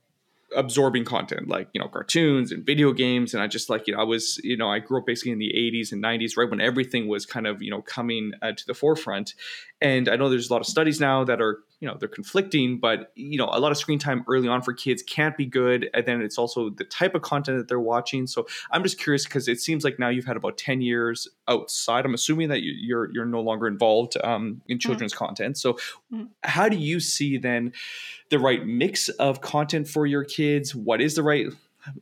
absorbing 0.56 1.06
content 1.06 1.48
like 1.48 1.68
you 1.74 1.80
know 1.80 1.88
cartoons 1.88 2.52
and 2.52 2.66
video 2.66 2.92
games 2.92 3.36
and 3.36 3.44
i 3.44 3.46
just 3.46 3.70
like 3.70 3.88
you 3.88 3.94
know 3.94 4.00
i 4.00 4.04
was 4.04 4.40
you 4.44 4.58
know 4.58 4.68
i 4.68 4.80
grew 4.80 4.98
up 4.98 5.06
basically 5.06 5.32
in 5.32 5.38
the 5.38 5.54
80s 5.56 5.92
and 5.92 6.04
90s 6.04 6.38
right 6.38 6.50
when 6.50 6.60
everything 6.60 7.08
was 7.08 7.24
kind 7.24 7.46
of 7.46 7.62
you 7.62 7.70
know 7.70 7.84
coming 7.84 8.32
uh, 8.42 8.52
to 8.52 8.66
the 8.66 8.74
forefront 8.74 9.36
and 9.80 10.10
i 10.10 10.16
know 10.16 10.28
there's 10.28 10.50
a 10.50 10.54
lot 10.54 10.60
of 10.60 10.66
studies 10.66 11.00
now 11.00 11.24
that 11.24 11.40
are 11.40 11.60
you 11.80 11.88
know 11.88 11.96
they're 12.00 12.10
conflicting 12.10 12.80
but 12.80 13.12
you 13.16 13.38
know 13.38 13.50
a 13.52 13.60
lot 13.60 13.72
of 13.72 13.78
screen 13.78 14.00
time 14.00 14.24
early 14.28 14.48
on 14.48 14.62
for 14.62 14.74
kids 14.74 15.02
can't 15.04 15.38
be 15.38 15.46
good 15.46 15.90
and 15.94 16.06
then 16.06 16.22
it's 16.22 16.38
also 16.38 16.70
the 16.70 16.84
type 16.84 17.16
of 17.16 17.22
content 17.22 17.58
that 17.58 17.68
they're 17.68 17.80
watching 17.80 18.28
so 18.28 18.46
i'm 18.72 18.84
just 18.84 19.00
curious 19.00 19.26
because 19.26 19.48
it 19.48 19.60
seems 19.60 19.84
like 19.84 19.98
now 20.00 20.10
you've 20.10 20.26
had 20.26 20.38
about 20.38 20.58
10 20.58 20.82
years 20.82 21.28
outside 21.48 22.06
i'm 22.06 22.14
assuming 22.14 22.50
that 22.50 22.62
you're 22.64 23.12
you're 23.14 23.26
no 23.26 23.42
longer 23.42 23.68
involved 23.68 24.18
um, 24.24 24.62
in 24.68 24.76
mm-hmm. 24.76 24.80
children's 24.80 25.14
mm-hmm. 25.14 25.26
content 25.26 25.58
so 25.58 25.74
mm-hmm. 25.74 26.24
how 26.44 26.68
do 26.68 26.78
you 26.78 27.00
see 27.00 27.38
then 27.38 27.72
the 28.30 28.40
right 28.40 28.66
mix 28.66 29.10
of 29.10 29.42
content 29.42 29.88
for 29.88 30.06
your 30.06 30.24
kids 30.24 30.76
what 30.76 31.02
is 31.02 31.16
the 31.16 31.24
right 31.24 31.48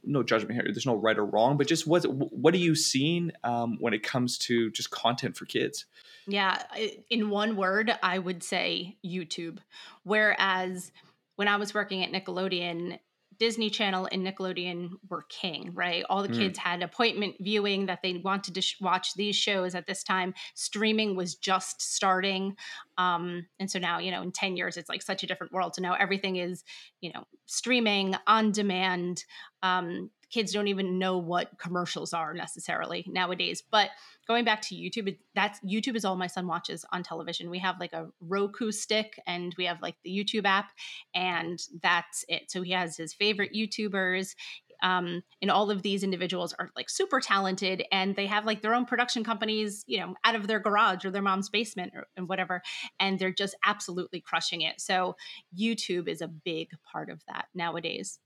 no 0.03 0.23
judgment 0.23 0.53
here 0.53 0.63
there's 0.63 0.85
no 0.85 0.95
right 0.95 1.17
or 1.17 1.25
wrong 1.25 1.57
but 1.57 1.67
just 1.67 1.87
what 1.87 2.03
what 2.05 2.53
are 2.53 2.57
you 2.57 2.75
seeing 2.75 3.31
um, 3.43 3.77
when 3.79 3.93
it 3.93 4.03
comes 4.03 4.37
to 4.37 4.69
just 4.71 4.91
content 4.91 5.35
for 5.37 5.45
kids 5.45 5.85
yeah, 6.27 6.61
in 7.09 7.29
one 7.29 7.55
word, 7.55 7.97
I 8.03 8.19
would 8.19 8.43
say 8.43 8.97
YouTube. 9.03 9.59
Whereas 10.03 10.91
when 11.37 11.47
I 11.47 11.55
was 11.55 11.73
working 11.73 12.03
at 12.03 12.11
Nickelodeon, 12.11 12.99
Disney 13.39 13.69
Channel 13.69 14.07
and 14.11 14.25
Nickelodeon 14.25 14.91
were 15.09 15.23
king, 15.29 15.71
right? 15.73 16.03
All 16.09 16.23
the 16.23 16.29
mm. 16.29 16.37
kids 16.37 16.57
had 16.57 16.81
appointment 16.81 17.35
viewing 17.39 17.85
that 17.85 18.01
they 18.01 18.17
wanted 18.17 18.55
to 18.55 18.61
sh- 18.61 18.77
watch 18.81 19.13
these 19.13 19.35
shows 19.35 19.75
at 19.75 19.85
this 19.85 20.03
time. 20.03 20.33
Streaming 20.55 21.15
was 21.15 21.35
just 21.35 21.81
starting. 21.81 22.55
Um, 22.97 23.45
and 23.59 23.69
so 23.69 23.79
now, 23.79 23.99
you 23.99 24.11
know, 24.11 24.21
in 24.21 24.31
10 24.31 24.57
years, 24.57 24.77
it's 24.77 24.89
like 24.89 25.01
such 25.01 25.23
a 25.23 25.27
different 25.27 25.53
world. 25.53 25.75
So 25.75 25.81
now 25.81 25.93
everything 25.93 26.37
is, 26.37 26.63
you 27.01 27.11
know, 27.13 27.25
streaming 27.45 28.15
on 28.25 28.51
demand. 28.51 29.23
Um, 29.61 30.09
kids 30.29 30.51
don't 30.51 30.67
even 30.67 30.99
know 30.99 31.17
what 31.17 31.57
commercials 31.57 32.13
are 32.13 32.33
necessarily 32.33 33.05
nowadays. 33.07 33.63
But 33.69 33.89
going 34.27 34.45
back 34.45 34.61
to 34.63 34.75
YouTube, 34.75 35.17
that's 35.35 35.59
YouTube 35.61 35.95
is 35.95 36.05
all 36.05 36.17
my 36.17 36.27
son 36.27 36.47
watches 36.47 36.85
on 36.91 37.03
television. 37.03 37.49
We 37.49 37.59
have 37.59 37.79
like 37.79 37.93
a 37.93 38.09
Roku 38.19 38.71
stick 38.71 39.19
and 39.25 39.55
we 39.57 39.65
have 39.65 39.81
like 39.81 39.95
the 40.03 40.11
YouTube 40.11 40.45
app, 40.45 40.71
and 41.15 41.59
that's 41.81 42.25
it. 42.27 42.51
So 42.51 42.61
he 42.61 42.71
has 42.71 42.97
his 42.97 43.13
favorite 43.13 43.53
YouTubers. 43.53 44.35
Um, 44.83 45.23
and 45.41 45.49
all 45.49 45.71
of 45.71 45.81
these 45.81 46.03
individuals 46.03 46.53
are 46.59 46.69
like 46.75 46.87
super 46.87 47.19
talented 47.19 47.83
and 47.91 48.15
they 48.15 48.27
have 48.27 48.45
like 48.45 48.61
their 48.61 48.75
own 48.75 48.85
production 48.85 49.23
companies, 49.23 49.83
you 49.87 49.99
know, 49.99 50.13
out 50.23 50.35
of 50.35 50.45
their 50.45 50.59
garage 50.59 51.03
or 51.03 51.09
their 51.09 51.23
mom's 51.23 51.49
basement 51.49 51.93
or 51.95 52.05
and 52.15 52.29
whatever. 52.29 52.61
And 52.99 53.17
they're 53.17 53.31
just 53.31 53.55
absolutely 53.65 54.21
crushing 54.21 54.61
it. 54.61 54.79
So 54.79 55.15
YouTube 55.59 56.07
is 56.07 56.21
a 56.21 56.27
big 56.27 56.69
part 56.91 57.09
of 57.09 57.23
that 57.27 57.47
nowadays. 57.55 58.19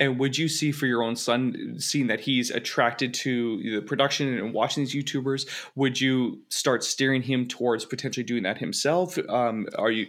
And 0.00 0.18
would 0.18 0.36
you 0.36 0.48
see 0.48 0.72
for 0.72 0.86
your 0.86 1.02
own 1.02 1.16
son, 1.16 1.76
seeing 1.78 2.06
that 2.08 2.20
he's 2.20 2.50
attracted 2.50 3.14
to 3.14 3.62
the 3.74 3.82
production 3.82 4.38
and 4.38 4.52
watching 4.52 4.84
these 4.84 4.94
YouTubers, 4.94 5.48
would 5.74 6.00
you 6.00 6.40
start 6.48 6.84
steering 6.84 7.22
him 7.22 7.46
towards 7.46 7.84
potentially 7.84 8.24
doing 8.24 8.42
that 8.44 8.58
himself? 8.58 9.18
Um, 9.28 9.66
are 9.76 9.90
you 9.90 10.06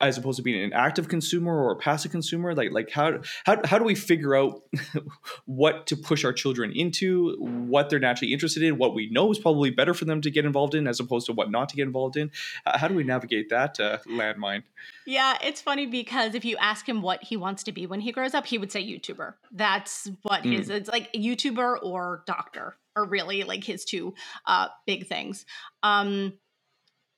as 0.00 0.16
opposed 0.16 0.36
to 0.36 0.42
being 0.42 0.62
an 0.62 0.72
active 0.72 1.08
consumer 1.08 1.52
or 1.52 1.72
a 1.72 1.76
passive 1.76 2.10
consumer? 2.10 2.54
Like 2.54 2.72
like 2.72 2.90
how 2.90 3.18
how, 3.44 3.60
how 3.64 3.78
do 3.78 3.84
we 3.84 3.94
figure 3.94 4.36
out 4.36 4.62
what 5.46 5.86
to 5.88 5.96
push 5.96 6.24
our 6.24 6.32
children 6.32 6.72
into 6.72 7.36
what 7.40 7.90
they're 7.90 7.98
naturally 7.98 8.32
interested 8.32 8.62
in 8.62 8.78
what 8.78 8.94
we 8.94 9.10
know 9.10 9.30
is 9.30 9.38
probably 9.38 9.70
better 9.70 9.94
for 9.94 10.04
them 10.04 10.20
to 10.22 10.30
get 10.30 10.44
involved 10.44 10.74
in 10.74 10.86
as 10.86 11.00
opposed 11.00 11.26
to 11.26 11.32
what 11.32 11.50
not 11.50 11.68
to 11.70 11.76
get 11.76 11.82
involved 11.82 12.16
in? 12.16 12.30
How 12.64 12.88
do 12.88 12.94
we 12.94 13.04
navigate 13.04 13.50
that 13.50 13.80
uh, 13.80 13.98
landmine? 14.08 14.62
Yeah 15.06 15.36
it's 15.42 15.60
funny 15.60 15.86
because 15.86 16.34
if 16.34 16.44
you 16.44 16.56
ask 16.58 16.88
him 16.88 17.02
what 17.02 17.22
he 17.22 17.36
wants 17.36 17.62
to 17.64 17.72
be 17.72 17.86
when 17.86 18.00
he 18.00 18.12
grows 18.12 18.34
up 18.34 18.46
he 18.46 18.58
would 18.58 18.72
say 18.72 18.82
youtuber. 18.82 19.34
That's 19.52 20.10
what 20.22 20.42
mm. 20.42 20.56
his 20.56 20.70
it's 20.70 20.88
like 20.88 21.12
youtuber 21.12 21.78
or 21.82 22.22
doctor 22.26 22.76
are 22.96 23.04
really 23.04 23.44
like 23.44 23.64
his 23.64 23.84
two 23.84 24.14
uh, 24.46 24.68
big 24.86 25.06
things. 25.06 25.46
Um 25.82 26.34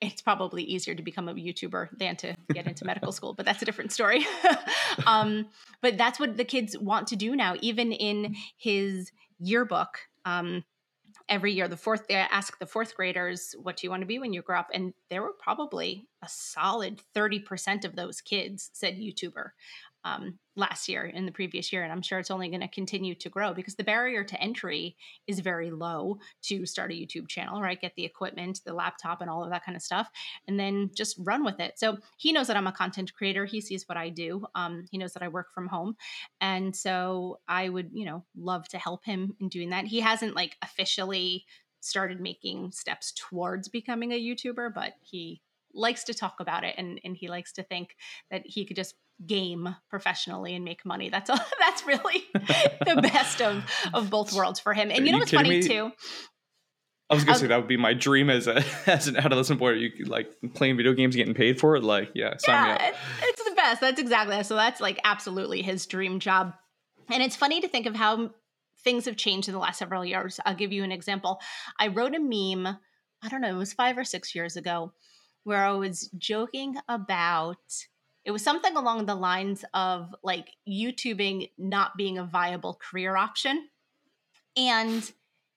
it's 0.01 0.23
probably 0.23 0.63
easier 0.63 0.95
to 0.95 1.03
become 1.03 1.29
a 1.29 1.35
YouTuber 1.35 1.99
than 1.99 2.17
to 2.17 2.35
get 2.53 2.67
into 2.67 2.85
medical 2.85 3.13
school, 3.13 3.35
but 3.35 3.45
that's 3.45 3.61
a 3.61 3.65
different 3.65 3.93
story. 3.93 4.27
um, 5.07 5.49
but 5.83 5.99
that's 5.99 6.19
what 6.19 6.37
the 6.37 6.45
kids 6.45 6.77
want 6.79 7.09
to 7.09 7.17
do 7.17 7.37
now. 7.37 7.55
Even 7.61 7.93
in 7.93 8.35
his 8.57 9.13
yearbook, 9.39 9.99
um, 10.25 10.65
every 11.29 11.53
year, 11.53 11.69
the 11.69 11.77
fourth 11.77 12.07
they 12.09 12.15
ask 12.15 12.59
the 12.59 12.67
fourth 12.67 12.97
graders, 12.97 13.55
"What 13.63 13.77
do 13.77 13.87
you 13.87 13.91
want 13.91 14.01
to 14.03 14.07
be 14.07 14.19
when 14.19 14.33
you 14.33 14.43
grow 14.43 14.59
up?" 14.59 14.71
And 14.73 14.95
there 15.11 15.23
were 15.23 15.35
probably 15.39 16.07
a 16.23 16.29
solid 16.29 17.01
thirty 17.15 17.39
percent 17.39 17.85
of 17.85 17.95
those 17.95 18.21
kids 18.21 18.71
said 18.73 18.97
YouTuber 18.97 19.51
um, 20.05 20.39
last 20.57 20.89
year 20.89 21.05
in 21.05 21.27
the 21.27 21.33
previous 21.33 21.73
year 21.73 21.83
and 21.83 21.93
i'm 21.93 22.03
sure 22.03 22.19
it's 22.19 22.31
only 22.31 22.49
going 22.49 22.61
to 22.61 22.69
continue 22.69 23.15
to 23.15 23.29
grow 23.29 23.55
because 23.55 23.77
the 23.77 23.85
barrier 23.85 24.25
to 24.25 24.41
entry 24.41 24.97
is 25.27 25.41
very 25.41 25.71
low 25.71 26.19
to 26.43 26.67
start 26.67 26.91
a 26.91 26.95
youtube 26.95 27.29
channel 27.29 27.61
right? 27.61 27.81
Get 27.81 27.95
the 27.97 28.05
equipment 28.05 28.61
the 28.65 28.75
laptop 28.75 29.21
and 29.21 29.31
all 29.31 29.45
of 29.45 29.51
that 29.51 29.65
kind 29.65 29.77
of 29.77 29.83
stuff 29.83 30.09
and 30.47 30.59
then 30.59 30.91
just 30.95 31.17
run 31.21 31.45
with 31.45 31.61
it. 31.61 31.79
So 31.79 31.99
he 32.17 32.33
knows 32.33 32.47
that 32.49 32.57
i'm 32.57 32.67
a 32.67 32.73
content 32.73 33.15
creator. 33.15 33.45
He 33.45 33.61
sees 33.61 33.89
what 33.89 33.99
i 33.99 34.09
do. 34.09 34.47
Um, 34.55 34.87
he 34.91 34.99
knows 34.99 35.13
that 35.15 35.23
i 35.23 35.29
work 35.29 35.53
from 35.53 35.69
home. 35.69 35.97
And 36.41 36.75
so 36.75 37.41
i 37.49 37.69
would 37.69 37.91
you 37.93 38.07
know 38.07 38.25
love 38.37 38.69
to 38.69 38.79
help 38.79 39.05
him 39.05 39.37
in 39.41 39.49
doing 39.49 39.71
that. 39.71 39.87
He 39.87 40.01
hasn't 40.01 40.35
like 40.35 40.57
officially 40.63 41.45
started 41.81 42.21
making 42.21 42.73
steps 42.73 43.13
towards 43.13 43.69
becoming 43.69 44.13
a 44.13 44.21
youtuber 44.21 44.73
but 44.73 44.93
he 45.01 45.41
likes 45.73 46.05
to 46.05 46.13
talk 46.13 46.35
about 46.39 46.63
it 46.63 46.75
and, 46.77 47.01
and 47.05 47.17
he 47.17 47.27
likes 47.27 47.53
to 47.53 47.63
think 47.63 47.97
that 48.31 48.43
he 48.45 48.67
could 48.67 48.77
just 48.77 48.97
game 49.27 49.75
professionally 49.89 50.55
and 50.55 50.65
make 50.65 50.85
money. 50.85 51.11
That's 51.11 51.31
all, 51.31 51.39
that's 51.59 51.87
really 51.87 52.25
the 52.35 53.01
best 53.03 53.41
of 53.43 53.65
of 53.93 54.11
both 54.11 54.33
worlds 54.33 54.61
for 54.61 54.73
him. 54.73 54.91
And 54.91 55.07
you 55.07 55.13
know 55.13 55.19
what's 55.19 55.31
funny 55.31 55.51
me? 55.51 55.63
too? 55.63 55.93
I 57.11 57.15
was 57.15 57.25
gonna 57.25 57.39
say 57.39 57.47
um, 57.47 57.49
that 57.49 57.57
would 57.57 57.69
be 57.69 57.77
my 57.77 57.93
dream 57.93 58.31
as 58.31 58.47
a 58.47 58.65
as 58.87 59.09
an 59.09 59.17
adolescent 59.17 59.59
boy. 59.59 59.73
You 59.73 60.05
like 60.05 60.31
playing 60.55 60.77
video 60.77 60.93
games, 60.93 61.17
getting 61.17 61.35
paid 61.35 61.59
for 61.59 61.77
it. 61.77 61.83
Like, 61.83 62.11
yeah, 62.15 62.35
sign 62.39 62.67
yeah, 62.67 62.67
me 62.67 62.89
up. 62.89 62.95
It's 63.23 63.45
the 63.45 63.55
best. 63.57 63.81
That's 63.81 64.01
exactly 64.01 64.37
that. 64.37 64.47
so. 64.47 64.55
That's 64.55 64.81
like 64.81 65.01
absolutely 65.05 65.63
his 65.63 65.87
dream 65.87 66.21
job. 66.21 66.55
And 67.11 67.23
it's 67.23 67.35
funny 67.35 67.61
to 67.61 67.69
think 67.69 67.87
of 67.87 67.97
how 67.97 68.31
things 68.85 69.07
have 69.07 69.17
changed 69.17 69.49
in 69.49 69.55
the 69.55 69.61
last 69.61 69.79
several 69.79 70.05
years. 70.05 70.39
I'll 70.47 70.55
give 70.55 70.73
you 70.73 70.85
an 70.85 70.93
example. 70.93 71.41
I 71.79 71.89
wrote 71.89 72.15
a 72.15 72.21
meme. 72.21 72.79
I 73.23 73.29
don't 73.29 73.41
know. 73.41 73.49
It 73.49 73.59
was 73.59 73.73
five 73.73 73.99
or 73.99 74.05
six 74.05 74.35
years 74.35 74.57
ago, 74.57 74.93
where 75.43 75.65
I 75.65 75.73
was 75.73 76.09
joking 76.17 76.77
about 76.89 77.57
it 78.25 78.31
was 78.31 78.43
something 78.43 78.77
along 78.77 79.07
the 79.07 79.15
lines 79.15 79.65
of 79.75 80.15
like 80.23 80.49
YouTubing 80.69 81.51
not 81.59 81.97
being 81.97 82.19
a 82.19 82.25
viable 82.25 82.79
career 82.81 83.17
option. 83.17 83.69
And 84.57 85.11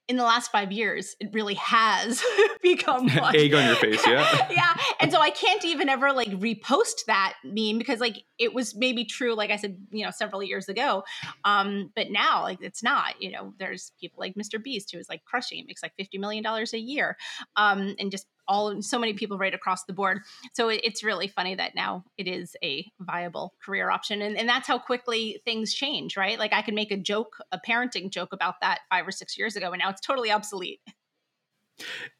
in 0.09 0.17
the 0.17 0.23
last 0.23 0.51
five 0.51 0.71
years, 0.71 1.15
it 1.19 1.29
really 1.33 1.53
has 1.55 2.21
become 2.61 3.07
one. 3.15 3.35
egg 3.35 3.53
on 3.53 3.65
your 3.65 3.75
face, 3.75 4.05
yeah, 4.05 4.47
yeah. 4.51 4.75
And 4.99 5.11
so 5.11 5.19
I 5.19 5.29
can't 5.29 5.63
even 5.63 5.87
ever 5.87 6.11
like 6.11 6.29
repost 6.29 7.05
that 7.07 7.35
meme 7.43 7.77
because 7.77 7.99
like 7.99 8.23
it 8.37 8.53
was 8.53 8.75
maybe 8.75 9.05
true, 9.05 9.33
like 9.33 9.49
I 9.49 9.55
said, 9.55 9.77
you 9.91 10.03
know, 10.03 10.11
several 10.11 10.43
years 10.43 10.67
ago. 10.67 11.03
Um, 11.45 11.91
but 11.95 12.11
now 12.11 12.43
like 12.43 12.59
it's 12.61 12.83
not. 12.83 13.21
You 13.21 13.31
know, 13.31 13.53
there's 13.59 13.93
people 13.99 14.19
like 14.19 14.35
Mr. 14.35 14.61
Beast 14.61 14.91
who 14.91 14.99
is 14.99 15.07
like 15.07 15.23
crushing, 15.23 15.65
makes 15.67 15.81
like 15.81 15.95
fifty 15.97 16.17
million 16.17 16.43
dollars 16.43 16.73
a 16.73 16.79
year, 16.79 17.17
um, 17.55 17.95
and 17.97 18.11
just 18.11 18.27
all 18.47 18.81
so 18.81 18.99
many 18.99 19.13
people 19.13 19.37
right 19.37 19.53
across 19.53 19.85
the 19.85 19.93
board. 19.93 20.21
So 20.53 20.69
it's 20.69 21.03
really 21.03 21.27
funny 21.27 21.55
that 21.55 21.75
now 21.75 22.03
it 22.17 22.27
is 22.27 22.55
a 22.63 22.85
viable 22.99 23.53
career 23.63 23.89
option. 23.89 24.21
And, 24.21 24.37
and 24.37 24.47
that's 24.47 24.67
how 24.67 24.77
quickly 24.77 25.41
things 25.45 25.73
change, 25.73 26.17
right? 26.17 26.37
Like 26.37 26.53
I 26.53 26.61
could 26.61 26.73
make 26.73 26.91
a 26.91 26.97
joke, 26.97 27.37
a 27.51 27.59
parenting 27.67 28.09
joke 28.09 28.33
about 28.33 28.55
that 28.61 28.79
five 28.89 29.07
or 29.07 29.11
six 29.11 29.37
years 29.37 29.55
ago, 29.55 29.71
and 29.71 29.79
now 29.79 29.89
it's 29.89 30.01
totally 30.01 30.31
obsolete. 30.31 30.81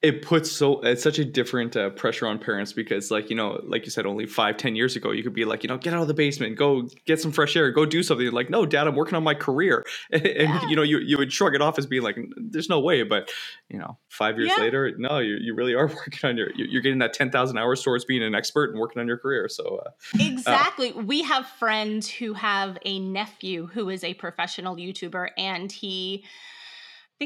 It 0.01 0.21
puts 0.21 0.51
so 0.51 0.81
it's 0.81 1.03
such 1.03 1.19
a 1.19 1.23
different 1.23 1.77
uh, 1.77 1.89
pressure 1.91 2.27
on 2.27 2.39
parents 2.39 2.73
because 2.73 3.11
like 3.11 3.29
you 3.29 3.35
know 3.35 3.61
like 3.63 3.85
you 3.85 3.91
said 3.91 4.05
only 4.05 4.25
five 4.25 4.57
ten 4.57 4.75
years 4.75 4.95
ago 4.95 5.11
you 5.11 5.23
could 5.23 5.33
be 5.33 5.45
like 5.45 5.63
you 5.63 5.67
know 5.69 5.77
get 5.77 5.93
out 5.93 6.01
of 6.01 6.07
the 6.07 6.13
basement. 6.13 6.57
Go 6.57 6.89
get 7.05 7.21
some 7.21 7.31
fresh 7.31 7.55
air. 7.55 7.71
Go 7.71 7.85
do 7.85 8.03
something. 8.03 8.31
Like 8.31 8.49
no 8.49 8.65
dad 8.65 8.87
i'm 8.87 8.95
working 8.95 9.15
on 9.15 9.23
my 9.23 9.33
career. 9.33 9.85
And, 10.13 10.49
yeah. 10.49 10.67
you 10.67 10.75
know 10.75 10.83
you, 10.83 10.99
you 10.99 11.17
would 11.17 11.31
shrug 11.31 11.55
it 11.55 11.61
off 11.61 11.77
as 11.77 11.85
being 11.85 12.01
like 12.01 12.17
there's 12.37 12.69
no 12.69 12.79
way. 12.79 13.03
But 13.03 13.31
you 13.69 13.77
know 13.77 13.97
five 14.09 14.37
years 14.37 14.51
yeah. 14.55 14.63
later 14.63 14.91
no 14.97 15.19
you, 15.19 15.37
you 15.39 15.55
really 15.55 15.73
are 15.73 15.87
working 15.87 16.29
on 16.29 16.37
your 16.37 16.49
you're 16.55 16.81
getting 16.81 16.99
that 16.99 17.13
10000 17.13 17.57
hours 17.57 17.83
towards 17.83 18.05
being 18.05 18.23
an 18.23 18.35
expert 18.35 18.71
and 18.71 18.79
working 18.79 18.99
on 18.99 19.07
your 19.07 19.17
career. 19.17 19.47
So 19.47 19.81
uh, 19.85 19.89
exactly. 20.19 20.93
Uh, 20.93 21.01
we 21.01 21.23
have 21.23 21.45
friends 21.45 22.09
who 22.09 22.33
have 22.33 22.77
a 22.83 22.99
nephew 22.99 23.67
who 23.67 23.89
is 23.89 24.03
a 24.03 24.13
professional 24.15 24.75
youtuber 24.75 25.29
and 25.37 25.71
he 25.71 26.25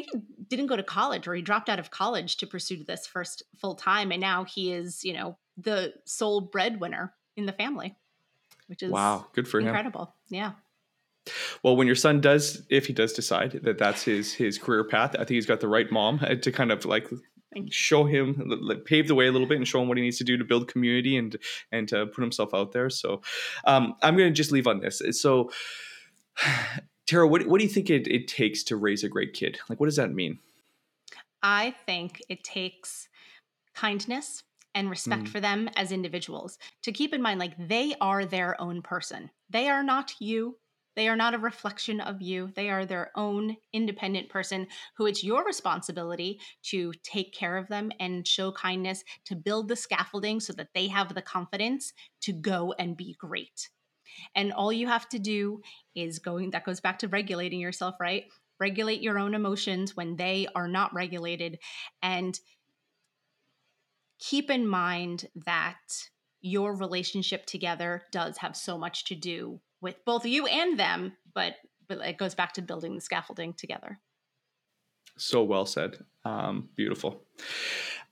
think 0.01 0.11
he 0.11 0.43
didn't 0.47 0.67
go 0.67 0.75
to 0.75 0.83
college 0.83 1.27
or 1.27 1.33
he 1.33 1.41
dropped 1.41 1.69
out 1.69 1.79
of 1.79 1.91
college 1.91 2.37
to 2.37 2.47
pursue 2.47 2.83
this 2.83 3.07
first 3.07 3.43
full 3.55 3.75
time 3.75 4.11
and 4.11 4.21
now 4.21 4.43
he 4.43 4.71
is 4.71 5.03
you 5.03 5.13
know 5.13 5.37
the 5.57 5.93
sole 6.05 6.41
breadwinner 6.41 7.13
in 7.35 7.45
the 7.45 7.51
family 7.53 7.95
which 8.67 8.83
is 8.83 8.91
wow 8.91 9.25
good 9.33 9.47
for 9.47 9.59
incredible. 9.59 10.13
him. 10.29 10.37
incredible. 10.37 10.55
Yeah. 11.27 11.31
Well 11.63 11.75
when 11.75 11.87
your 11.87 11.95
son 11.95 12.21
does 12.21 12.63
if 12.69 12.85
he 12.85 12.93
does 12.93 13.13
decide 13.13 13.59
that 13.63 13.77
that's 13.77 14.03
his 14.03 14.33
his 14.33 14.57
career 14.57 14.83
path 14.83 15.15
i 15.15 15.19
think 15.19 15.31
he's 15.31 15.45
got 15.45 15.59
the 15.59 15.67
right 15.67 15.91
mom 15.91 16.19
uh, 16.21 16.35
to 16.35 16.51
kind 16.51 16.71
of 16.71 16.85
like 16.85 17.09
show 17.69 18.03
him 18.05 18.41
like, 18.61 18.85
pave 18.85 19.07
the 19.07 19.15
way 19.15 19.27
a 19.27 19.31
little 19.31 19.47
bit 19.47 19.57
and 19.57 19.67
show 19.67 19.81
him 19.81 19.87
what 19.87 19.97
he 19.97 20.03
needs 20.03 20.17
to 20.17 20.23
do 20.23 20.37
to 20.37 20.45
build 20.45 20.67
community 20.67 21.17
and 21.17 21.37
and 21.71 21.87
to 21.87 22.05
put 22.07 22.21
himself 22.21 22.53
out 22.53 22.71
there. 22.71 22.89
So 22.89 23.21
um, 23.65 23.95
i'm 24.01 24.15
going 24.15 24.29
to 24.29 24.35
just 24.35 24.51
leave 24.51 24.67
on 24.67 24.79
this. 24.79 25.01
So 25.11 25.51
Tara, 27.07 27.27
what, 27.27 27.47
what 27.47 27.59
do 27.59 27.63
you 27.63 27.71
think 27.71 27.89
it, 27.89 28.07
it 28.07 28.27
takes 28.27 28.63
to 28.63 28.75
raise 28.75 29.03
a 29.03 29.09
great 29.09 29.33
kid? 29.33 29.57
Like, 29.69 29.79
what 29.79 29.87
does 29.87 29.95
that 29.95 30.13
mean? 30.13 30.39
I 31.41 31.73
think 31.85 32.21
it 32.27 32.43
takes 32.43 33.07
kindness 33.73 34.43
and 34.75 34.89
respect 34.89 35.23
mm. 35.23 35.29
for 35.29 35.39
them 35.39 35.69
as 35.75 35.91
individuals. 35.91 36.57
To 36.83 36.91
keep 36.91 37.13
in 37.13 37.21
mind, 37.21 37.39
like, 37.39 37.53
they 37.57 37.95
are 38.01 38.25
their 38.25 38.59
own 38.61 38.81
person. 38.81 39.29
They 39.49 39.69
are 39.69 39.83
not 39.83 40.13
you. 40.19 40.57
They 40.97 41.07
are 41.07 41.15
not 41.15 41.35
a 41.35 41.39
reflection 41.39 42.01
of 42.01 42.21
you. 42.21 42.51
They 42.55 42.69
are 42.69 42.85
their 42.85 43.11
own 43.15 43.55
independent 43.71 44.29
person 44.29 44.67
who 44.97 45.05
it's 45.05 45.23
your 45.23 45.45
responsibility 45.45 46.41
to 46.63 46.91
take 47.03 47.33
care 47.33 47.55
of 47.55 47.67
them 47.67 47.91
and 47.99 48.27
show 48.27 48.51
kindness, 48.51 49.03
to 49.25 49.35
build 49.35 49.67
the 49.67 49.75
scaffolding 49.75 50.39
so 50.39 50.53
that 50.53 50.69
they 50.73 50.87
have 50.87 51.13
the 51.13 51.21
confidence 51.21 51.93
to 52.21 52.33
go 52.33 52.73
and 52.79 52.97
be 52.97 53.15
great. 53.19 53.69
And 54.35 54.53
all 54.53 54.71
you 54.71 54.87
have 54.87 55.07
to 55.09 55.19
do 55.19 55.61
is 55.95 56.19
going, 56.19 56.51
that 56.51 56.65
goes 56.65 56.79
back 56.79 56.99
to 56.99 57.07
regulating 57.07 57.59
yourself, 57.59 57.95
right? 57.99 58.25
Regulate 58.59 59.01
your 59.01 59.19
own 59.19 59.33
emotions 59.33 59.95
when 59.95 60.15
they 60.15 60.47
are 60.55 60.67
not 60.67 60.93
regulated. 60.93 61.59
And 62.01 62.39
keep 64.19 64.49
in 64.49 64.67
mind 64.67 65.27
that 65.45 65.77
your 66.41 66.75
relationship 66.75 67.45
together 67.45 68.03
does 68.11 68.37
have 68.37 68.55
so 68.55 68.77
much 68.77 69.05
to 69.05 69.15
do 69.15 69.59
with 69.81 70.03
both 70.05 70.25
you 70.25 70.47
and 70.47 70.79
them, 70.79 71.13
but, 71.33 71.55
but 71.87 71.99
it 71.99 72.17
goes 72.17 72.35
back 72.35 72.53
to 72.53 72.61
building 72.61 72.95
the 72.95 73.01
scaffolding 73.01 73.53
together. 73.53 73.99
So 75.17 75.43
well 75.43 75.65
said. 75.65 75.97
Um, 76.25 76.69
beautiful. 76.75 77.23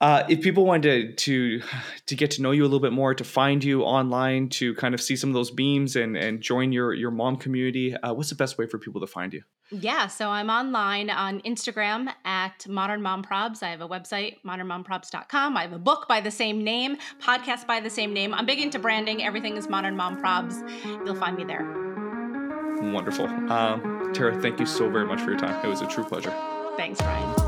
Uh, 0.01 0.23
if 0.27 0.41
people 0.41 0.65
wanted 0.65 1.17
to, 1.17 1.59
to 1.59 1.67
to 2.05 2.15
get 2.15 2.31
to 2.31 2.41
know 2.41 2.51
you 2.51 2.63
a 2.63 2.65
little 2.65 2.81
bit 2.81 2.91
more, 2.91 3.13
to 3.13 3.23
find 3.23 3.63
you 3.63 3.83
online, 3.83 4.49
to 4.49 4.75
kind 4.75 4.93
of 4.93 5.01
see 5.01 5.15
some 5.15 5.29
of 5.29 5.33
those 5.33 5.51
beams 5.51 5.95
and 5.95 6.17
and 6.17 6.41
join 6.41 6.71
your 6.71 6.93
your 6.93 7.11
mom 7.11 7.37
community, 7.37 7.95
uh, 7.95 8.13
what's 8.13 8.29
the 8.29 8.35
best 8.35 8.57
way 8.57 8.67
for 8.67 8.77
people 8.77 8.99
to 8.99 9.07
find 9.07 9.33
you? 9.33 9.41
Yeah, 9.71 10.07
so 10.07 10.29
I'm 10.29 10.49
online 10.49 11.09
on 11.09 11.41
Instagram 11.41 12.13
at 12.23 12.67
Modern 12.67 13.01
Mom 13.01 13.23
Probs. 13.23 13.63
I 13.63 13.69
have 13.69 13.81
a 13.81 13.87
website, 13.87 14.35
modernmomprobs.com. 14.45 15.57
I 15.57 15.61
have 15.61 15.73
a 15.73 15.79
book 15.79 16.07
by 16.07 16.21
the 16.21 16.29
same 16.29 16.63
name, 16.63 16.97
podcast 17.19 17.65
by 17.65 17.79
the 17.79 17.89
same 17.89 18.13
name. 18.13 18.33
I'm 18.33 18.45
big 18.45 18.59
into 18.59 18.77
branding. 18.77 19.23
Everything 19.23 19.57
is 19.57 19.67
Modern 19.67 19.95
Mom 19.95 20.21
Probs. 20.21 20.61
You'll 21.05 21.15
find 21.15 21.35
me 21.35 21.45
there. 21.45 21.63
Wonderful. 22.91 23.25
Um, 23.25 24.11
Tara, 24.13 24.39
thank 24.39 24.59
you 24.59 24.65
so 24.65 24.89
very 24.89 25.05
much 25.05 25.21
for 25.21 25.31
your 25.31 25.39
time. 25.39 25.65
It 25.65 25.69
was 25.69 25.81
a 25.81 25.87
true 25.87 26.03
pleasure. 26.03 26.33
Thanks, 26.77 27.01
Brian. 27.01 27.44